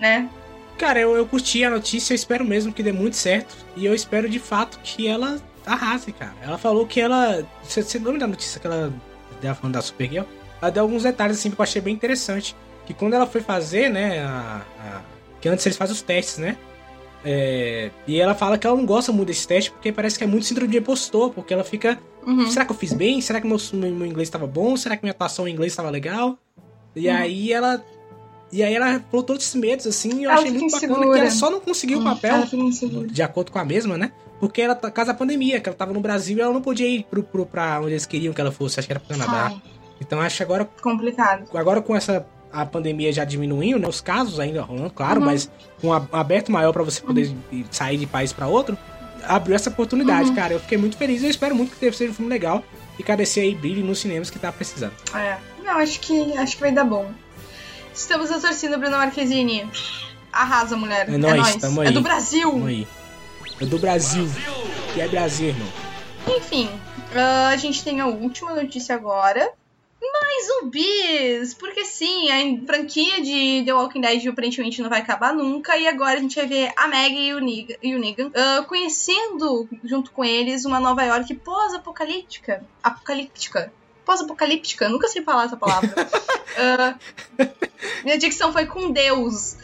né? 0.00 0.28
Cara, 0.76 1.00
eu, 1.00 1.16
eu 1.16 1.26
curti 1.26 1.64
a 1.64 1.70
notícia, 1.70 2.12
eu 2.12 2.16
espero 2.16 2.44
mesmo 2.44 2.72
que 2.72 2.82
dê 2.82 2.92
muito 2.92 3.16
certo. 3.16 3.54
E 3.76 3.84
eu 3.84 3.94
espero 3.94 4.28
de 4.28 4.38
fato 4.38 4.78
que 4.82 5.08
ela 5.08 5.40
arrase, 5.66 6.12
cara. 6.12 6.34
Ela 6.42 6.56
falou 6.58 6.86
que 6.86 7.00
ela. 7.00 7.44
Você, 7.62 7.82
você 7.82 7.98
lembra 7.98 8.18
da 8.20 8.26
notícia 8.28 8.60
que 8.60 8.66
ela 8.66 8.92
deu 9.40 9.54
falando 9.54 9.74
da 9.74 9.82
Supergirl? 9.82 10.24
Ela 10.62 10.70
deu 10.70 10.82
alguns 10.84 11.02
detalhes 11.02 11.38
assim 11.38 11.50
que 11.50 11.58
eu 11.60 11.62
achei 11.62 11.80
bem 11.82 11.94
interessante. 11.94 12.54
Que 12.86 12.94
quando 12.94 13.14
ela 13.14 13.26
foi 13.26 13.40
fazer, 13.40 13.88
né? 13.90 14.20
A, 14.22 14.62
a- 14.80 15.00
que 15.40 15.48
antes 15.48 15.64
eles 15.66 15.76
fazem 15.78 15.94
os 15.94 16.02
testes, 16.02 16.38
né? 16.38 16.56
É, 17.24 17.90
e 18.06 18.20
ela 18.20 18.34
fala 18.34 18.56
que 18.56 18.66
ela 18.66 18.76
não 18.76 18.86
gosta 18.86 19.10
muito 19.12 19.28
desse 19.28 19.46
teste 19.46 19.70
porque 19.72 19.90
parece 19.92 20.16
que 20.16 20.22
é 20.24 20.26
muito 20.26 20.46
síndrome 20.46 20.70
de 20.70 20.78
impostor, 20.78 21.30
porque 21.32 21.52
ela 21.52 21.64
fica. 21.64 21.98
Uhum. 22.28 22.50
Será 22.50 22.64
que 22.64 22.72
eu 22.72 22.76
fiz 22.76 22.92
bem? 22.92 23.20
Será 23.20 23.40
que 23.40 23.46
meu, 23.46 23.56
meu, 23.72 24.06
inglês 24.06 24.28
estava 24.28 24.46
bom? 24.46 24.76
Será 24.76 24.96
que 24.96 25.02
minha 25.02 25.12
atuação 25.12 25.48
em 25.48 25.52
inglês 25.52 25.72
estava 25.72 25.88
legal? 25.90 26.36
E 26.94 27.08
Uhum. 27.08 27.16
aí 27.16 27.52
ela. 27.52 27.82
E 28.52 28.62
aí 28.62 28.74
ela 28.74 29.00
falou 29.10 29.22
todos 29.24 29.42
esses 29.44 29.54
medos, 29.54 29.86
assim, 29.86 30.20
e 30.20 30.24
eu 30.24 30.30
Ela 30.30 30.40
achei 30.40 30.50
muito 30.52 30.72
bacana 30.72 30.92
insegura. 30.92 31.12
que 31.14 31.20
ela 31.20 31.30
só 31.30 31.50
não 31.50 31.60
conseguiu 31.60 31.98
o 32.00 32.04
papel, 32.04 32.42
fica 32.46 32.56
insegura. 32.62 33.06
de 33.06 33.22
acordo 33.22 33.52
com 33.52 33.58
a 33.58 33.64
mesma, 33.64 33.98
né? 33.98 34.10
Porque 34.40 34.62
ela 34.62 34.74
tá 34.74 34.90
casa 34.90 35.12
da 35.12 35.18
pandemia, 35.18 35.60
que 35.60 35.68
ela 35.68 35.76
tava 35.76 35.92
no 35.92 36.00
Brasil 36.00 36.38
e 36.38 36.40
ela 36.40 36.52
não 36.52 36.62
podia 36.62 36.86
ir 36.88 37.04
pro, 37.10 37.22
pro, 37.22 37.44
pra 37.44 37.78
onde 37.80 37.90
eles 37.90 38.06
queriam 38.06 38.32
que 38.32 38.40
ela 38.40 38.50
fosse, 38.52 38.78
acho 38.78 38.86
que 38.88 38.92
era 38.92 39.00
pro 39.00 39.16
Canadá. 39.18 39.48
Ai, 39.52 39.62
Então 40.00 40.18
acho 40.20 40.36
que 40.38 40.42
agora, 40.42 40.64
complicado. 40.82 41.44
agora 41.54 41.82
com 41.82 41.94
essa 41.94 42.26
a 42.50 42.64
pandemia 42.64 43.12
já 43.12 43.24
diminuindo, 43.24 43.78
né? 43.78 43.86
Os 43.86 44.00
casos 44.00 44.40
ainda 44.40 44.62
rolando, 44.62 44.88
claro, 44.90 45.20
Uhum. 45.20 45.26
mas 45.26 45.50
com 45.82 45.88
um 45.88 45.92
aberto 45.92 46.50
maior 46.50 46.72
pra 46.72 46.82
você 46.82 47.02
poder 47.02 47.30
ir- 47.52 47.66
sair 47.70 47.98
de 47.98 48.06
país 48.06 48.32
pra 48.32 48.46
outro, 48.46 48.78
abriu 49.24 49.54
essa 49.56 49.70
oportunidade, 49.70 50.28
Uhum. 50.30 50.34
cara. 50.34 50.52
Eu 50.54 50.60
fiquei 50.60 50.78
muito 50.78 50.96
feliz 50.96 51.22
e 51.22 51.26
eu 51.26 51.30
espero 51.30 51.54
muito 51.54 51.74
que 51.76 51.92
seja 51.92 52.10
um 52.10 52.14
filme 52.14 52.30
legal 52.30 52.62
e 52.98 53.02
que 53.02 53.10
a 53.12 53.16
DC 53.16 53.40
aí 53.40 53.54
brilhe 53.54 53.82
nos 53.82 53.98
cinemas 54.00 54.30
que 54.30 54.38
tá 54.38 54.50
precisando. 54.52 54.92
É. 55.14 55.36
Não, 55.64 55.78
acho 55.78 56.00
que, 56.00 56.36
acho 56.36 56.54
que 56.56 56.60
vai 56.60 56.72
dar 56.72 56.84
bom. 56.84 57.10
Estamos 57.94 58.30
na 58.30 58.38
torcida, 58.38 58.76
Bruno 58.78 58.96
Marquezine. 58.96 59.68
Arrasa, 60.32 60.76
mulher. 60.76 61.08
É 61.08 61.16
nóis, 61.18 61.36
nóis. 61.40 61.56
tamo 61.56 61.82
É 61.82 61.88
aí. 61.88 61.92
do 61.94 62.00
Brasil. 62.00 62.64
Aí. 62.66 62.86
É 63.60 63.64
do 63.66 63.78
Brasil. 63.78 64.28
Que 64.94 65.00
é 65.00 65.08
Brasil, 65.08 65.48
irmão. 65.48 65.68
Enfim, 66.28 66.70
ah, 67.16 67.48
a 67.48 67.56
gente 67.56 67.82
tem 67.82 68.00
a 68.00 68.06
última 68.06 68.54
notícia 68.54 68.94
agora. 68.94 69.50
Mais 70.00 70.46
zumbis! 70.46 71.54
Porque 71.54 71.84
sim, 71.84 72.30
a 72.30 72.66
franquia 72.66 73.20
de 73.20 73.64
The 73.64 73.74
Walking 73.74 74.00
Dead 74.00 74.26
aparentemente 74.28 74.80
não 74.80 74.88
vai 74.88 75.00
acabar 75.00 75.34
nunca. 75.34 75.76
E 75.76 75.88
agora 75.88 76.18
a 76.18 76.20
gente 76.20 76.36
vai 76.36 76.46
ver 76.46 76.72
a 76.76 76.86
Maggie 76.86 77.28
e 77.28 77.34
o 77.34 77.40
Negan, 77.40 77.74
e 77.82 77.94
o 77.94 77.98
Negan 77.98 78.30
ah, 78.34 78.64
conhecendo, 78.68 79.68
junto 79.82 80.12
com 80.12 80.24
eles, 80.24 80.64
uma 80.64 80.78
Nova 80.78 81.02
York 81.02 81.34
pós-apocalíptica. 81.36 82.64
Apocalíptica. 82.82 83.72
Pós-apocalíptica, 84.04 84.88
nunca 84.88 85.08
sei 85.08 85.22
falar 85.22 85.44
essa 85.44 85.56
palavra. 85.56 85.92
Ah, 86.60 86.98
minha 88.02 88.18
dicção 88.18 88.52
foi 88.52 88.66
com 88.66 88.90
Deus. 88.90 89.56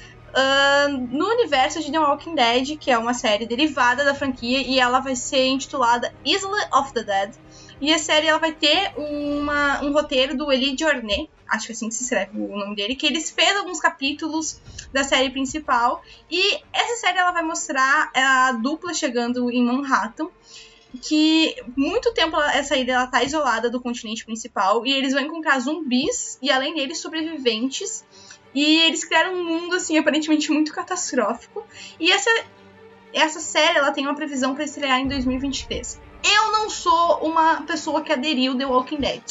No 1.11 1.27
universo 1.29 1.81
de 1.81 1.93
The 1.93 1.99
Walking 1.99 2.35
Dead, 2.35 2.79
que 2.79 2.91
é 2.91 2.99
uma 2.99 3.15
série 3.15 3.47
derivada 3.47 4.05
da 4.05 4.15
franquia, 4.15 4.61
e 4.61 4.81
ela 4.81 5.01
vai 5.01 5.15
ser 5.15 5.47
intitulada 5.47 6.13
Isla 6.25 6.69
of 6.73 6.93
the 6.93 7.03
Dead. 7.03 7.35
E 7.81 7.93
a 7.93 7.99
série 7.99 8.27
ela 8.27 8.39
vai 8.39 8.53
ter 8.53 8.93
uma, 8.97 9.83
um 9.83 9.93
roteiro 9.93 10.37
do 10.37 10.51
Eli 10.53 10.77
Jornet, 10.79 11.29
acho 11.49 11.67
que 11.67 11.73
é 11.73 11.75
assim 11.75 11.89
que 11.89 11.95
se 11.95 12.05
escreve 12.05 12.39
o 12.39 12.57
nome 12.57 12.75
dele, 12.75 12.95
que 12.95 13.07
eles 13.07 13.31
fez 13.31 13.57
alguns 13.57 13.81
capítulos 13.81 14.61
da 14.93 15.05
série 15.05 15.31
principal. 15.31 16.03
E 16.31 16.61
essa 16.73 16.97
série 16.97 17.19
ela 17.19 17.33
vai 17.33 17.43
mostrar 17.43 18.11
a 18.15 18.53
dupla 18.53 18.95
chegando 18.95 19.51
em 19.51 19.63
Manhattan. 19.65 20.29
Que 21.03 21.57
muito 21.77 22.15
tempo 22.15 22.41
essa 22.41 22.77
ilha 22.77 22.93
ela 22.93 23.07
tá 23.09 23.23
isolada 23.25 23.69
do 23.69 23.81
continente 23.81 24.25
principal. 24.25 24.87
E 24.87 24.93
eles 24.93 25.13
vão 25.13 25.23
encontrar 25.23 25.59
zumbis 25.59 26.39
e, 26.41 26.53
além 26.53 26.75
deles, 26.75 26.99
sobreviventes. 26.99 28.05
E 28.55 28.83
eles 28.83 29.05
criaram 29.05 29.35
um 29.35 29.45
mundo, 29.45 29.75
assim, 29.75 29.99
aparentemente 29.99 30.51
muito 30.53 30.73
catastrófico. 30.73 31.67
E 31.99 32.13
essa, 32.13 32.31
essa 33.13 33.41
série, 33.41 33.79
ela 33.79 33.91
tem 33.91 34.07
uma 34.07 34.15
previsão 34.15 34.55
para 34.55 34.65
estrear 34.65 35.01
em 35.01 35.09
2023. 35.09 36.01
Eu 36.25 36.53
não 36.53 36.71
sou 36.71 37.19
uma 37.19 37.63
pessoa 37.63 38.01
que 38.03 38.13
aderiu 38.13 38.57
The 38.57 38.65
Walking 38.65 38.99
Dead, 38.99 39.23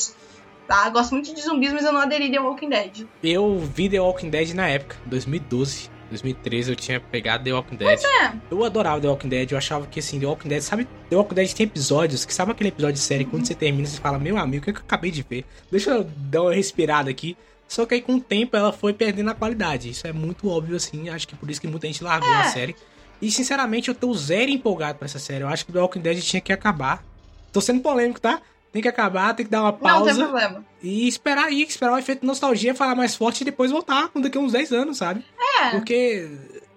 tá? 0.68 0.88
Gosto 0.90 1.14
muito 1.14 1.34
de 1.34 1.42
zumbis, 1.42 1.74
mas 1.74 1.84
eu 1.84 1.92
não 1.92 2.02
aderi 2.02 2.30
The 2.30 2.40
Walking 2.40 2.70
Dead. 2.70 3.08
Eu 3.24 3.58
vi 3.60 3.90
The 3.90 4.00
Walking 4.00 4.30
Dead 4.30 4.54
na 4.54 4.68
época, 4.68 4.98
2012, 5.06 5.90
2013, 6.10 6.72
eu 6.72 6.76
tinha 6.76 7.00
pegado 7.00 7.44
The 7.44 7.54
Walking 7.54 7.78
Dead. 7.78 8.00
É, 8.04 8.34
Eu 8.52 8.64
adorava 8.64 9.02
The 9.02 9.08
Walking 9.08 9.30
Dead, 9.30 9.52
eu 9.52 9.58
achava 9.58 9.88
que 9.88 10.00
assim, 10.00 10.20
The 10.20 10.28
Walking 10.28 10.50
Dead, 10.50 10.62
sabe? 10.62 10.88
The 11.10 11.16
Walking 11.16 11.36
Dead 11.36 11.54
tem 11.54 11.66
episódios, 11.66 12.26
que 12.26 12.34
sabe 12.34 12.52
aquele 12.52 12.70
episódio 12.70 12.94
de 12.94 13.00
série, 13.00 13.26
que 13.26 13.32
quando 13.32 13.48
você 13.48 13.56
termina, 13.56 13.88
você 13.88 14.00
fala, 14.00 14.20
meu 14.20 14.38
amigo, 14.38 14.62
o 14.62 14.66
que, 14.66 14.70
é 14.70 14.74
que 14.74 14.80
eu 14.80 14.84
acabei 14.84 15.10
de 15.10 15.26
ver? 15.28 15.46
Deixa 15.72 15.90
eu 15.90 16.04
dar 16.04 16.44
uma 16.44 16.54
respirada 16.54 17.10
aqui. 17.10 17.36
Só 17.68 17.86
que 17.86 17.96
aí 17.96 18.02
com 18.02 18.16
o 18.16 18.22
tempo 18.22 18.56
ela 18.56 18.72
foi 18.72 18.94
perdendo 18.94 19.30
a 19.32 19.34
qualidade. 19.34 19.90
Isso 19.90 20.06
é 20.06 20.14
muito 20.14 20.48
óbvio, 20.50 20.76
assim. 20.76 21.10
Acho 21.10 21.28
que 21.28 21.36
por 21.36 21.50
isso 21.50 21.60
que 21.62 21.68
muita 21.68 21.88
gente 21.88 22.04
largou 22.04 22.30
É. 22.30 22.42
a 22.42 22.44
série. 22.46 22.76
E 23.22 23.32
sinceramente, 23.32 23.90
eu 23.90 23.96
tô 23.96 24.14
zero 24.14 24.52
empolgado 24.52 24.98
pra 25.00 25.06
essa 25.06 25.20
série. 25.20 25.44
Eu 25.44 25.48
acho 25.48 25.66
que 25.66 25.72
The 25.72 25.80
Walking 25.80 26.02
Dead 26.02 26.20
tinha 26.22 26.42
que 26.42 26.52
acabar. 26.54 27.04
Tô 27.52 27.62
sendo 27.62 27.82
polêmico, 27.82 28.20
tá? 28.20 28.42
Tem 28.72 28.82
que 28.82 28.88
acabar, 28.88 29.34
tem 29.36 29.46
que 29.46 29.52
dar 29.52 29.62
uma 29.62 29.72
não 29.72 29.78
tem 29.78 29.88
pausa. 29.88 30.16
problema. 30.16 30.66
E 30.82 31.08
esperar 31.08 31.46
aí, 31.46 31.62
esperar 31.62 31.94
o 31.94 31.98
efeito 31.98 32.26
nostalgia 32.26 32.74
falar 32.76 32.96
mais 32.96 33.16
forte 33.16 33.42
e 33.42 33.46
depois 33.46 33.72
voltar 33.72 34.10
daqui 34.16 34.38
a 34.38 34.42
uns 34.42 34.52
10 34.52 34.72
anos, 34.74 34.98
sabe? 34.98 35.24
É, 35.62 35.70
Porque 35.70 36.28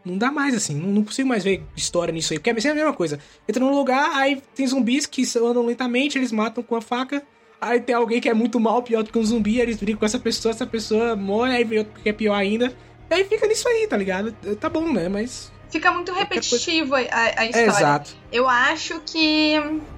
não 0.05 0.17
dá 0.19 0.31
mais, 0.31 0.55
assim, 0.55 0.75
não, 0.75 0.89
não 0.91 1.03
consigo 1.05 1.29
mais 1.29 1.43
ver 1.43 1.63
história 1.75 2.13
nisso 2.13 2.33
aí. 2.35 2.39
Porque 2.39 2.51
é 2.51 2.55
sempre 2.55 2.71
a 2.73 2.85
mesma 2.85 2.93
coisa. 2.93 3.19
Entra 3.49 3.65
num 3.65 3.75
lugar, 3.75 4.11
aí 4.15 4.41
tem 4.55 4.67
zumbis 4.67 5.07
que 5.07 5.23
andam 5.39 5.65
lentamente, 5.65 6.19
eles 6.19 6.31
matam 6.31 6.63
com 6.63 6.77
a 6.77 6.81
faca. 6.83 7.23
Aí 7.61 7.81
tem 7.81 7.95
alguém 7.95 8.21
que 8.21 8.29
é 8.29 8.35
muito 8.35 8.61
mal, 8.61 8.83
pior 8.83 9.03
do 9.03 9.11
que 9.11 9.19
um 9.19 9.25
zumbi, 9.25 9.61
eles 9.61 9.77
brigam 9.77 9.99
com 9.99 10.07
essa 10.07 10.19
pessoa, 10.19 10.53
essa 10.53 10.67
pessoa 10.67 11.17
morre, 11.17 11.57
aí 11.57 11.65
vem 11.65 11.79
outro 11.79 12.01
que 12.03 12.09
é 12.09 12.13
pior 12.13 12.35
ainda. 12.35 12.73
E 13.11 13.15
aí 13.15 13.25
fica 13.25 13.47
nisso 13.47 13.69
aí, 13.69 13.87
tá 13.89 13.97
ligado? 13.97 14.33
Tá 14.61 14.69
bom, 14.69 14.93
né? 14.93 15.09
Mas. 15.09 15.51
fica 15.71 15.91
muito 15.93 16.13
repetitivo 16.13 16.95
a, 16.95 16.99
a 16.99 17.45
É 17.45 17.47
história. 17.47 17.67
exato. 17.69 18.17
Eu 18.33 18.49
acho 18.49 19.01
que 19.07 19.55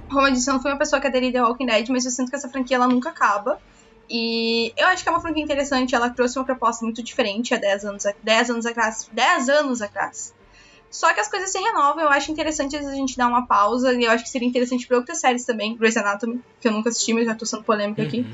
como 0.08 0.26
eu 0.26 0.32
disse, 0.32 0.48
eu 0.48 0.54
não 0.54 0.62
fui 0.62 0.70
uma 0.70 0.78
pessoa 0.78 1.00
que 1.00 1.06
aderida 1.06 1.40
ao 1.40 1.48
Walking 1.48 1.66
Dead, 1.66 1.88
mas 1.90 2.04
eu 2.04 2.10
sinto 2.10 2.30
que 2.30 2.36
essa 2.36 2.48
franquia 2.48 2.76
ela 2.76 2.88
nunca 2.88 3.10
acaba. 3.10 3.60
E 4.10 4.72
eu 4.76 4.86
acho 4.86 5.02
que 5.02 5.08
é 5.08 5.12
uma 5.12 5.20
franquia 5.20 5.44
interessante, 5.44 5.94
ela 5.94 6.08
trouxe 6.08 6.38
uma 6.38 6.44
proposta 6.44 6.82
muito 6.84 7.02
diferente 7.02 7.52
há 7.52 7.58
10 7.58 7.84
anos, 7.84 8.04
10 8.22 8.50
anos 8.50 8.66
atrás. 8.66 9.08
10 9.12 9.48
anos 9.50 9.82
atrás. 9.82 10.34
Só 10.90 11.12
que 11.12 11.20
as 11.20 11.28
coisas 11.28 11.50
se 11.50 11.58
renovam, 11.58 12.02
eu 12.02 12.08
acho 12.08 12.32
interessante 12.32 12.76
a 12.76 12.94
gente 12.94 13.16
dar 13.16 13.28
uma 13.28 13.46
pausa, 13.46 13.92
e 13.92 14.04
eu 14.04 14.10
acho 14.10 14.24
que 14.24 14.30
seria 14.30 14.48
interessante 14.48 14.86
para 14.86 14.96
outras 14.96 15.20
séries 15.20 15.44
também, 15.44 15.76
Grey's 15.76 15.96
Anatomy, 15.96 16.40
que 16.60 16.68
eu 16.68 16.72
nunca 16.72 16.88
assisti, 16.88 17.12
mas 17.12 17.26
já 17.26 17.34
tô 17.34 17.44
sendo 17.44 17.62
polêmica 17.62 18.02
aqui. 18.02 18.20
Uhum. 18.20 18.32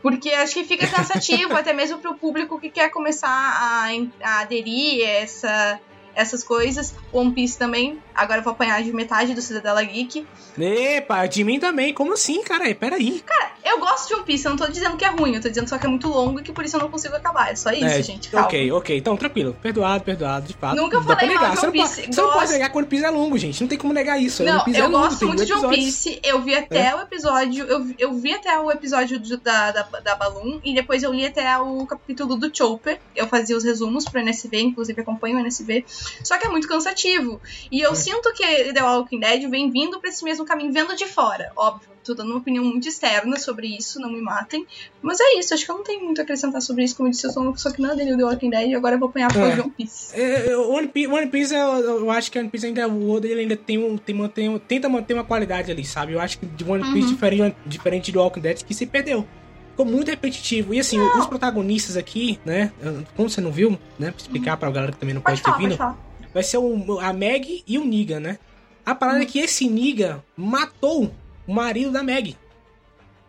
Porque 0.00 0.30
acho 0.30 0.54
que 0.54 0.64
fica 0.64 0.86
cansativo, 0.86 1.52
até 1.56 1.72
mesmo 1.72 1.98
pro 1.98 2.14
público 2.14 2.58
que 2.58 2.70
quer 2.70 2.90
começar 2.90 3.28
a, 3.28 3.88
a 4.22 4.40
aderir 4.40 5.06
a 5.06 5.10
essa, 5.10 5.80
essas 6.14 6.42
coisas. 6.44 6.94
One 7.12 7.32
Piece 7.32 7.58
também, 7.58 7.98
agora 8.14 8.40
eu 8.40 8.44
vou 8.44 8.52
apanhar 8.52 8.82
de 8.82 8.92
metade 8.92 9.34
do 9.34 9.42
Cidadela 9.42 9.82
Geek. 9.82 10.26
Epa, 10.58 11.26
de 11.26 11.44
mim 11.44 11.58
também. 11.58 11.92
Como 11.94 12.12
assim, 12.12 12.42
cara? 12.42 12.72
Peraí. 12.74 13.22
Eu 13.64 13.78
gosto 13.78 14.08
de 14.08 14.14
One 14.14 14.24
Piece, 14.24 14.44
eu 14.44 14.50
não 14.50 14.56
tô 14.58 14.66
dizendo 14.66 14.96
que 14.96 15.04
é 15.04 15.08
ruim, 15.08 15.34
eu 15.34 15.40
tô 15.40 15.48
dizendo 15.48 15.68
só 15.68 15.78
que 15.78 15.86
é 15.86 15.88
muito 15.88 16.08
longo 16.08 16.40
e 16.40 16.42
que 16.42 16.52
por 16.52 16.64
isso 16.64 16.76
eu 16.76 16.80
não 16.80 16.90
consigo 16.90 17.14
acabar. 17.14 17.50
É 17.52 17.56
só 17.56 17.70
isso, 17.70 17.84
É, 17.84 18.02
gente. 18.02 18.28
Calma. 18.30 18.46
Ok, 18.46 18.72
ok. 18.72 18.96
Então, 18.98 19.16
tranquilo. 19.16 19.56
Perdoado, 19.62 20.04
perdoado, 20.04 20.46
de 20.46 20.54
fato. 20.54 20.76
Nunca 20.76 20.96
Não 20.98 21.04
falei 21.04 21.28
mal 21.28 21.34
negar. 21.36 21.50
de 21.52 21.56
Você, 21.60 21.66
One 21.66 21.78
não 21.78 21.84
pode, 21.84 21.94
Piece. 21.96 22.12
você 22.12 22.20
não 22.20 22.26
Gosto. 22.28 22.38
pode 22.40 22.52
negar 22.52 22.70
que 22.70 22.78
One 22.78 22.86
Piece 22.86 23.04
é 23.04 23.10
longo, 23.10 23.38
gente. 23.38 23.60
Não 23.60 23.68
tem 23.68 23.78
como 23.78 23.92
negar 23.92 24.20
isso. 24.20 24.42
Não, 24.42 24.54
One 24.56 24.64
Piece 24.64 24.78
eu 24.78 24.84
é 24.84 24.88
longo, 24.88 25.04
gosto 25.08 25.26
muito 25.26 25.44
de 25.46 25.52
One. 25.52 25.76
Piece. 25.76 26.20
Eu 26.22 26.42
vi 26.42 26.54
até 26.54 26.94
o 26.94 27.00
episódio. 27.00 27.64
Eu, 27.66 27.84
vi- 27.84 27.96
eu 27.98 28.12
vi 28.14 28.32
até 28.34 28.58
o 28.58 28.70
episódio 28.70 29.18
do- 29.20 29.38
da, 29.38 29.70
da, 29.70 29.82
da 29.82 30.14
Balloon 30.16 30.60
e 30.64 30.74
depois 30.74 31.02
eu 31.02 31.12
li 31.12 31.24
até 31.24 31.56
o 31.58 31.86
capítulo 31.86 32.36
do 32.36 32.54
Chopper. 32.54 33.00
Eu 33.16 33.26
fazia 33.28 33.56
os 33.56 33.64
resumos 33.64 34.04
pro 34.04 34.20
NSV, 34.20 34.60
inclusive 34.60 35.00
acompanho 35.00 35.36
o 35.36 35.40
NSV. 35.40 35.84
Só 36.24 36.38
que 36.38 36.46
é 36.46 36.48
muito 36.48 36.68
cansativo. 36.68 37.40
E 37.70 37.80
eu 37.80 37.94
sinto 37.94 38.32
que 38.34 38.72
The 38.72 38.82
Walking 38.82 39.20
Dead 39.20 39.48
vem 39.50 39.70
vindo 39.70 40.00
pra 40.00 40.08
esse 40.10 40.24
mesmo 40.24 40.44
caminho, 40.44 40.72
vendo 40.72 40.94
de 40.96 41.06
fora, 41.06 41.50
óbvio. 41.56 41.90
Tô 42.04 42.14
dando 42.14 42.30
uma 42.30 42.38
opinião 42.40 42.64
muito 42.64 42.88
externa 42.88 43.38
sobre 43.38 43.68
isso, 43.76 44.00
não 44.00 44.10
me 44.10 44.20
matem. 44.20 44.66
Mas 45.00 45.20
é 45.20 45.38
isso, 45.38 45.54
acho 45.54 45.64
que 45.64 45.70
eu 45.70 45.76
não 45.76 45.84
tenho 45.84 46.04
muito 46.04 46.20
a 46.20 46.24
acrescentar 46.24 46.60
sobre 46.60 46.82
isso. 46.82 46.96
Como 46.96 47.08
eu 47.08 47.12
disse, 47.12 47.24
eu 47.28 47.30
sou 47.30 47.42
uma 47.44 47.52
pessoa 47.52 47.72
que 47.72 47.80
não 47.80 47.92
aderiu 47.92 48.16
The 48.16 48.24
Walking 48.24 48.50
Dead 48.50 48.70
e 48.70 48.74
agora 48.74 48.96
eu 48.96 48.98
vou 48.98 49.08
apanhar 49.08 49.32
por 49.32 49.40
É. 49.40 49.54
de 49.54 49.60
One 49.60 49.70
Piece. 49.70 50.12
É, 50.20 50.48
é, 50.48 50.56
One 50.56 50.88
Piece, 50.88 51.06
One 51.08 51.26
Piece 51.28 51.54
eu, 51.54 51.60
eu 52.00 52.10
acho 52.10 52.32
que 52.32 52.38
One 52.40 52.48
Piece 52.48 52.66
ainda, 52.66 52.88
o 52.88 53.08
Oda 53.08 53.28
ele 53.28 53.42
ainda 53.42 53.56
tem 53.56 53.78
um, 53.78 53.96
tem, 53.96 54.16
mantém, 54.16 54.58
tenta 54.66 54.88
manter 54.88 55.14
uma 55.14 55.22
qualidade 55.22 55.70
ali, 55.70 55.84
sabe? 55.84 56.12
Eu 56.14 56.20
acho 56.20 56.40
que 56.40 56.46
de 56.46 56.64
One 56.64 56.82
Piece, 56.92 57.06
Uhum. 57.06 57.12
diferente, 57.14 57.56
diferente 57.64 58.10
do 58.12 58.18
Walking 58.18 58.40
Dead, 58.40 58.62
que 58.64 58.74
se 58.74 58.84
perdeu. 58.84 59.24
Ficou 59.72 59.84
muito 59.86 60.08
repetitivo. 60.08 60.72
E 60.72 60.80
assim, 60.80 60.98
os 61.00 61.26
protagonistas 61.26 61.96
aqui, 61.96 62.38
né? 62.44 62.72
Como 63.16 63.28
você 63.28 63.40
não 63.40 63.50
viu, 63.50 63.78
né? 63.98 64.10
Pra 64.10 64.20
explicar 64.20 64.56
pra 64.56 64.70
galera 64.70 64.92
que 64.92 64.98
também 64.98 65.14
não 65.14 65.20
Pode 65.22 65.42
pode, 65.42 65.58
ter 65.68 65.76
falar, 65.76 65.92
vindo, 65.92 65.98
vai 66.32 66.42
ser 66.42 66.58
o, 66.58 67.00
a 67.00 67.12
Meg 67.12 67.64
e 67.66 67.78
o 67.78 67.84
Niga, 67.84 68.20
né? 68.20 68.38
A 68.84 68.94
parada 68.94 69.18
Hum. 69.18 69.22
é 69.22 69.26
que 69.26 69.38
esse 69.38 69.68
Niga 69.68 70.22
matou 70.36 71.10
o 71.46 71.52
marido 71.54 71.90
da 71.90 72.02
Meg. 72.02 72.36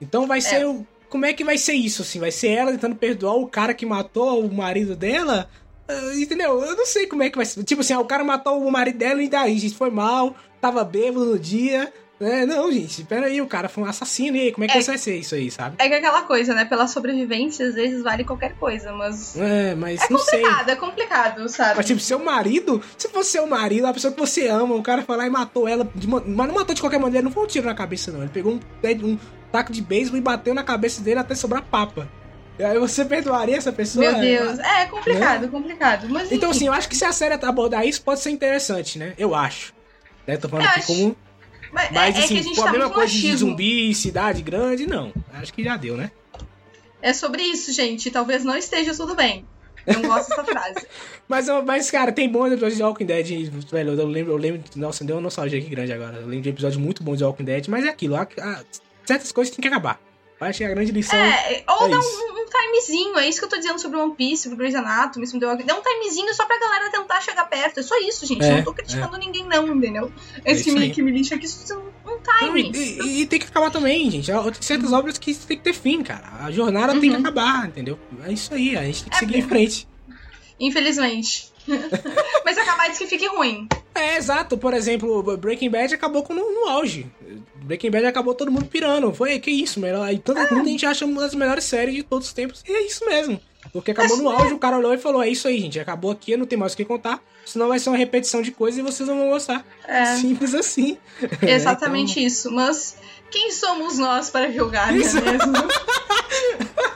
Então 0.02 0.28
vai 0.28 0.42
ser 0.42 0.66
o. 0.66 0.86
Como 1.10 1.26
é 1.26 1.34
que 1.34 1.44
vai 1.44 1.58
ser 1.58 1.74
isso, 1.74 2.02
assim? 2.02 2.20
Vai 2.20 2.32
ser 2.32 2.50
ela 2.50 2.72
tentando 2.72 2.96
perdoar 2.96 3.36
o 3.36 3.48
cara 3.48 3.74
que 3.74 3.86
matou 3.86 4.44
o 4.44 4.52
marido 4.54 4.96
dela? 4.96 5.48
Ah, 5.88 6.12
entendeu? 6.16 6.62
Eu 6.64 6.76
não 6.76 6.86
sei 6.86 7.06
como 7.08 7.24
é 7.24 7.30
que 7.30 7.38
vai 7.38 7.46
ser. 7.46 7.64
Tipo 7.64 7.82
assim, 7.82 7.94
ah, 7.94 8.00
o 8.00 8.06
cara 8.06 8.24
matou 8.24 8.66
o 8.66 8.72
marido 8.72 8.98
dela 8.98 9.22
e 9.22 9.30
daí, 9.30 9.58
gente, 9.58 9.76
foi 9.76 9.92
mal, 9.92 10.36
tava 10.60 10.84
bêbado 10.84 11.26
no 11.26 11.38
dia. 11.40 11.94
Né? 12.24 12.46
não, 12.46 12.72
gente, 12.72 13.04
pera 13.04 13.28
aí, 13.28 13.42
o 13.42 13.48
cara 13.48 13.68
foi 13.70 13.84
um 13.84 13.88
assassino, 13.88 14.38
e 14.38 14.42
aí, 14.42 14.52
como 14.52 14.64
é 14.66 14.68
que 14.68 14.78
É. 14.78 14.82
vai 14.82 14.98
ser 14.98 15.16
isso 15.18 15.36
aí, 15.36 15.52
sabe? 15.52 15.76
É 15.80 15.88
que 15.88 15.94
é 15.94 15.98
aquela 15.98 16.22
coisa, 16.24 16.54
né? 16.54 16.66
Pela 16.66 16.88
sobrevivência, 16.88 17.68
às 17.68 17.76
vezes 17.76 18.02
vale 18.04 18.24
qualquer 18.24 18.54
coisa, 18.56 18.92
mas. 18.94 19.36
É, 19.38 19.76
mas 19.76 20.02
É 20.02 20.08
não 20.10 20.18
sei. 20.20 20.42
complicado, 20.42 20.70
é 20.70 20.76
complicado, 20.76 21.50
sabe? 21.50 21.74
Mas, 21.78 21.86
tipo, 21.86 22.00
seu 22.00 22.20
marido, 22.20 22.82
se 22.98 23.08
fosse 23.10 23.32
seu 23.32 23.46
marido, 23.48 23.86
a 23.88 23.94
pessoa 23.94 24.14
que 24.14 24.20
você 24.20 24.48
ama, 24.48 24.76
o 24.76 24.82
cara 24.84 25.02
foi 25.04 25.18
lá 25.18 25.28
e 25.28 25.30
matou 25.30 25.68
ela, 25.68 25.88
de 25.94 26.08
ma- 26.08 26.24
mas 26.26 26.48
não 26.48 26.56
matou 26.56 26.74
de 26.74 26.82
qualquer 26.82 27.00
maneira, 27.00 27.24
não 27.24 27.32
foi 27.32 27.44
um 27.44 27.48
tiro 27.48 27.66
na 27.66 27.76
cabeça, 27.76 28.12
não. 28.12 28.22
Ele 28.22 28.30
pegou 28.34 28.54
um, 28.54 28.60
um 29.08 29.18
taco 29.52 29.72
de 29.72 29.82
beisebol 29.82 30.18
e 30.18 30.22
bateu 30.22 30.54
na 30.54 30.64
cabeça 30.64 31.02
dele 31.02 31.20
até 31.20 31.36
sobrar 31.36 31.62
papa. 31.64 32.08
Aí 32.60 32.78
você 32.78 33.04
perdoaria 33.06 33.58
essa 33.58 33.72
pessoa? 33.72 34.12
Meu 34.12 34.22
Deus. 34.22 34.60
É, 34.60 34.82
é 34.84 34.86
complicado, 34.86 35.48
complicado. 35.50 36.08
Mas 36.10 36.32
Então, 36.32 36.50
enfim. 36.50 36.58
assim, 36.60 36.68
eu 36.68 36.74
acho 36.74 36.88
que 36.88 36.96
se 36.96 37.04
a 37.04 37.12
série 37.12 37.34
abordar 37.34 37.86
isso, 37.86 38.02
pode 38.02 38.20
ser 38.20 38.30
interessante, 38.30 38.98
né? 39.00 39.14
Eu 39.18 39.34
acho. 39.34 39.74
Né? 40.28 40.38
Tô 40.38 40.48
falando 40.48 40.66
Eu 40.66 40.70
aqui 40.72 40.80
acho- 40.80 40.88
como. 40.88 41.16
Mas, 41.74 41.92
Mas, 41.92 42.16
é, 42.16 42.20
é 42.20 42.24
assim, 42.24 42.34
que 42.36 42.40
a 42.40 42.44
gente 42.44 42.56
tá 42.56 42.72
mesma 42.72 42.90
coisa 42.90 43.12
de 43.12 43.18
machismo. 43.18 43.50
zumbi, 43.50 43.94
cidade 43.96 44.42
grande, 44.42 44.86
não. 44.88 45.12
Acho 45.34 45.54
que 45.54 45.64
já 45.64 45.76
deu, 45.76 45.98
né? 45.98 46.12
É 47.02 47.12
sobre 47.14 47.42
isso, 47.44 47.74
gente. 47.74 48.10
Talvez 48.12 48.44
não 48.46 48.56
esteja 48.56 48.96
tudo 48.96 49.16
bem. 49.16 49.46
Não 49.86 50.02
gosto 50.04 50.30
dessa 50.30 50.44
frase. 50.46 50.88
Mas, 51.28 51.48
mas, 51.66 51.90
cara, 51.90 52.12
tem 52.12 52.30
bons 52.30 52.48
episódios 52.52 52.76
de 52.78 52.84
Walking 52.84 53.06
Dead, 53.06 53.50
velho. 53.72 53.94
Eu 54.00 54.06
lembro, 54.08 54.34
eu 54.34 54.38
lembro. 54.38 54.62
Nossa, 54.76 55.04
deu 55.06 55.16
uma 55.16 55.22
nostalgia 55.22 55.58
aqui 55.58 55.70
grande 55.70 55.92
agora. 55.94 56.18
Eu 56.18 56.28
lembro 56.28 56.42
de 56.44 56.50
episódios 56.50 56.78
muito 56.78 57.02
bons 57.02 57.18
de 57.18 57.24
Walking 57.24 57.46
Dead, 57.46 57.68
mas 57.70 57.86
é 57.86 57.90
aquilo. 57.90 58.16
a- 58.16 58.28
a- 58.42 58.64
certas 59.06 59.32
coisas 59.32 59.54
têm 59.56 59.62
que 59.62 59.68
acabar. 59.70 60.00
Acho 60.40 60.58
que 60.60 60.64
a 60.66 60.70
grande 60.70 60.92
lição. 60.92 61.18
É, 61.18 61.64
ou 61.68 61.88
É 61.88 61.90
dá 61.90 61.98
um 61.98 62.43
timezinho, 62.54 63.18
é 63.18 63.28
isso 63.28 63.40
que 63.40 63.46
eu 63.46 63.50
tô 63.50 63.58
dizendo 63.58 63.80
sobre 63.80 63.98
One 64.00 64.16
Piece, 64.16 64.44
sobre 64.44 64.58
Grey's 64.58 64.76
Anatomy, 64.76 65.26
sobre 65.28 65.42
The 65.46 65.52
Walking 65.52 65.66
Dá 65.66 65.76
um 65.78 65.82
timezinho 65.82 66.34
só 66.34 66.46
pra 66.46 66.60
galera 66.60 66.92
tentar 66.92 67.20
chegar 67.22 67.46
perto. 67.46 67.80
É 67.80 67.84
só 67.84 67.98
isso, 68.00 68.26
gente. 68.26 68.44
É, 68.44 68.58
não 68.58 68.64
tô 68.64 68.74
criticando 68.74 69.18
ninguém, 69.18 69.46
não, 69.48 69.68
entendeu? 69.76 70.12
Esse 70.46 70.64
que, 70.64 70.70
isso 70.70 70.80
me, 70.80 70.90
que 70.92 71.02
me 71.02 71.12
lixa 71.12 71.36
aqui, 71.36 71.46
isso 71.46 71.74
é 71.74 71.78
um 71.78 71.84
Não, 72.42 72.58
e, 72.58 72.72
time. 72.72 72.78
e- 72.78 73.22
e 73.22 73.26
tem 73.26 73.40
que 73.40 73.46
acabar 73.48 73.72
também, 73.72 74.10
gente. 74.12 74.32
Há 74.32 74.42
Tem 74.44 74.62
certas 74.62 74.94
obras 74.94 75.18
que 75.18 75.34
tem 75.34 75.58
que 75.58 75.64
ter 75.64 75.74
fim, 75.74 76.04
cara. 76.04 76.30
A 76.46 76.52
jornada 76.52 76.94
tem 76.94 77.02
que 77.02 77.10
Uhum. 77.10 77.22
acabar, 77.22 77.68
entendeu? 77.68 78.00
É 78.24 78.32
isso 78.32 78.54
aí, 78.54 78.78
a 78.78 78.84
gente 78.84 79.04
tem 79.04 79.10
que 79.10 79.16
É, 79.16 79.20
seguir 79.20 79.38
em 79.40 79.42
frente. 79.48 79.88
Infelizmente. 80.60 81.53
Mas 82.46 82.58
acabar 82.58 82.90
diz 82.90 82.98
que 82.98 83.08
fique 83.08 83.28
ruim. 83.28 83.68
É, 83.96 84.18
exato. 84.18 84.58
Por 84.58 84.74
exemplo, 84.74 85.38
Breaking 85.38 85.70
Bad 85.70 85.94
acabou 85.94 86.24
com, 86.24 86.34
no, 86.34 86.52
no 86.52 86.70
auge. 86.70 87.06
Breaking 87.56 87.92
Bad 87.92 88.06
acabou 88.06 88.34
todo 88.34 88.52
mundo 88.52 88.66
pirando. 88.66 89.14
Foi, 89.14 89.40
que 89.40 89.52
isso, 89.52 89.80
melhor. 89.80 90.08
Todo 90.20 90.40
mundo 90.52 90.68
a 90.68 90.72
gente 90.72 90.86
acha 90.86 91.06
uma 91.06 91.22
das 91.22 91.36
melhores 91.36 91.64
séries 91.64 91.96
de 91.96 92.04
todos 92.04 92.28
os 92.28 92.34
tempos. 92.34 92.64
E 92.68 92.72
é 92.72 92.86
isso 92.86 93.06
mesmo. 93.06 93.40
Porque 93.72 93.92
acabou 93.92 94.18
no 94.18 94.30
auge, 94.30 94.54
o 94.54 94.60
cara 94.60 94.78
olhou 94.78 94.94
e 94.94 94.98
falou: 94.98 95.24
É 95.24 95.30
isso 95.30 95.48
aí, 95.48 95.60
gente. 95.60 95.80
Acabou 95.80 96.12
aqui, 96.12 96.36
não 96.36 96.46
tem 96.46 96.58
mais 96.58 96.74
o 96.74 96.78
que 96.78 96.84
contar. 96.84 97.22
Senão 97.46 97.70
vai 97.70 97.80
ser 97.80 97.90
uma 97.90 97.98
repetição 97.98 98.42
de 98.42 98.52
coisas 98.52 98.80
e 98.80 98.82
vocês 98.82 99.08
não 99.08 99.18
vão 99.18 99.30
gostar. 99.30 99.66
É. 99.88 100.18
Simples 100.18 100.54
assim. 100.54 100.98
Exatamente 101.42 102.24
isso. 102.24 102.52
Mas 102.52 102.98
quem 103.32 103.52
somos 103.52 103.98
nós 103.98 104.30
para 104.30 104.52
julgar, 104.52 104.92
não 104.92 105.00
é 105.00 105.02
mesmo? 105.02 105.54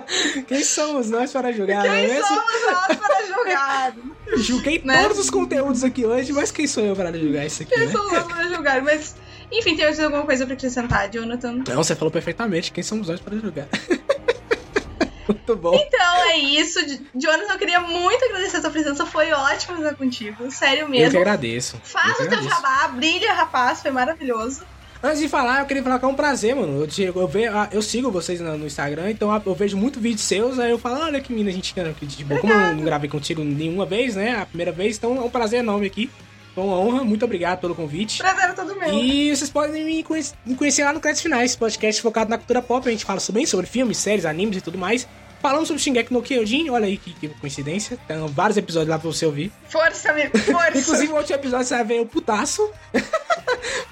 Quem 0.48 0.64
somos 0.64 1.10
nós 1.10 1.30
para 1.32 1.52
julgar, 1.52 1.84
é 1.86 1.88
Quem 1.90 2.08
mesmo? 2.08 2.26
somos 2.26 2.62
nós 2.66 2.96
para 2.96 3.26
julgar? 3.26 3.94
Julguei 4.36 4.82
Né? 4.84 5.02
todos 5.02 5.18
os 5.18 5.30
conteúdos 5.30 5.84
aqui 5.84 6.04
hoje, 6.06 6.32
mas 6.32 6.50
quem 6.50 6.66
sou 6.66 6.84
eu 6.84 6.96
para 6.96 7.12
julgar 7.18 7.46
isso 7.46 7.62
aqui, 7.62 7.74
Quem 7.74 7.86
né? 7.86 7.92
somos 7.92 8.12
nós 8.12 8.24
para 8.24 8.44
julgar? 8.48 8.80
Mas, 8.82 9.14
enfim, 9.50 9.76
tem 9.76 9.84
mais 9.84 10.00
alguma 10.00 10.24
coisa 10.24 10.44
pra 10.46 10.54
acrescentar, 10.54 11.08
Jonathan? 11.10 11.62
Não, 11.68 11.76
você 11.84 11.94
falou 11.94 12.10
perfeitamente. 12.10 12.72
Quem 12.72 12.82
somos 12.82 13.08
nós 13.08 13.20
para 13.20 13.36
julgar? 13.36 13.68
Muito 15.28 15.56
bom. 15.56 15.74
Então 15.74 16.24
é 16.30 16.36
isso. 16.36 16.78
Jonathan, 17.14 17.52
eu 17.52 17.58
queria 17.58 17.80
muito 17.80 18.24
agradecer 18.24 18.56
a 18.56 18.60
sua 18.60 18.70
presença. 18.70 19.06
Foi 19.06 19.30
ótimo 19.32 19.78
estar 19.78 19.94
contigo. 19.94 20.50
Sério 20.50 20.80
Eu 20.80 20.86
que 20.86 20.92
mesmo. 20.92 21.18
agradeço. 21.20 21.80
Faz 21.84 22.18
Eu 22.18 22.26
o 22.26 22.28
teu 22.28 22.42
jabá, 22.42 22.88
brilha, 22.88 23.32
rapaz, 23.32 23.80
foi 23.80 23.92
maravilhoso. 23.92 24.62
Antes 25.02 25.18
de 25.20 25.28
falar, 25.28 25.60
eu 25.60 25.66
queria 25.66 25.82
falar 25.82 25.98
que 25.98 26.04
é 26.04 26.08
um 26.08 26.14
prazer, 26.14 26.54
mano. 26.54 26.80
Eu, 26.80 26.86
te- 26.86 27.02
eu, 27.02 27.26
ve- 27.26 27.48
ah, 27.48 27.68
eu 27.72 27.82
sigo 27.82 28.10
vocês 28.10 28.40
no, 28.40 28.56
no 28.56 28.66
Instagram, 28.66 29.10
então 29.10 29.32
ah, 29.32 29.42
eu 29.44 29.54
vejo 29.54 29.76
muito 29.76 29.98
vídeo 29.98 30.20
seus, 30.20 30.58
aí 30.60 30.70
eu 30.70 30.78
falo, 30.78 31.00
olha 31.00 31.20
que 31.20 31.32
mina, 31.32 31.50
a 31.50 31.52
gente 31.52 31.74
de 31.74 32.24
boa. 32.24 32.40
Como 32.40 32.52
eu 32.52 32.74
não 32.76 32.84
gravei 32.84 33.10
contigo 33.10 33.42
nenhuma 33.42 33.84
vez, 33.84 34.14
né? 34.14 34.36
A 34.40 34.46
primeira 34.46 34.70
vez, 34.70 34.96
então 34.96 35.16
é 35.16 35.20
um 35.20 35.28
prazer 35.30 35.58
enorme 35.60 35.86
aqui. 35.86 36.08
Foi 36.54 36.62
uma 36.62 36.78
honra, 36.78 37.02
muito 37.02 37.24
obrigado 37.24 37.60
pelo 37.60 37.74
convite. 37.74 38.18
Prazer 38.18 38.50
é 38.50 38.52
todo 38.52 38.76
meu. 38.78 38.92
E 38.92 39.34
vocês 39.34 39.50
podem 39.50 39.84
me 39.84 40.02
conhe- 40.04 40.24
me 40.46 40.54
conhecer 40.54 40.84
lá 40.84 40.92
no 40.92 41.00
Créditos 41.00 41.22
Finais, 41.22 41.56
podcast 41.56 42.00
focado 42.00 42.30
na 42.30 42.36
cultura 42.38 42.60
pop. 42.62 42.86
A 42.86 42.92
gente 42.92 43.04
fala 43.04 43.18
bem 43.32 43.46
sobre 43.46 43.66
filmes, 43.66 43.96
séries, 43.96 44.24
animes 44.26 44.58
e 44.58 44.60
tudo 44.60 44.76
mais. 44.78 45.08
Falamos 45.40 45.66
sobre 45.66 45.82
Shingeki 45.82 46.12
no 46.12 46.22
Kyojin, 46.22 46.70
olha 46.70 46.86
aí 46.86 46.96
que, 46.96 47.12
que 47.14 47.28
coincidência. 47.30 47.98
Tem 48.06 48.16
vários 48.28 48.56
episódios 48.56 48.90
lá 48.90 48.98
pra 48.98 49.10
você 49.10 49.26
ouvir. 49.26 49.50
Força, 49.68 50.10
amigo, 50.12 50.38
força. 50.38 50.70
Inclusive, 50.78 51.08
no 51.08 51.16
último 51.16 51.34
episódio 51.34 51.66
você 51.66 51.74
vai 51.74 51.84
ver 51.84 52.00
o 52.00 52.06
putaço. 52.06 52.70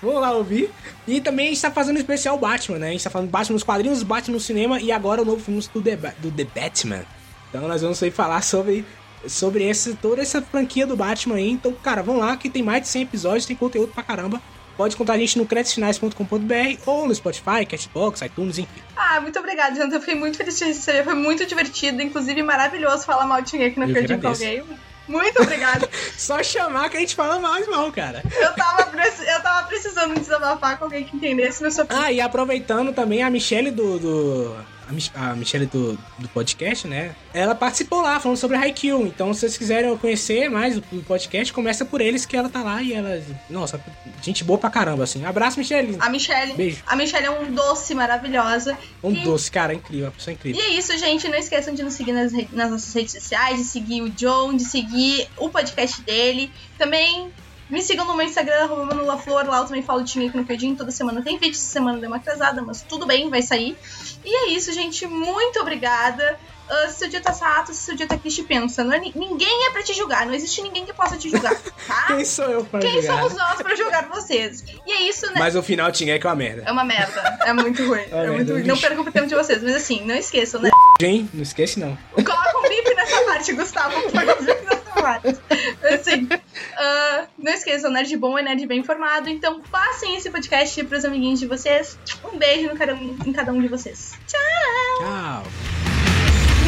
Vamos 0.02 0.20
lá 0.20 0.32
ouvir. 0.32 0.70
E 1.06 1.20
também 1.20 1.46
a 1.46 1.48
gente 1.50 1.62
tá 1.62 1.70
fazendo 1.70 1.96
um 1.96 2.00
especial 2.00 2.36
Batman, 2.38 2.78
né? 2.78 2.88
A 2.88 2.92
gente 2.92 3.04
tá 3.04 3.10
falando 3.10 3.28
Batman 3.30 3.54
nos 3.54 3.62
quadrinhos, 3.62 4.02
Batman 4.02 4.34
no 4.34 4.40
cinema 4.40 4.80
e 4.80 4.90
agora 4.92 5.22
o 5.22 5.24
novo 5.24 5.42
filme 5.42 5.60
do 5.72 5.80
The, 5.82 5.96
Ba- 5.96 6.14
do 6.18 6.30
The 6.30 6.44
Batman. 6.44 7.04
Então 7.48 7.66
nós 7.66 7.82
vamos 7.82 8.02
aí 8.02 8.10
falar 8.10 8.42
sobre, 8.42 8.84
sobre 9.26 9.64
esse, 9.68 9.94
toda 9.94 10.22
essa 10.22 10.40
franquia 10.40 10.86
do 10.86 10.96
Batman 10.96 11.36
aí. 11.36 11.50
Então, 11.50 11.72
cara, 11.72 12.02
vamos 12.02 12.20
lá 12.22 12.36
que 12.36 12.48
tem 12.48 12.62
mais 12.62 12.82
de 12.82 12.88
100 12.88 13.02
episódios, 13.02 13.46
tem 13.46 13.56
conteúdo 13.56 13.92
pra 13.92 14.02
caramba. 14.02 14.40
Pode 14.76 14.96
contar 14.96 15.12
a 15.14 15.18
gente 15.18 15.36
no 15.36 15.44
creditfinais.com.br 15.44 16.80
ou 16.86 17.06
no 17.06 17.14
Spotify, 17.14 17.66
Cashbox, 17.68 18.22
iTunes, 18.22 18.58
enfim. 18.58 18.80
Ah, 18.96 19.20
muito 19.20 19.38
obrigada, 19.38 19.74
Jonathan. 19.74 19.96
Eu 19.96 20.00
fiquei 20.00 20.14
muito 20.14 20.36
feliz 20.38 20.58
de 20.58 20.64
receber. 20.64 21.04
Foi 21.04 21.14
muito 21.14 21.44
divertido, 21.44 22.00
inclusive 22.00 22.42
maravilhoso 22.42 23.04
falar 23.04 23.26
mal 23.26 23.42
de 23.42 23.50
Shingeki 23.50 23.78
no 23.78 23.86
Kyojin 23.86 24.20
com 24.20 24.28
alguém. 24.28 24.62
Muito 25.08 25.42
obrigada. 25.42 25.88
Só 26.16 26.42
chamar 26.42 26.88
que 26.90 26.96
a 26.96 27.00
gente 27.00 27.14
fala 27.16 27.38
mais 27.38 27.66
mal, 27.68 27.90
cara. 27.90 28.22
eu, 28.40 28.54
tava 28.54 28.90
eu 29.26 29.42
tava 29.42 29.66
precisando 29.66 30.14
desabafar 30.18 30.78
com 30.78 30.84
alguém 30.84 31.04
que 31.04 31.16
entendesse 31.16 31.62
meu 31.62 31.70
sofrimento. 31.70 32.04
Ah, 32.04 32.12
e 32.12 32.20
aproveitando 32.20 32.92
também 32.92 33.22
a 33.22 33.30
Michelle 33.30 33.70
do. 33.70 33.98
do- 33.98 34.56
a, 34.90 34.92
Mich 34.92 35.10
a 35.14 35.34
Michelle 35.34 35.66
do, 35.66 35.96
do 36.18 36.28
podcast, 36.28 36.86
né? 36.88 37.14
Ela 37.32 37.54
participou 37.54 38.02
lá 38.02 38.18
falando 38.18 38.36
sobre 38.36 38.56
Haikyuu. 38.56 39.06
Então, 39.06 39.32
se 39.32 39.40
vocês 39.40 39.56
quiserem 39.56 39.96
conhecer 39.96 40.50
mais 40.50 40.76
o, 40.76 40.82
o 40.92 41.02
podcast, 41.02 41.52
começa 41.52 41.84
por 41.84 42.00
eles 42.00 42.26
que 42.26 42.36
ela 42.36 42.48
tá 42.48 42.62
lá 42.62 42.82
e 42.82 42.92
ela. 42.92 43.22
Nossa, 43.48 43.80
gente 44.20 44.42
boa 44.44 44.58
pra 44.58 44.68
caramba, 44.68 45.04
assim. 45.04 45.24
Abraço, 45.24 45.58
Michelle. 45.58 45.96
A 46.00 46.10
Michelle. 46.10 46.54
Beijo. 46.54 46.82
A 46.86 46.96
Michelle 46.96 47.26
é 47.26 47.30
um 47.30 47.52
doce 47.54 47.94
maravilhosa. 47.94 48.76
Um 49.02 49.12
E- 49.12 49.20
doce, 49.22 49.50
cara, 49.50 49.72
incrível, 49.72 50.06
uma 50.06 50.12
pessoa 50.12 50.32
E 50.32 50.34
incrível. 50.34 50.60
é 50.60 50.68
isso, 50.70 50.96
gente. 50.98 51.28
Não 51.28 51.38
esqueçam 51.38 51.72
de 51.74 51.82
nos 51.82 51.94
seguir 51.94 52.12
nas, 52.12 52.32
nas 52.52 52.70
nossas 52.70 52.92
redes 52.92 53.12
sociais, 53.12 53.58
de 53.58 53.64
seguir 53.64 54.02
o 54.02 54.10
John, 54.10 54.54
de 54.56 54.64
seguir 54.64 55.28
o 55.38 55.48
podcast 55.48 56.02
dele. 56.02 56.50
Também 56.76 57.30
me 57.70 57.82
sigam 57.82 58.04
no 58.06 58.14
meu 58.16 58.26
Instagram, 58.26 58.68
manulaflor. 58.68 59.46
Lá 59.46 59.58
eu 59.58 59.64
também 59.64 59.82
falo 59.82 60.02
de 60.02 60.10
Shingeki 60.10 60.36
no 60.36 60.44
Kyojin. 60.44 60.74
Toda 60.76 60.90
semana 60.90 61.22
tem 61.22 61.38
vídeo. 61.38 61.52
Essa 61.56 61.70
semana 61.72 61.98
deu 61.98 62.08
uma 62.08 62.16
atrasada, 62.16 62.60
mas 62.62 62.82
tudo 62.82 63.06
bem, 63.06 63.28
vai 63.30 63.42
sair. 63.42 63.76
E 64.24 64.34
é 64.34 64.48
isso, 64.50 64.72
gente. 64.72 65.06
Muito 65.06 65.60
obrigada. 65.60 66.38
Ah, 66.72 66.86
se 66.88 66.98
seu 67.00 67.08
dia 67.08 67.20
tá 67.20 67.32
chato, 67.32 67.68
se 67.74 67.80
seu 67.82 67.96
dia 67.96 68.06
tá 68.06 68.16
triste, 68.16 68.44
pensa. 68.44 68.84
Não 68.84 68.92
é 68.92 69.00
ni- 69.00 69.12
ninguém 69.16 69.66
é 69.66 69.70
pra 69.70 69.82
te 69.82 69.92
julgar. 69.92 70.24
Não 70.24 70.32
existe 70.34 70.62
ninguém 70.62 70.86
que 70.86 70.92
possa 70.92 71.16
te 71.16 71.28
julgar, 71.28 71.56
tá? 71.86 72.04
Quem 72.14 72.24
sou 72.24 72.44
eu 72.44 72.64
pra 72.64 72.78
Quem 72.78 73.02
jogar? 73.02 73.16
somos 73.16 73.34
nós 73.36 73.60
pra 73.60 73.74
julgar 73.74 74.08
vocês? 74.08 74.62
E 74.86 74.92
é 74.92 75.02
isso, 75.02 75.26
né? 75.26 75.32
Mas 75.36 75.56
o 75.56 75.62
final 75.64 75.90
tinha 75.90 76.16
que 76.16 76.24
é 76.24 76.30
uma 76.30 76.36
merda. 76.36 76.62
É 76.64 76.70
uma 76.70 76.84
merda. 76.84 77.38
É 77.44 77.52
muito 77.52 77.84
ruim. 77.88 78.02
É, 78.12 78.14
merda, 78.14 78.32
muito 78.34 78.52
ruim. 78.52 78.62
Não 78.62 78.78
percam 78.78 79.00
o 79.02 79.10
tempo 79.10 79.26
de 79.26 79.34
vocês. 79.34 79.60
Mas 79.60 79.74
assim, 79.74 80.04
não 80.04 80.14
esqueçam, 80.14 80.60
né? 80.60 80.70
Gente, 81.00 81.30
não 81.34 81.42
esquece 81.42 81.80
não. 81.80 81.98
Coloca 82.14 82.58
um 82.58 82.68
bip 82.68 82.94
nessa 82.94 83.20
parte, 83.24 83.52
Gustavo. 83.52 84.02
Coloca 84.02 84.40
um 84.40 84.59
informados. 85.00 85.40
Assim, 85.82 86.24
uh, 86.24 87.26
não 87.38 87.52
esqueçam, 87.52 87.90
nerd 87.90 88.16
bom 88.16 88.38
é 88.38 88.42
nerd 88.42 88.66
bem 88.66 88.80
informado. 88.80 89.28
Então 89.28 89.60
passem 89.62 90.16
esse 90.16 90.30
podcast 90.30 90.84
pros 90.84 91.04
amiguinhos 91.04 91.40
de 91.40 91.46
vocês. 91.46 91.98
Um 92.32 92.36
beijo 92.36 92.68
no 92.68 92.76
cada 92.76 92.94
um, 92.94 93.16
em 93.26 93.32
cada 93.32 93.52
um 93.52 93.60
de 93.60 93.68
vocês. 93.68 94.12
Tchau! 94.26 95.44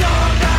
Tchau! 0.00 0.51